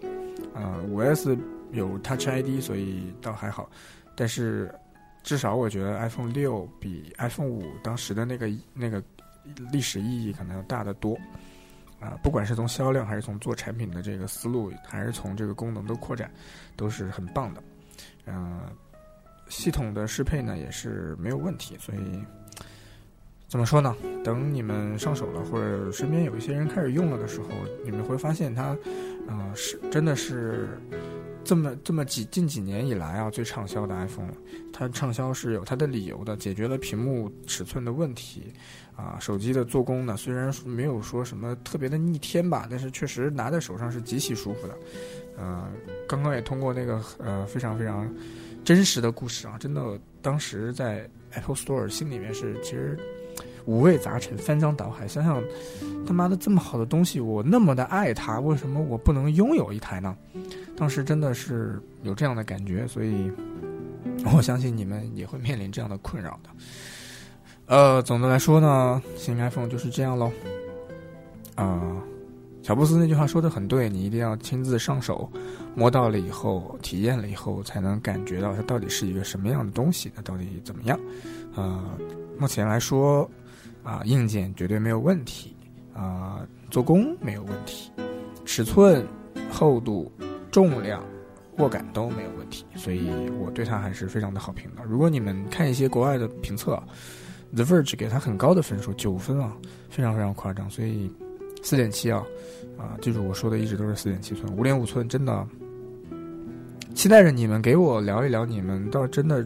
[0.53, 1.38] 呃，五 S。
[1.73, 3.68] 有 Touch ID，所以倒还好，
[4.15, 4.72] 但是
[5.23, 9.01] 至少我觉得 iPhone 六比 iPhone 五当时的那个那个
[9.72, 11.18] 历史意义可能要大得多
[11.99, 12.15] 啊！
[12.22, 16.30] 不管是从销量，还是从做产品的这个思路，还是从这个功能的扩展，
[16.76, 17.64] 都是很棒的。
[18.27, 18.61] 嗯，
[19.53, 21.99] 系统的适配呢也是没有问题，所以
[23.47, 23.95] 怎么说呢？
[24.23, 27.49] 等你们上手了，或者身边有一些人开始用了的时候，
[27.85, 28.75] 你们会发现它，
[29.27, 30.69] 啊，是真的是。
[31.45, 34.34] 这么这么几近几年以来啊，最畅销的 iPhone，了
[34.71, 38.53] 它畅销是有它的理由的，解决了屏幕尺寸的问题，
[38.95, 44.77] 啊，手机的做工呢，虽然没有说什么特别的逆天吧，但是确实拿在手上是极其舒服的，
[45.38, 45.69] 呃，
[46.07, 48.09] 刚刚也通过那个呃非常非常
[48.64, 52.98] 真实的故事啊，真的当时在 Apple Store 心里面是其实
[53.65, 55.44] 五味杂陈，翻江倒海，想想
[56.06, 60.15] 他妈的这么好的东西，我那么的爱它，为什么我不能拥有一台呢？
[60.76, 63.31] 当时真的是有这样的感觉，所以
[64.35, 66.49] 我相信你们也会面临这样的困扰的。
[67.65, 70.31] 呃，总的来说呢，新 iPhone 就是这样喽。
[71.56, 72.02] 啊，
[72.64, 75.30] 乔布斯那句话说的很对，你一定要亲自上手，
[75.76, 80.98] 摸到了以后，体验了以后，才能感觉到它到底是一个什么样的东西，它到底怎么样。
[81.56, 81.84] 呃，
[82.40, 83.30] 目前来说，
[83.84, 85.53] 啊，硬件绝对没有问题，
[85.94, 87.91] 啊，做工没有问题，
[88.45, 89.06] 尺寸、
[89.52, 90.11] 厚度。
[90.49, 91.03] 重量、
[91.57, 93.10] 握感都没有问题，所以
[93.40, 94.84] 我对它还是非常的好评的。
[94.84, 96.80] 如果你们看一些国外的评测
[97.56, 99.57] ，The Verge 给它很高的分数，九分啊，
[99.90, 100.69] 非常非常夸张。
[100.69, 101.11] 所以
[101.64, 102.23] 四点七啊，
[102.77, 105.48] 啊，记住我说的一直都是四点七寸，五点五寸真的
[106.94, 109.44] 期待着你们给我聊一聊，你们到真的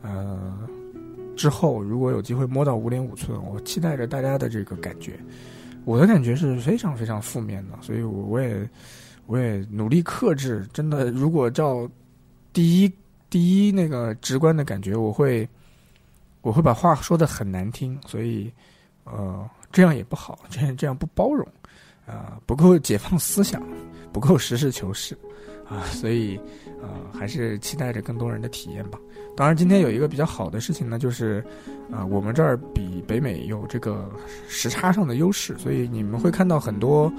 [0.00, 0.58] 呃
[1.36, 5.20] 之后，如果有机会摸到五点五寸，我期待着大家的这个感觉。
[5.84, 8.66] 我的感觉是非常非常负面的，所以我我也。
[9.26, 11.88] 我也努力克制，真的，如果照
[12.52, 12.92] 第一
[13.30, 15.48] 第一那个直观的感觉，我会
[16.40, 18.52] 我会把话说的很难听，所以
[19.04, 21.46] 呃，这样也不好，这样这样不包容，
[22.06, 23.62] 啊，不够解放思想，
[24.12, 25.16] 不够实事求是，
[25.68, 26.38] 啊，所以
[26.80, 26.88] 呃，
[27.18, 28.98] 还是期待着更多人的体验吧。
[29.34, 31.42] 当然，今天有一个比较好的事情呢，就是
[31.90, 34.10] 啊，我们这儿比北美有这个
[34.46, 37.10] 时差上的优势，所以你们会看到很多。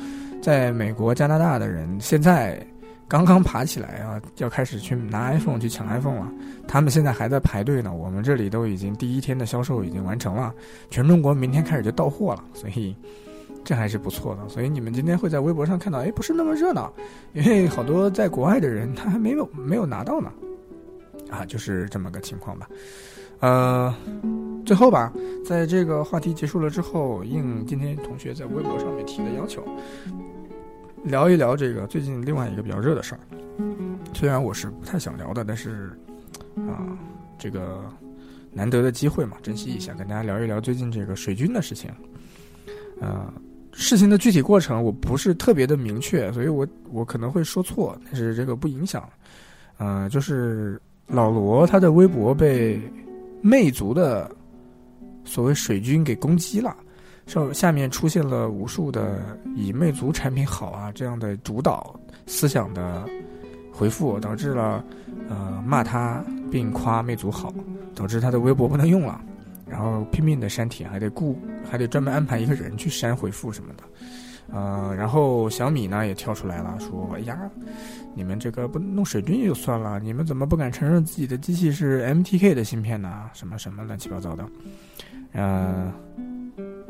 [0.42, 2.62] 在美国、加拿大的人现在
[3.08, 6.32] 刚刚爬起来啊，要开始去拿 iPhone 去抢 iPhone 了。
[6.68, 7.94] 他们现在还在排队呢。
[7.94, 10.54] 我们这里都已经第一天的销售已经完成了，
[10.90, 12.96] 全中国明天开始就到货了，所以
[13.64, 14.50] 这还是不错的。
[14.50, 16.92] 所以你们今天会在微博上看到，哎，不是那么热闹，
[17.34, 20.32] 因为好多在国外的人他还没有没有拿到呢。
[21.30, 22.68] 啊，就是这么个情况吧。
[23.40, 23.94] 呃，
[24.66, 25.12] 最后吧，
[25.46, 29.64] 在这个话题结束了之后，应今天同学在微博上面提的要求。
[31.04, 33.20] 聊一聊这个最近另外一个比较热的事儿，
[34.14, 35.92] 虽然我是不太想聊的，但是
[36.68, 36.98] 啊，
[37.38, 37.84] 这个
[38.52, 41.92] 难得的机会嘛，珍惜一下，跟大家聊一聊最近这个水军的事情。
[43.02, 43.32] 呃，
[43.74, 49.08] 事情的具体过程我不是特别的明确，所以我我可能会说错，但是这个不影响。
[49.78, 52.80] 呃，就是老罗他的微博被
[53.42, 54.34] 魅族的
[55.26, 56.76] 所谓水军给攻击了。
[57.34, 59.20] 上下面出现了无数的
[59.56, 63.10] 以魅族产品好啊这样的主导思想的
[63.72, 64.86] 回复，导致了
[65.28, 67.52] 呃骂他并夸魅族好，
[67.96, 69.20] 导致他的微博不能用了，
[69.68, 71.36] 然后拼命的删帖，还得雇
[71.68, 73.84] 还得专门安排一个人去删回复什么的。
[74.52, 77.50] 呃，然后小米呢也跳出来了，说：“哎呀，
[78.14, 83.32] 你们这个不弄水军也就算了，你们怎么不敢承认自己的机器是 MTK 的芯片呢？
[83.34, 84.48] 什么什么乱七八糟的，
[85.32, 85.92] 呃，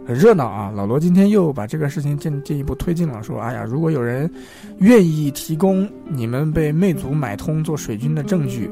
[0.06, 0.72] 很热闹啊！
[0.76, 4.30] 老罗今天又把这个事情进进一步推进了，说：哎呀，如果有人
[4.80, 8.70] 愿意提供你们被魅族买通做水军的证据，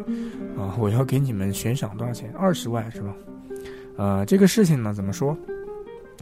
[0.57, 2.31] 啊，我要给你们悬赏多少钱？
[2.37, 3.15] 二十万是吧？
[3.97, 5.37] 呃，这个事情呢，怎么说？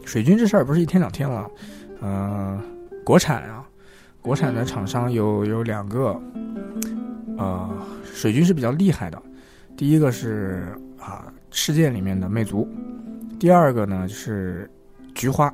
[0.04, 1.48] 水军这事儿不是一天两天了。”
[2.00, 2.58] 呃，
[3.04, 3.66] 国产啊，
[4.22, 6.18] 国产的厂商有有两个，
[7.36, 7.68] 呃，
[8.04, 9.20] 水军是比较厉害的。
[9.76, 10.68] 第一个是
[10.98, 12.66] 啊，世界里面的魅族，
[13.38, 14.70] 第二个呢就是
[15.14, 15.52] 菊花，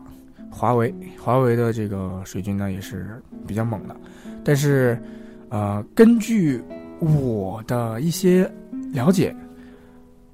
[0.50, 3.96] 华为，华为的这个水军呢也是比较猛的。
[4.44, 5.00] 但是，
[5.48, 6.62] 呃，根据
[6.98, 8.50] 我的一些
[8.92, 9.34] 了解，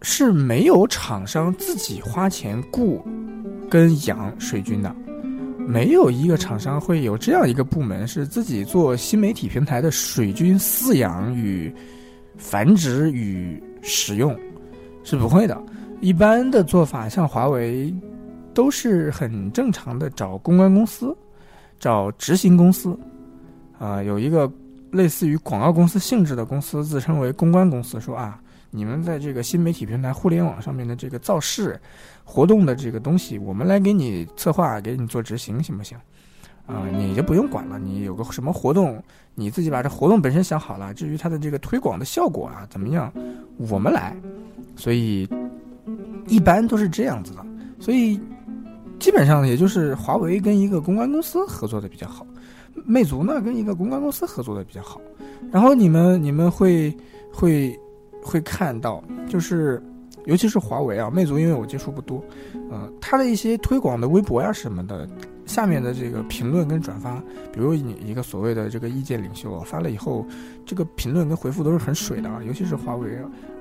[0.03, 3.03] 是没有厂商自己花钱雇
[3.71, 4.95] 跟养水军的。
[5.59, 11.73] 没有一个厂商会有这样一个部门是自己做新媒体平台的水军饲养与
[12.37, 14.37] 繁殖与使用，
[15.05, 15.57] 是不会的。
[16.01, 17.95] 一般的做法，像华为，
[18.55, 21.17] 都是很正常的，找公关公司，
[21.79, 22.99] 找执行公司，
[23.79, 24.51] 啊，有一个
[24.91, 28.39] 类似于广告公司性质的公司，自称为公关公司，说啊。
[28.75, 31.79] 你们在这个新媒体平台、互联网上面的这个造势
[32.25, 35.99] 活动的这个东西，我们来给你策划，给你做执行，行不行？
[36.65, 37.79] 啊，你就不用管了。
[37.79, 38.99] 你有个什么活动，
[39.35, 40.95] 你自己把这活动本身想好了。
[40.95, 43.13] 至于它的这个推广的效果啊，怎么样，
[43.59, 44.17] 我们来。
[44.75, 45.29] 所以
[46.27, 47.45] 一般都是这样子的。
[47.79, 48.19] 所以
[49.03, 52.27] 基本上也就是华为跟一个公关公司合作的比较好，
[52.87, 54.99] 魅族呢跟一个公关公司合作的比较好。
[55.51, 56.97] 然后你们你们会
[57.31, 57.79] 会。
[58.25, 59.83] 会看到，就是，
[60.27, 62.23] 尤其是华为啊，魅族，因为我接触不多，
[62.71, 65.09] 呃，它的一些推广的微博呀什么的，
[65.45, 67.21] 下面的这个评论跟转发，
[67.53, 70.25] 比如你一个所谓的这个意见领袖发了以后，
[70.65, 73.11] 这个评论跟回复都是很水的啊，尤其是华为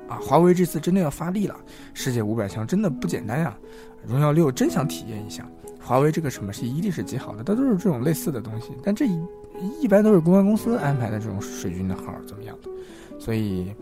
[0.07, 1.55] 啊，华为这次真的要发力了，
[1.95, 3.57] 世界五百强真的不简单呀，
[4.05, 5.45] 荣耀六真想体验一下，
[5.79, 9.19] 华为这个什么是一定是极好的，它都是这种类似的东西，但这一
[9.81, 12.69] 一般都是公关公司安排的这种水军的号怎么样的，
[13.19, 13.73] 所以。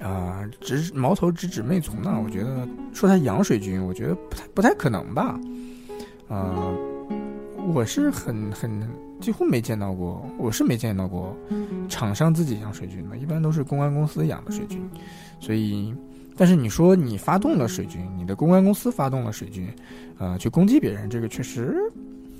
[0.00, 2.20] 啊，直矛头直指魅族呢？
[2.22, 5.40] 我觉得说他养水军，我觉得不太不太可能吧。
[6.28, 6.74] 啊，
[7.72, 8.86] 我是很很
[9.18, 11.34] 几乎没见到过，我是没见到过
[11.88, 14.86] 厂商自己养水军的，一般都是公关公司养的水军。
[15.40, 15.94] 所以，
[16.36, 19.68] 但是你说你发动了水军，你的公关公司发动了水军，
[20.18, 21.76] 呃，去攻击别人，这个确实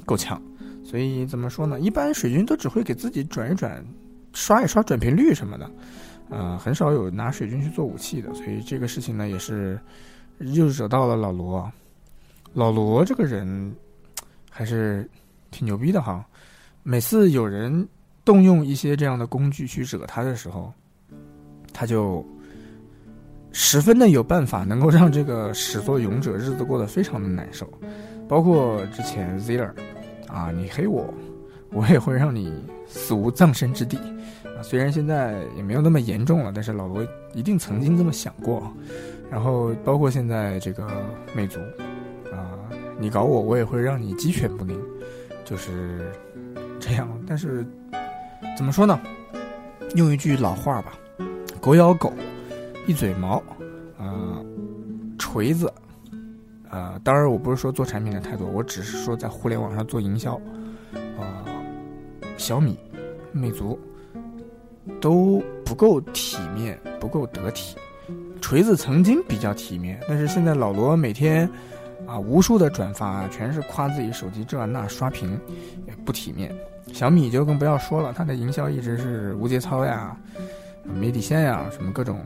[0.04, 0.40] 够呛。
[0.84, 1.80] 所以怎么说呢？
[1.80, 3.84] 一般水军都只会给自己转一转，
[4.32, 5.70] 刷一刷转频率什么的。
[6.28, 9.78] 呃，很少有拿水军去做武器的，所以这个事情呢，也是
[10.38, 11.70] 又惹到了老罗。
[12.52, 13.74] 老罗这个人
[14.50, 15.08] 还是
[15.50, 16.24] 挺牛逼的哈。
[16.82, 17.86] 每次有人
[18.24, 20.72] 动用一些这样的工具去惹他的时候，
[21.72, 22.24] 他就
[23.56, 27.66] 十分的有办法，能够让这个始作俑者日子过得非常的难受。
[28.28, 29.70] 包括之前 Zer
[30.26, 31.14] 啊，你黑我，
[31.70, 32.52] 我也会让你
[32.88, 33.96] 死无葬身之地。
[33.96, 38.68] 啊虽然现在也没有那么严重了，但是老罗一定曾经这么想过。
[39.30, 40.88] 然后包括现在这个
[41.34, 41.60] 魅族，
[42.32, 42.58] 啊，
[42.98, 44.76] 你搞我，我也会让你鸡犬不宁，
[45.44, 46.12] 就是
[46.80, 47.08] 这样。
[47.24, 47.64] 但是
[48.56, 49.00] 怎么说呢？
[49.94, 50.98] 用一句老话吧，
[51.60, 52.12] 狗咬狗，
[52.86, 53.42] 一嘴毛，
[53.98, 54.40] 啊，
[55.18, 55.72] 锤子，
[56.68, 60.34] 啊，当然我不是说做产品的太多，我只是说在互联网上做营销，
[61.18, 61.44] 啊，
[62.36, 62.78] 小米、
[63.32, 63.78] 魅族。
[65.00, 67.74] 都不够体面，不够得体。
[68.38, 71.48] 锤子曾经比较体面，但是现在老罗每天
[72.06, 75.40] 啊无数的转发，全是夸自己手机这那刷屏，
[75.86, 76.54] 也不体面。
[76.92, 80.14] 小米就更不要说了，它的营销一直是无节操呀、
[80.84, 82.20] 没底线呀，什么各种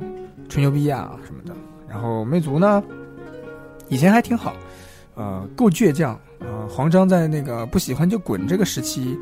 [0.49, 1.55] 吹牛逼啊什么的。
[1.89, 2.83] 然后魅族呢，
[3.89, 4.55] 以前还挺好，
[5.15, 6.19] 呃，够倔强。
[6.41, 9.19] 呃，黄章在那个不喜欢就滚这个时期。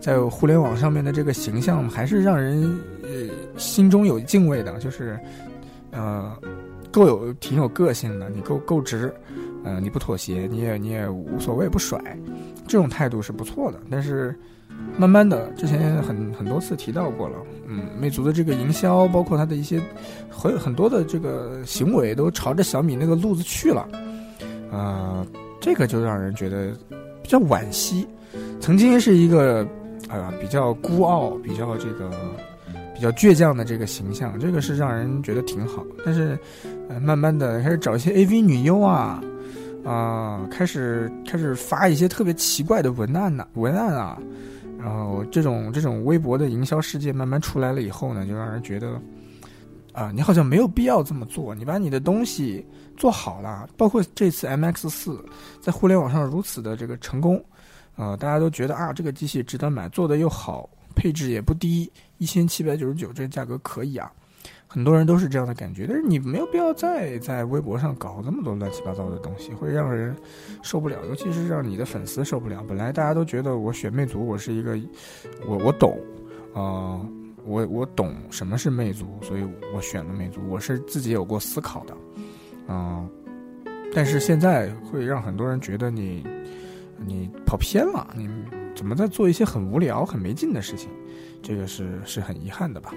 [0.00, 2.62] 在互联网上面的这个形象还是让人
[3.02, 3.10] 呃
[3.58, 5.20] 心中有敬畏的，就是，
[5.90, 6.34] 呃，
[6.90, 9.12] 够有挺有个性的，你够够直，
[9.62, 12.00] 呃，你不妥协，你也你也无所谓不甩，
[12.66, 13.78] 这种态度是不错的。
[13.90, 14.34] 但是
[14.96, 17.36] 慢慢的，之前很很多次提到过了，
[17.66, 19.80] 嗯，魅族的这个营销，包括它的一些
[20.28, 23.88] 很很多的这个行为，都朝着小米那个路子去了，
[24.70, 25.26] 啊，
[25.60, 26.72] 这个就让人觉得
[27.22, 28.06] 比较惋惜。
[28.60, 29.66] 曾经是一个。
[30.12, 32.10] 呃，比较孤傲，比较这个，
[32.96, 35.86] 比较倔强的这个形象，这个是让人觉得挺好。
[36.04, 36.36] 但是，
[36.88, 39.22] 呃，慢慢的开始找一些 AV 女优啊，
[39.84, 44.18] 啊，开始开始发一些特别奇怪的文案呐，文案啊，
[44.82, 49.00] 然后这种这种微博的营销世界慢慢出来了以后呢，就让人觉得，
[49.92, 52.66] 啊，你好像没有必要这么做，你把你的东西
[52.96, 55.24] 做好了，包括这次 MX 四
[55.60, 57.44] 在互联网上如此的这个成功，
[57.96, 60.68] 呃，大家都觉得啊，这个机器值得买，做的又好。
[60.92, 64.10] 配置也不低，一千七百九十九，这个价格可以啊。
[64.72, 70.14] 很多人都是这样的感觉，但是你没有必要再在微博上搞这么多乱七八糟的东西，会让人
[70.62, 72.64] 受不了，尤其是让你的粉丝受不了。
[72.68, 74.78] 本来大家都觉得我选魅族，我是一个，
[75.44, 75.98] 我我懂，
[76.54, 77.04] 啊，
[77.44, 79.44] 我我懂什么是魅族，所以
[79.74, 81.96] 我选了魅族，我是自己有过思考的，
[82.68, 83.10] 嗯，
[83.92, 86.24] 但是现在会让很多人觉得你
[87.04, 88.28] 你跑偏了，你。
[88.72, 90.88] 怎么在做一些很无聊、很没劲的事情？
[91.42, 92.94] 这个是是很遗憾的吧？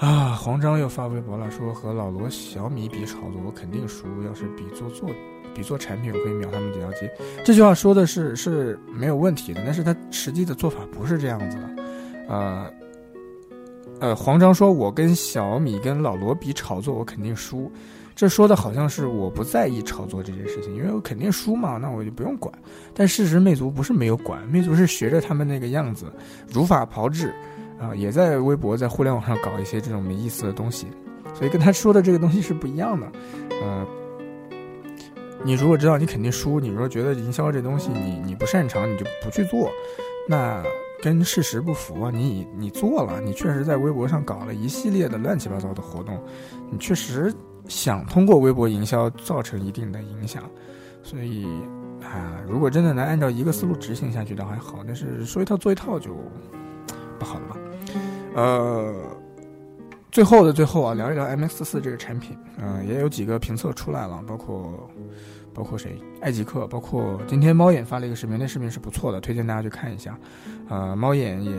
[0.00, 4.06] 啊，黄章又发微博了，说和老罗、小米比炒作，我肯定输。
[4.26, 5.06] 要是比做做，
[5.54, 7.12] 比做产品，我可以秒他们几条街。
[7.44, 11.84] 这句话说的是是没有问题的，但是他实际的做法不是这样子的。
[12.28, 12.70] 呃
[14.00, 17.70] 呃，黄章说，我跟小米、跟老罗比炒作，我肯定输。
[18.16, 22.50] 这说的好像是我不在意炒作这件事情，因为我肯定输嘛，那我就不用管。
[22.94, 26.10] 但事实，魅族不是没有管，魅族是学着他们那个样子，
[26.50, 27.34] 如法炮制，
[27.80, 30.86] 啊，也在微博、在互联网上搞一些这种没意思的东西，
[31.34, 33.10] 所以跟他说的这个东西是不一样的。
[33.62, 33.86] 呃，
[35.42, 39.70] 你如果知道你肯定输，你如果觉得营销这东西你你不擅长，你就不去做，
[40.28, 40.62] 那
[41.02, 42.10] 跟事实不符啊。
[42.12, 46.22] 你你做了，你确实在微博上搞了一系列的乱七八糟的活动，
[46.70, 47.34] 你确实。
[47.68, 50.42] 想通过微博营销造成一定的影响，
[51.04, 51.46] 所以
[52.02, 56.10] 啊，如果真的能按照一个思路执行下去倒还好，但是说一套做一套就
[57.16, 57.56] 不好了吧？
[58.34, 58.94] 呃，
[60.10, 64.88] 最后的最后啊，聊一聊 MX 四这个产品，嗯，也有几个评测出来了，包括
[65.52, 65.96] 包括谁？
[66.20, 70.18] 爱极客，包括今天猫眼发了一个视频，那视频是不错的，推荐大家去看一下。
[70.68, 71.52] 呃，猫眼也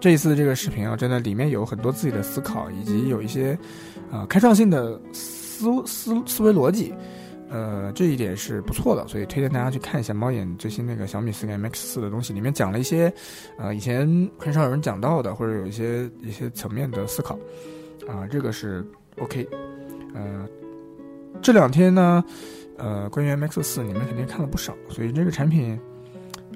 [0.00, 3.58] 这一次这个视频啊，真的里面有很多自己的思考，以及有一些
[4.10, 5.00] 啊开创性的。
[5.58, 6.92] 思思思维逻辑，
[7.48, 13.12] 呃，这一点是不错的，所以推荐大家去看一下猫眼最新那个小米四个 MX 四的东西，里面讲了一些，
[13.56, 14.06] 呃，以前
[14.38, 17.38] 很少有人讲到的，或者有一些一些层面的思考，
[18.08, 18.84] 啊，这个是
[19.18, 19.48] OK，
[20.14, 20.48] 呃，
[21.40, 22.24] 这两天呢，
[22.78, 25.78] 呃，关于 MX 四你们肯定看了不少，所以这个产品，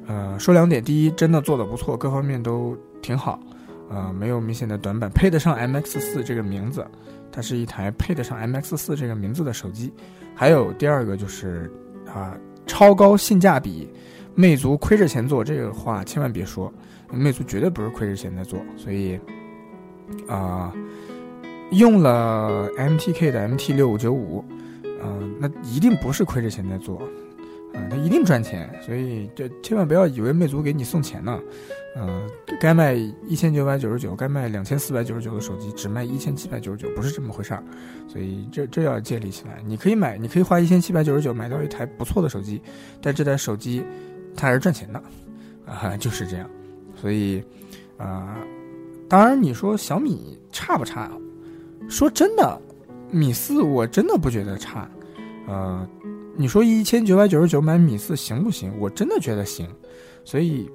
[0.07, 3.39] 呃，说两点，第一，真的做的不错，各方面都挺好，
[3.89, 6.85] 呃，没有明显的短板，配得上 MX 四这个名字。
[7.33, 9.93] 它是一台配得上 MX 四这个名字的手机，
[10.41, 11.71] 还有第二个就是
[12.07, 12.35] 啊，
[12.67, 13.87] 超高性价比，
[14.35, 16.73] 魅族亏着钱做这个话千万别说，
[17.13, 19.21] 魅族绝对不是亏着钱在做，所以
[20.27, 20.73] 啊，
[21.73, 24.43] 用了 MTK 的 MT 六五九五，
[25.05, 27.03] 嗯，那一定不是亏着钱在做，
[27.73, 31.41] 嗯，它一定赚钱，所以这千万不要以为魅族给你送钱呢。
[31.97, 32.25] 呃，
[32.61, 32.95] 该卖
[33.27, 37.63] 一千九百九十九，该卖两千四百九十九的手机，只卖一千七百九十九，不是这么回事儿，
[38.07, 39.61] 所以这这要建立起来。
[39.67, 42.63] 你可以买，你可以花一千七百九十九买到一台不错的手机，
[43.03, 43.83] 但这台手机
[44.37, 45.03] 它还是赚钱的，
[45.67, 46.49] 啊，就是这样。
[46.95, 47.43] 所以，
[47.97, 48.37] 啊，
[49.09, 51.11] 当然你说小米差不差？
[51.89, 52.61] 说真的，
[53.11, 54.89] 米四我真的不觉得差。
[55.49, 55.85] 呃，
[56.41, 58.73] 你说一千九百九十九买米四行不行？
[58.79, 59.69] 我真的觉得行。
[60.25, 60.69] 所以。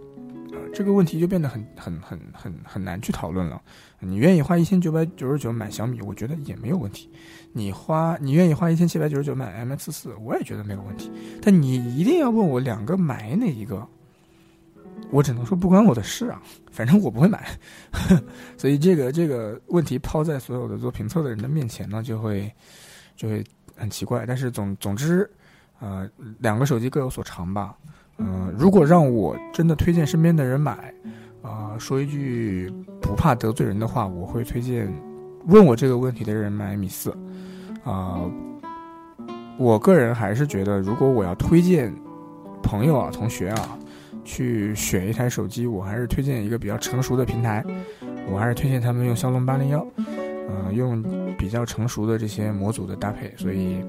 [0.73, 3.61] 这个问题就变得很很很很很难去讨论了。
[3.99, 7.09] 你愿意花一千九百九十九买小米，我觉得也没有问题。
[7.53, 11.09] 你花你愿意花一千七百九十九买 MX 四，我也觉得没有问题。
[11.41, 13.87] 但你一定要问我两个买哪一个，
[15.11, 17.47] 我只能说不关我的事啊，反正我不会买。
[18.57, 22.51] 所以这个这个问题抛在所有的做评测的人的面前呢，就会
[23.15, 23.41] 就会
[23.77, 24.25] 很奇怪。
[24.25, 25.29] 但是总总之，
[25.79, 27.75] 呃，两个手机各有所长吧。
[28.17, 30.93] 嗯，如果让我真的推荐身边的人买，
[31.41, 32.71] 啊，说一句
[33.01, 34.89] 不怕得罪人的话，我会推荐
[35.47, 37.13] 问我这个问题的人买米四。
[37.83, 38.21] 啊，
[39.57, 41.93] 我个人还是觉得，如果我要推荐
[42.63, 43.77] 朋友啊、同学啊
[44.23, 47.63] 去选一台手机，我还是推荐一个比较成熟的平台，
[48.31, 49.85] 我还是推荐他们用骁龙八零幺，
[50.47, 51.03] 呃，用
[51.37, 53.83] 比较成熟的这些模组的搭配，所以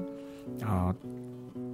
[0.61, 0.93] 啊。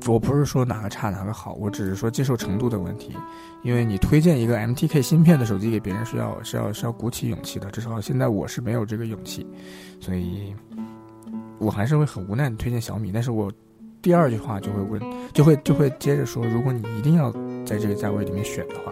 [0.08, 3.16] 我不是说哪个差哪个好，我只是说接受程度的问题。
[3.62, 9.48] 因为你推荐一个 MTK 芯片的手机给别人是要是要是要鼓起勇气的，至少现在我是没有这个勇气，
[10.02, 10.54] 所以
[11.60, 13.12] 我还是会很无奈的推荐小米。
[13.14, 13.50] 但是我
[14.02, 15.02] 第二句话就会问，
[15.32, 17.32] 就会就会接着说，如果你一定要
[17.66, 18.92] 在这个价位里面选的话，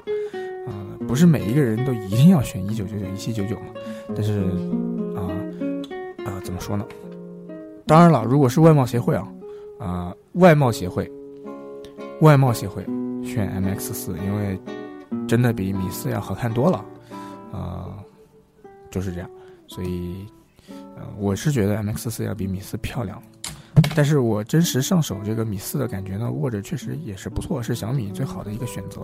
[0.71, 0.71] 啊，
[1.05, 3.65] 不是每一个人都一定要选一九九九、一七九九嘛。
[4.15, 4.39] 但是
[5.17, 5.27] 啊
[6.25, 6.85] 啊，怎么说呢？
[7.85, 9.27] 当然了，如果是外贸协会啊
[9.81, 11.11] 啊，外贸协会，
[12.21, 12.85] 外贸协会
[13.25, 14.61] 选 MX 四，因为
[15.27, 16.85] 真的比米四要好看多了
[17.51, 17.97] 啊，
[18.91, 19.29] 就是这样。
[19.67, 20.27] 所以，
[20.69, 23.19] 呃，我是觉得 MX 四要比米四漂亮。
[23.95, 29.01] 但是我真实上手这个米四的感觉呢，握着确实也是不错，是小米最好的一个选择，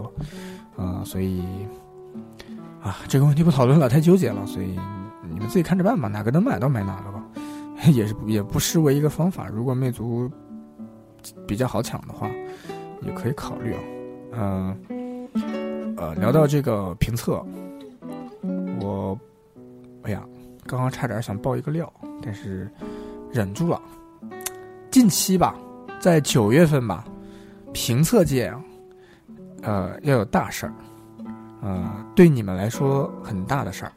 [0.76, 1.42] 啊，所以
[2.82, 4.78] 啊，这个问题不讨论了，太纠结了，所以
[5.28, 7.24] 你们自己看着办吧，哪个能买到买哪个吧，
[7.92, 9.48] 也是也不失为一个方法。
[9.48, 10.30] 如果魅族
[11.48, 12.30] 比较好抢的话，
[13.02, 13.80] 也可以考虑啊。
[14.34, 14.78] 嗯，
[15.98, 17.44] 呃，聊到这个评测，
[18.82, 19.18] 我
[20.04, 20.24] 哎呀，
[20.66, 21.92] 刚刚差点想爆一个料，
[22.22, 22.70] 但是
[23.32, 23.82] 忍住了。
[24.92, 25.56] 近期吧，
[26.00, 27.06] 在九月份吧，
[27.74, 28.64] 评测界啊，
[29.64, 30.74] 呃，要有大事儿，
[31.62, 33.92] 呃，对你们来说很大的事儿，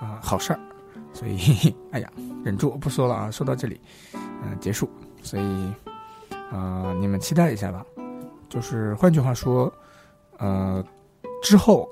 [0.00, 0.60] 啊，好事儿，
[1.12, 2.10] 所以， 哎呀，
[2.44, 3.80] 忍住不说了啊，说到这里，
[4.14, 4.88] 嗯，结束，
[5.22, 5.72] 所以，
[6.52, 7.84] 呃，你们期待一下吧，
[8.48, 9.72] 就是换句话说，
[10.38, 10.84] 呃，
[11.42, 11.88] 之后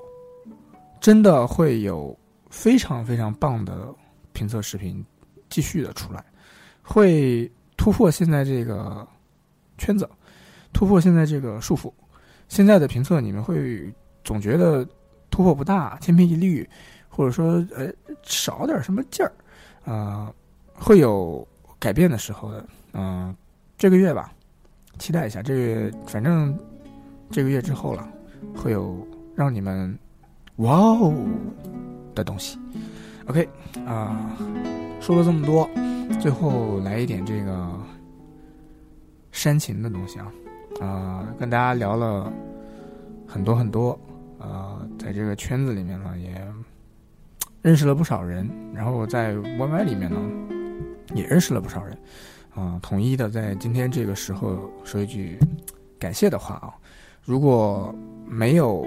[1.01, 2.17] 真的会有
[2.51, 3.89] 非常非常棒的
[4.33, 5.05] 评测视频
[5.49, 6.25] 继续的出来，
[6.83, 7.51] 会。
[7.77, 9.09] 突破现在这个
[9.79, 10.07] 圈子，
[10.71, 11.91] 突破现在这个束缚。
[12.47, 13.91] 现在的评测，你们会
[14.23, 14.87] 总觉得
[15.31, 16.69] 突破不大，千篇一律，
[17.09, 17.91] 或者说呃
[18.23, 19.33] 少点什么劲儿
[19.91, 20.31] 啊，
[20.75, 21.43] 会有
[21.79, 22.67] 改变的时候的。
[22.93, 23.35] 嗯，
[23.79, 24.31] 这个月吧，
[25.01, 25.43] 期待一下。
[25.43, 26.57] 这个反正
[27.29, 28.09] 这个月之后了，
[28.55, 29.05] 会有
[29.35, 29.99] 让你们
[30.57, 31.13] 哇哦
[32.15, 32.57] 的东西。
[33.27, 33.49] OK
[33.85, 34.37] 啊，
[35.01, 35.69] 说了这么多。
[36.21, 37.73] 最后来一点这个
[39.31, 40.33] 煽情的东西啊，
[40.81, 42.31] 啊，跟大家聊了
[43.27, 43.99] 很多很多，
[44.39, 46.45] 呃，在这个圈子里面呢，也
[47.63, 50.21] 认识了不少人，然后在 YY 里面呢，
[51.15, 51.97] 也认识了不少人，
[52.61, 55.39] 啊，统一的在今天这个时候说一句
[55.99, 56.75] 感谢的话啊，
[57.25, 57.95] 如果
[58.27, 58.87] 没有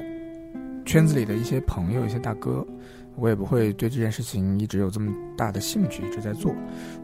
[0.86, 2.66] 圈子里的一些朋友、一些大哥。
[3.16, 6.52] 我也不会对这件事情一直有这么大的兴趣，一直在做。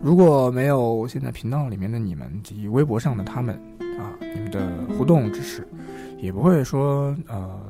[0.02, 3.54] 如果没有现在频道里面的你们及微博上的他们
[4.00, 5.68] 啊，你们的互动支持，
[6.18, 7.62] 也不会说呃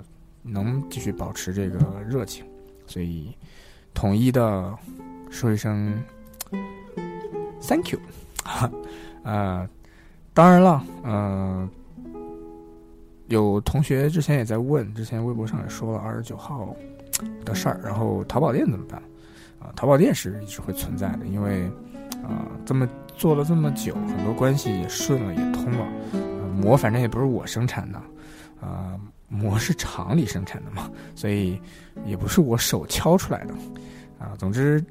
[0.42, 2.46] 能继续保持这个热情。
[2.88, 3.36] 所以
[3.94, 4.74] 统一的
[5.30, 5.94] 说一声
[7.62, 8.00] thank you
[8.50, 8.72] 啊，
[9.24, 9.70] 呃，
[10.34, 11.70] 当然了，呃，
[13.28, 16.76] 有同学之前也在问，之前微博上也说了二十九号。
[17.44, 18.98] 的事儿，然后淘宝店怎么办？
[19.60, 21.66] 啊，淘宝店是一直会存在的，因为
[22.24, 25.86] 啊，这么做了这么久，很多关系也顺了，也通了。
[26.56, 28.02] 膜反正也不是我生产的，
[28.62, 28.98] 啊，
[29.28, 31.60] 膜是厂里生产的嘛，所以
[32.06, 33.54] 也不是我手敲出来的，
[34.18, 34.82] 啊，总之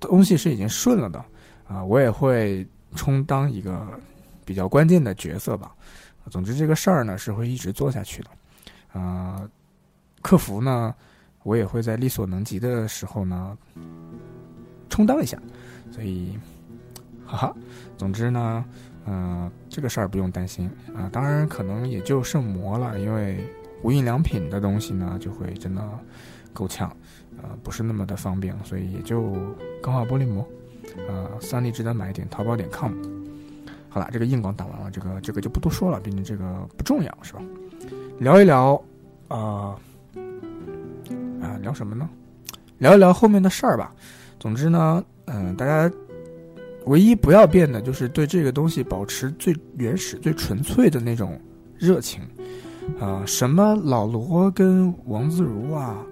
[0.00, 1.22] 东西是已经顺了的，
[1.68, 3.86] 啊，我也会充当一个
[4.44, 5.74] 比较关键的角色吧。
[6.30, 9.48] 总之这个事儿呢是会一直做下去的，啊，
[10.22, 10.94] 客服呢。
[11.44, 13.56] 我也会在力所能及的时候呢，
[14.90, 15.40] 充当一下，
[15.90, 16.36] 所以，
[17.24, 17.56] 哈哈，
[17.96, 18.62] 总之呢，
[19.06, 21.08] 嗯，这个事儿不用担心啊。
[21.10, 23.42] 当然，可能也就剩膜了，因为
[23.82, 25.82] 无印良品的东西呢，就会真的
[26.52, 26.94] 够呛，
[27.40, 29.32] 呃，不是那么的方便，所以也就
[29.80, 30.46] 钢化玻璃膜，
[31.06, 32.92] 呃，三力值得买一点，淘宝点 com。
[33.88, 37.40] 好了，这个硬广打完了，这个这个就不多说了，毕竟这个不重要，是吧？
[38.18, 38.82] 聊一聊，
[39.28, 39.78] 啊。
[41.40, 42.08] 啊，聊什么呢？
[42.78, 43.94] 聊一聊后面的事儿吧。
[44.40, 45.90] 总之呢，嗯，大家
[46.86, 51.40] 唯一不要变的就是对这个东西保持最原始、最纯粹的那种
[51.76, 52.20] 热情。
[52.98, 56.04] 啊，什么老罗跟王自如啊，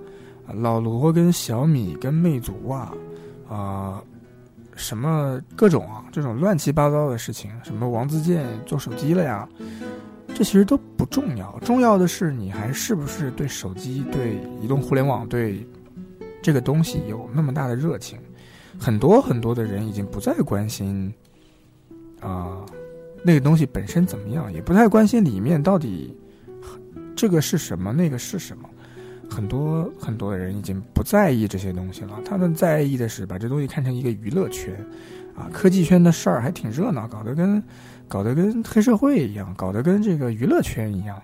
[0.47, 2.95] 老罗跟小米跟魅族啊，
[3.49, 4.03] 啊，
[4.77, 9.48] 什么各种啊，这种乱七八糟的事情，什么王自健做手机了呀。
[10.35, 15.66] 这其实都不重要，重要的是你还是不是对手机、对移动互联网、对
[16.43, 18.19] 这个东西有那么大的热情。
[18.78, 21.11] 很多很多的人已经不再关心
[22.20, 22.62] 啊
[23.23, 26.15] 那个东西本身怎么样，也不太关心里面到底
[27.16, 28.69] 这个是什么，那个是什么。
[29.31, 34.74] 很多很多的人已经不在意这些东西了，他们在意的是把这东西看成一个娱乐圈
[35.36, 37.62] 啊，科技圈的事儿还挺热闹，搞得跟。
[38.09, 41.20] 搞得跟黑社会一样，搞得跟这个娱乐圈一样，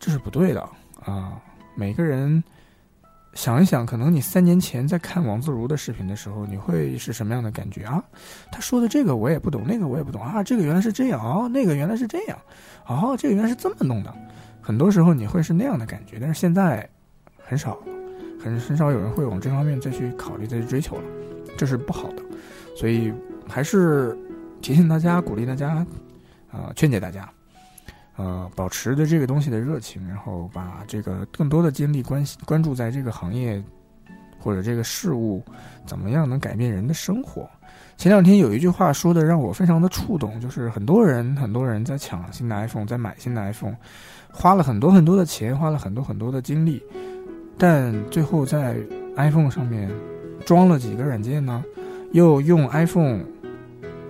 [0.00, 0.60] 这是不对的
[1.04, 1.40] 啊！
[1.76, 2.42] 每个人
[3.32, 8.02] 想一想，可能你三年前在看王自如的视频的时候，你会是什么样的感觉啊？
[8.50, 10.42] 他说的这个我也不懂，那个我也不懂啊！
[10.42, 12.36] 这个原来是这样哦，那个原来是这样
[12.88, 14.12] 哦，这个原来是这么弄的。
[14.68, 16.86] 很多时候你会是那样的感觉，但是现在
[17.38, 17.78] 很少，
[18.38, 21.02] 很很少有人会往这方面再去考虑、再去追求了，
[21.56, 22.22] 这是不好的。
[22.76, 23.10] 所以
[23.48, 24.14] 还是
[24.60, 25.86] 提醒大家、鼓励大家，
[26.52, 27.26] 啊，劝解大家，
[28.16, 33.64] 呃，保持对这个东西的热情，然后把这个更多的精力关关注在这个行业
[34.38, 35.42] 或者这个事物
[35.86, 37.48] 怎么样能改变人的生活。
[37.96, 43.74] 前两天有一句话说的让我非常的触动，就是很多人很多人在抢新的 iPhone，在买新的 iPhone，
[44.40, 46.80] 花了很多很多的钱，花了很多很多的精力，
[47.58, 48.76] 但最后在
[49.16, 49.90] iPhone 上面
[50.46, 51.64] 装了几个软件呢？
[52.12, 53.20] 又用 iPhone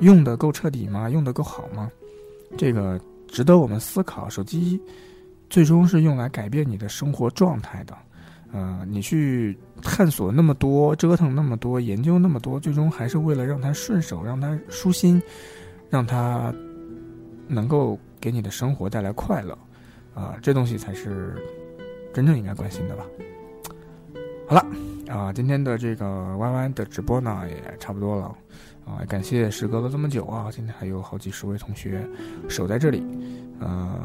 [0.00, 1.08] 用的够彻底吗？
[1.08, 1.90] 用的够好吗？
[2.58, 4.28] 这个值得我们思考。
[4.28, 4.78] 手机
[5.48, 7.96] 最终是用来改变你的生活状态的。
[8.52, 15.22] 呃，你去探索那么多，折腾那么多，研究那么多，最终还是为了让它顺手，让它舒心，
[15.88, 16.52] 让它
[17.46, 19.56] 能够给你的生活带来快乐，
[20.18, 21.34] 啊，这东西才是
[22.12, 23.04] 真正应该关心的吧。
[24.48, 24.66] 好了，
[25.08, 28.36] 啊，今天的这个 Y Y 的直播呢也差不多了，
[28.84, 32.04] 啊，感谢时隔了这么久啊，今天还有好几十位同学
[32.48, 33.02] 守在这里，
[33.60, 33.98] 呃。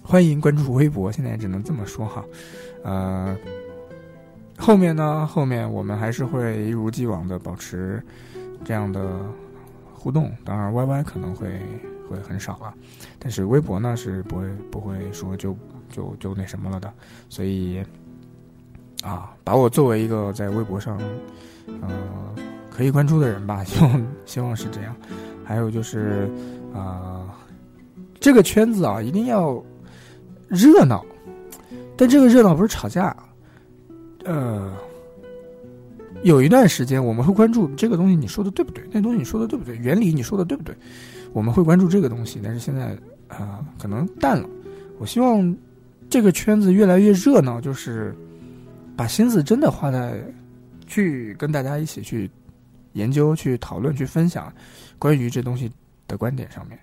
[0.00, 2.24] 欢迎关注微博，现在只能这么说哈，
[2.82, 3.36] 呃，
[4.56, 8.02] 后面呢，后面我们还是会一如既往的保持
[8.64, 9.20] 这样的
[9.92, 11.60] 互动，当然 Y Y 可能会
[12.08, 12.74] 会很少了，
[13.18, 15.56] 但是微博呢是不会不会说就
[15.90, 16.92] 就就那什么了的，
[17.28, 17.82] 所以
[19.02, 20.98] 啊，把我作为一个在微博上
[21.82, 22.34] 呃
[22.70, 24.96] 可以关注的人吧， 希望希望是这样，
[25.44, 26.28] 还有就是
[26.74, 27.26] 啊，
[28.18, 29.62] 这个圈子啊一定要。
[30.50, 31.04] 热闹，
[31.94, 33.14] 但这个热闹不是吵架。
[34.24, 34.72] 呃，
[36.22, 38.82] 有一段时间我们会关注这个东西，你说的对不对？
[38.90, 39.76] 那东西你说的对不对？
[39.76, 40.74] 原理你说的对不对？
[41.32, 42.96] 我们会关注这个东西，但是现在
[43.28, 44.48] 啊，可能淡了。
[44.98, 45.56] 我希望
[46.10, 48.14] 这个圈子越来越热闹，就是
[48.96, 50.20] 把心思真的花在
[50.86, 52.30] 去跟大家一起去
[52.94, 54.52] 研究、去讨论、去分享
[54.98, 55.70] 关于这东西
[56.06, 56.78] 的观点上面。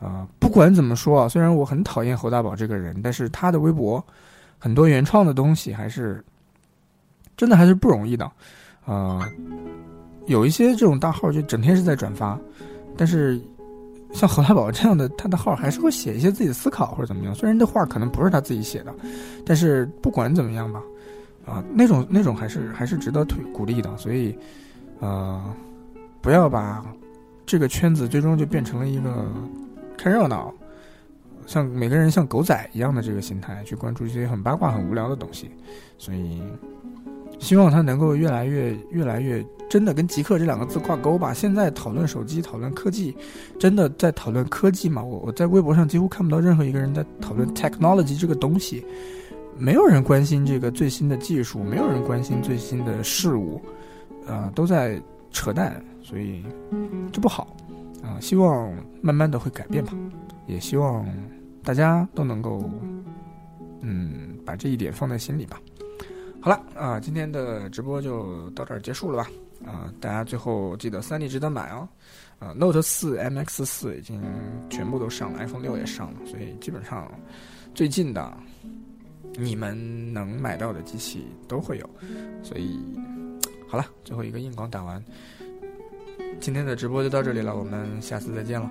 [0.00, 4.02] 啊，不管怎么说啊，虽然我很讨厌侯大宝这个人，但是他的微博
[4.58, 6.24] 很多原创的东西还是
[7.36, 8.24] 真的还是不容易的。
[8.86, 9.28] 啊，
[10.26, 12.38] 有一些这种大号就整天是在转发，
[12.96, 13.38] 但是
[14.12, 17.34] 像侯大宝这样的，他的号还是会写一些自己的思考或者怎么样。
[17.34, 18.94] 虽然这话可能不是他自己写的，
[19.44, 20.82] 但是不管怎么样吧，
[21.46, 23.96] 啊，那种那种还是还是值得推鼓励的。
[23.96, 24.36] 所以，
[24.98, 25.42] 呃，
[26.20, 26.84] 不要把
[27.46, 29.28] 这个圈子最终就变成了一个。
[30.02, 30.50] 看热闹，
[31.44, 35.50] 像每个人像狗仔一样的这个心态去关注一些很八卦、很无聊的东西，
[35.98, 36.42] 所以
[37.40, 41.34] 希望他能够越来越、越来越真的跟极客这两个字挂钩吧。
[41.34, 43.16] 现在讨论手机、讨论科技，
[43.58, 45.02] 真的在讨论科技吗？
[45.02, 48.84] 我我在微博上几乎看不到任何一个人在讨论 technology 这个东西，
[49.56, 53.60] 没有人关心这个最新的技术，没有人关心最新的事物，
[54.26, 55.00] 啊，都在
[55.32, 56.44] 扯淡，所以
[57.10, 57.56] 这不好。
[58.02, 58.72] 啊，希望
[59.02, 59.92] 慢慢的会改变吧，
[60.46, 61.06] 也希望
[61.62, 62.70] 大家都能够，
[63.82, 65.60] 嗯，把这一点放在心里吧。
[66.42, 69.30] 好了，啊，今天的直播就到这儿结束了吧？
[69.66, 71.88] 啊，大家最后记得三 D 值得买哦。
[72.38, 74.22] 啊，Note 四、MX 四已经
[74.70, 77.12] 全部都上了，iPhone 六也上了，所以基本上
[77.74, 78.34] 最近的
[79.34, 81.90] 你们能买到的机器都会有。
[82.42, 82.80] 所以
[83.68, 85.04] 好了，最后一个硬广打完。
[86.40, 88.70] 今天的直播就到这里了，我们下次再见了，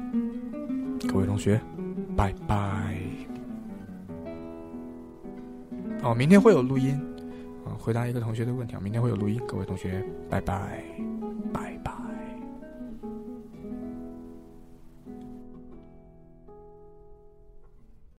[1.08, 1.62] 各位同学，
[2.18, 2.98] 拜拜。
[6.02, 7.19] 哦，明天会有录音，啊，
[7.80, 10.84] 回答一个同学的问题啊，明天会有录音，各位同学，拜拜。